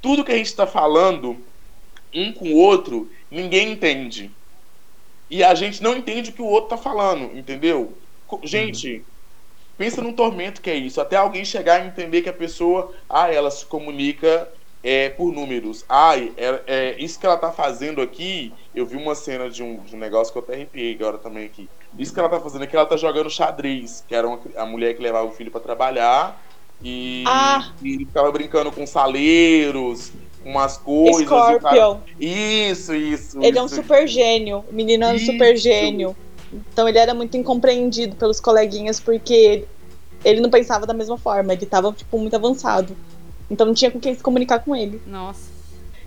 Tudo 0.00 0.22
que 0.22 0.32
a 0.32 0.36
gente 0.36 0.46
está 0.46 0.66
falando 0.66 1.38
um 2.14 2.32
com 2.32 2.48
o 2.48 2.56
outro, 2.56 3.10
ninguém 3.30 3.72
entende. 3.72 4.30
E 5.28 5.42
a 5.42 5.54
gente 5.54 5.82
não 5.82 5.96
entende 5.96 6.30
o 6.30 6.32
que 6.32 6.42
o 6.42 6.46
outro 6.46 6.70
tá 6.70 6.76
falando, 6.76 7.36
entendeu? 7.36 7.92
Gente, 8.42 8.96
uhum. 8.96 9.02
pensa 9.76 10.02
num 10.02 10.12
tormento 10.12 10.60
que 10.60 10.70
é 10.70 10.76
isso. 10.76 11.00
Até 11.00 11.16
alguém 11.16 11.44
chegar 11.44 11.80
a 11.80 11.86
entender 11.86 12.22
que 12.22 12.28
a 12.28 12.32
pessoa, 12.32 12.92
ah, 13.08 13.32
ela 13.32 13.50
se 13.50 13.64
comunica 13.66 14.48
é, 14.82 15.08
por 15.08 15.32
números. 15.32 15.84
Ai, 15.88 16.30
é, 16.36 16.60
é, 16.66 16.96
isso 16.98 17.18
que 17.18 17.24
ela 17.24 17.38
tá 17.38 17.50
fazendo 17.50 18.02
aqui. 18.02 18.52
Eu 18.74 18.84
vi 18.84 18.96
uma 18.96 19.14
cena 19.14 19.48
de 19.48 19.62
um, 19.62 19.78
de 19.78 19.96
um 19.96 19.98
negócio 19.98 20.32
que 20.32 20.38
eu 20.38 20.42
até 20.42 20.54
arrepiei 20.54 20.94
agora 20.94 21.16
também 21.16 21.46
aqui. 21.46 21.68
Isso 21.98 22.12
que 22.12 22.20
ela 22.20 22.28
tá 22.28 22.38
fazendo 22.38 22.62
aqui, 22.62 22.76
ela 22.76 22.86
tá 22.86 22.96
jogando 22.96 23.30
xadrez, 23.30 24.04
que 24.06 24.14
era 24.14 24.28
uma, 24.28 24.40
a 24.56 24.66
mulher 24.66 24.94
que 24.94 25.02
levava 25.02 25.26
o 25.26 25.32
filho 25.32 25.50
para 25.50 25.60
trabalhar. 25.60 26.40
E, 26.82 27.24
ah. 27.26 27.72
e 27.82 27.98
ficava 27.98 28.30
brincando 28.30 28.70
com 28.70 28.86
saleiros, 28.86 30.12
umas 30.44 30.76
coisas. 30.76 31.22
Scorpion. 31.22 31.94
Cara... 31.94 32.02
Isso, 32.20 32.94
isso. 32.94 33.38
Ele 33.38 33.48
isso. 33.48 33.58
é 33.58 33.62
um 33.62 33.68
super 33.68 34.06
gênio. 34.06 34.64
O 34.70 34.74
menino 34.74 35.04
é 35.04 35.08
um 35.08 35.14
isso. 35.14 35.26
super 35.26 35.56
gênio. 35.56 36.16
Então 36.52 36.88
ele 36.88 36.98
era 36.98 37.14
muito 37.14 37.36
incompreendido 37.36 38.14
pelos 38.16 38.40
coleguinhas 38.40 39.00
porque 39.00 39.64
ele 40.24 40.40
não 40.40 40.50
pensava 40.50 40.86
da 40.86 40.94
mesma 40.94 41.18
forma. 41.18 41.52
Ele 41.52 41.66
tava, 41.66 41.92
tipo, 41.92 42.18
muito 42.18 42.34
avançado. 42.34 42.96
Então 43.50 43.66
não 43.66 43.74
tinha 43.74 43.90
com 43.90 44.00
quem 44.00 44.14
se 44.14 44.22
comunicar 44.22 44.60
com 44.60 44.74
ele. 44.74 45.00
Nossa. 45.06 45.52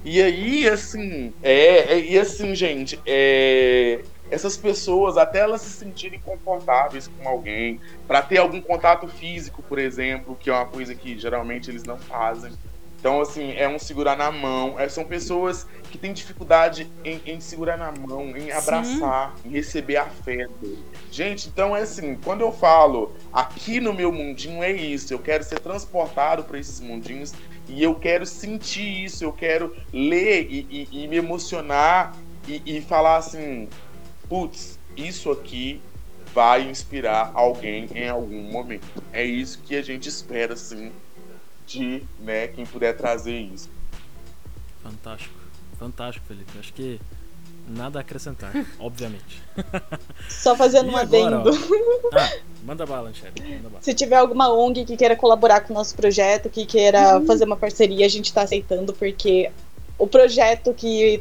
E 0.04 0.22
aí, 0.22 0.68
assim, 0.70 1.34
é, 1.44 1.94
é 1.94 2.00
e 2.00 2.18
assim, 2.18 2.56
gente, 2.56 3.00
é, 3.06 4.02
essas 4.30 4.56
pessoas, 4.56 5.18
até 5.18 5.40
elas 5.40 5.62
se 5.62 5.70
sentirem 5.70 6.20
confortáveis 6.20 7.08
com 7.08 7.28
alguém, 7.28 7.80
para 8.08 8.22
ter 8.22 8.38
algum 8.38 8.62
contato 8.62 9.08
físico, 9.08 9.62
por 9.64 9.80
exemplo, 9.80 10.38
que 10.40 10.50
é 10.50 10.54
uma 10.54 10.66
coisa 10.66 10.96
que 10.96 11.18
geralmente 11.18 11.70
eles 11.70 11.84
não 11.84 11.98
fazem. 11.98 12.52
Então, 13.08 13.22
assim, 13.22 13.54
é 13.54 13.70
um 13.70 13.80
segurar 13.80 14.18
na 14.18 14.30
mão. 14.30 14.78
É, 14.78 14.90
são 14.90 15.06
pessoas 15.06 15.66
que 15.90 15.98
têm 15.98 16.12
dificuldade 16.12 16.92
em, 17.06 17.22
em 17.26 17.40
segurar 17.40 17.78
na 17.78 17.90
mão, 17.90 18.36
em 18.36 18.52
abraçar, 18.52 19.34
Sim. 19.38 19.48
em 19.48 19.52
receber 19.54 19.96
afeto. 19.96 20.78
Gente, 21.10 21.48
então 21.48 21.74
é 21.74 21.84
assim, 21.84 22.16
quando 22.22 22.42
eu 22.42 22.52
falo 22.52 23.16
aqui 23.32 23.80
no 23.80 23.94
meu 23.94 24.12
mundinho 24.12 24.62
é 24.62 24.74
isso, 24.74 25.14
eu 25.14 25.20
quero 25.20 25.42
ser 25.46 25.60
transportado 25.60 26.44
para 26.44 26.60
esses 26.60 26.82
mundinhos 26.82 27.34
e 27.70 27.82
eu 27.82 27.96
quero 27.96 28.26
sentir 28.26 29.06
isso, 29.06 29.24
eu 29.24 29.32
quero 29.32 29.74
ler 29.94 30.46
e, 30.50 30.68
e, 30.70 31.04
e 31.06 31.08
me 31.08 31.16
emocionar 31.16 32.14
e, 32.46 32.62
e 32.66 32.82
falar 32.82 33.16
assim, 33.16 33.70
putz, 34.28 34.78
isso 34.98 35.32
aqui 35.32 35.82
vai 36.34 36.70
inspirar 36.70 37.32
alguém 37.34 37.88
em 37.96 38.10
algum 38.10 38.42
momento. 38.42 39.02
É 39.14 39.24
isso 39.24 39.62
que 39.64 39.78
a 39.78 39.82
gente 39.82 40.10
espera, 40.10 40.56
assim, 40.56 40.92
de 41.68 42.02
né, 42.20 42.48
quem 42.48 42.66
puder 42.66 42.96
trazer 42.98 43.38
isso. 43.40 43.70
Fantástico, 44.82 45.36
fantástico, 45.78 46.26
Felipe. 46.26 46.58
Acho 46.58 46.74
que 46.74 47.00
Nada 47.68 48.00
a 48.00 48.02
acrescentar, 48.02 48.54
obviamente. 48.80 49.44
Só 50.30 50.56
fazendo 50.56 50.90
E 50.90 50.94
um 50.94 50.98
agora, 50.98 51.40
adendo. 51.40 51.50
Ah, 52.14 52.38
manda 52.64 52.86
bala, 52.86 53.12
bala. 53.12 53.82
Se 53.82 53.94
tiver 53.94 54.16
alguma 54.16 54.50
ONG 54.54 54.86
que 54.86 54.96
queira 54.96 55.18
colaborar 55.18 55.62
com 55.62 55.74
o 55.74 55.76
nosso 55.76 55.94
projeto, 55.94 56.50
que 56.50 56.66
queira 56.66 57.22
fazer 57.26 57.44
uma 57.44 57.58
parceria, 57.58 58.06
a 58.06 58.10
gente 58.10 58.32
tá 58.32 58.44
aceitando, 58.44 58.94
porque 58.94 59.52
o 60.00 60.08
projeto 60.08 60.74
que 60.74 61.20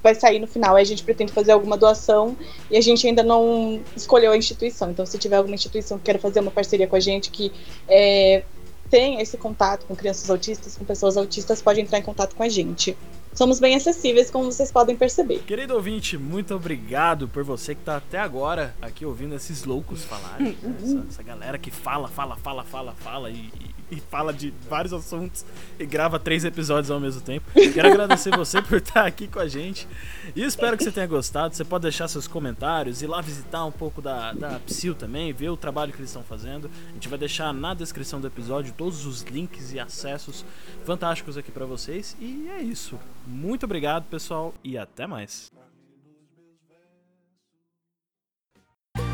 vai 0.00 0.14
sair 0.14 0.38
no 0.38 0.46
final, 0.46 0.76
a 0.76 0.84
gente 0.84 1.02
pretende 1.02 1.32
fazer 1.32 1.52
alguma 1.52 1.76
doação 1.76 2.36
e 2.70 2.76
a 2.76 2.80
gente 2.80 3.06
ainda 3.06 3.24
não 3.24 3.80
escolheu 3.96 4.30
a 4.30 4.36
instituição. 4.36 4.92
Então, 4.92 5.04
se 5.04 5.18
tiver 5.18 5.36
alguma 5.36 5.56
instituição 5.56 5.98
que 5.98 6.04
queira 6.04 6.20
fazer 6.20 6.38
uma 6.38 6.52
parceria 6.52 6.86
com 6.86 6.96
a 6.96 7.00
gente, 7.00 7.30
que 7.30 7.52
é, 7.88 8.44
tem 8.90 9.20
esse 9.20 9.38
contato 9.38 9.86
com 9.86 9.94
crianças 9.94 10.28
autistas, 10.28 10.76
com 10.76 10.84
pessoas 10.84 11.16
autistas, 11.16 11.62
pode 11.62 11.80
entrar 11.80 11.98
em 11.98 12.02
contato 12.02 12.34
com 12.34 12.42
a 12.42 12.48
gente. 12.48 12.96
Somos 13.32 13.60
bem 13.60 13.76
acessíveis, 13.76 14.28
como 14.28 14.50
vocês 14.50 14.72
podem 14.72 14.96
perceber. 14.96 15.38
Querido 15.46 15.74
ouvinte, 15.74 16.18
muito 16.18 16.52
obrigado 16.54 17.28
por 17.28 17.44
você 17.44 17.76
que 17.76 17.82
tá 17.82 17.96
até 17.96 18.18
agora 18.18 18.74
aqui 18.82 19.06
ouvindo 19.06 19.36
esses 19.36 19.64
loucos 19.64 20.04
falarem. 20.04 20.58
né? 20.60 20.74
essa, 20.82 21.06
essa 21.08 21.22
galera 21.22 21.56
que 21.56 21.70
fala, 21.70 22.08
fala, 22.08 22.36
fala, 22.36 22.64
fala, 22.64 22.92
fala 22.92 23.30
e, 23.30 23.48
e- 23.90 23.96
e 23.96 24.00
fala 24.00 24.32
de 24.32 24.52
vários 24.68 24.92
assuntos 24.92 25.44
e 25.78 25.84
grava 25.86 26.18
três 26.18 26.44
episódios 26.44 26.90
ao 26.90 27.00
mesmo 27.00 27.20
tempo. 27.20 27.50
Quero 27.74 27.88
agradecer 27.88 28.30
você 28.36 28.60
por 28.62 28.78
estar 28.78 29.04
aqui 29.06 29.26
com 29.28 29.38
a 29.40 29.48
gente 29.48 29.86
e 30.34 30.42
espero 30.42 30.76
que 30.76 30.84
você 30.84 30.92
tenha 30.92 31.06
gostado. 31.06 31.54
Você 31.54 31.64
pode 31.64 31.82
deixar 31.82 32.08
seus 32.08 32.26
comentários, 32.28 33.02
ir 33.02 33.06
lá 33.06 33.20
visitar 33.20 33.64
um 33.64 33.72
pouco 33.72 34.00
da, 34.00 34.32
da 34.32 34.60
Psyll 34.60 34.94
também, 34.94 35.32
ver 35.32 35.50
o 35.50 35.56
trabalho 35.56 35.92
que 35.92 35.98
eles 35.98 36.10
estão 36.10 36.22
fazendo. 36.22 36.70
A 36.90 36.92
gente 36.94 37.08
vai 37.08 37.18
deixar 37.18 37.52
na 37.52 37.74
descrição 37.74 38.20
do 38.20 38.26
episódio 38.26 38.72
todos 38.76 39.04
os 39.06 39.22
links 39.22 39.72
e 39.72 39.80
acessos 39.80 40.44
fantásticos 40.84 41.36
aqui 41.36 41.50
pra 41.50 41.66
vocês. 41.66 42.16
E 42.20 42.48
é 42.48 42.60
isso. 42.62 42.98
Muito 43.26 43.64
obrigado, 43.64 44.04
pessoal, 44.04 44.54
e 44.64 44.78
até 44.78 45.06
mais. 45.06 45.59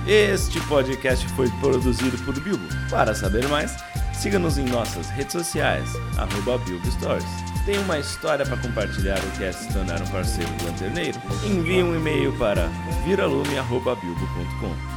Este 0.07 0.61
podcast 0.68 1.27
foi 1.31 1.51
produzido 1.59 2.16
por 2.18 2.39
Bilbo. 2.41 2.64
Para 2.89 3.12
saber 3.12 3.49
mais, 3.49 3.74
siga-nos 4.14 4.57
em 4.57 4.64
nossas 4.64 5.11
redes 5.11 5.33
sociais, 5.33 5.91
arroba 6.16 6.59
Bilbo 6.59 6.89
Stories. 6.93 7.27
Tem 7.64 7.77
uma 7.79 7.99
história 7.99 8.47
para 8.47 8.57
compartilhar 8.57 9.18
ou 9.18 9.31
quer 9.33 9.53
se 9.53 9.72
tornar 9.72 10.01
um 10.01 10.07
parceiro 10.07 10.49
do 10.53 10.66
Lanterneiro? 10.66 11.20
Envie 11.45 11.83
um 11.83 11.97
e-mail 11.97 12.33
para 12.39 12.68
viralume.bilbo.com. 13.05 14.95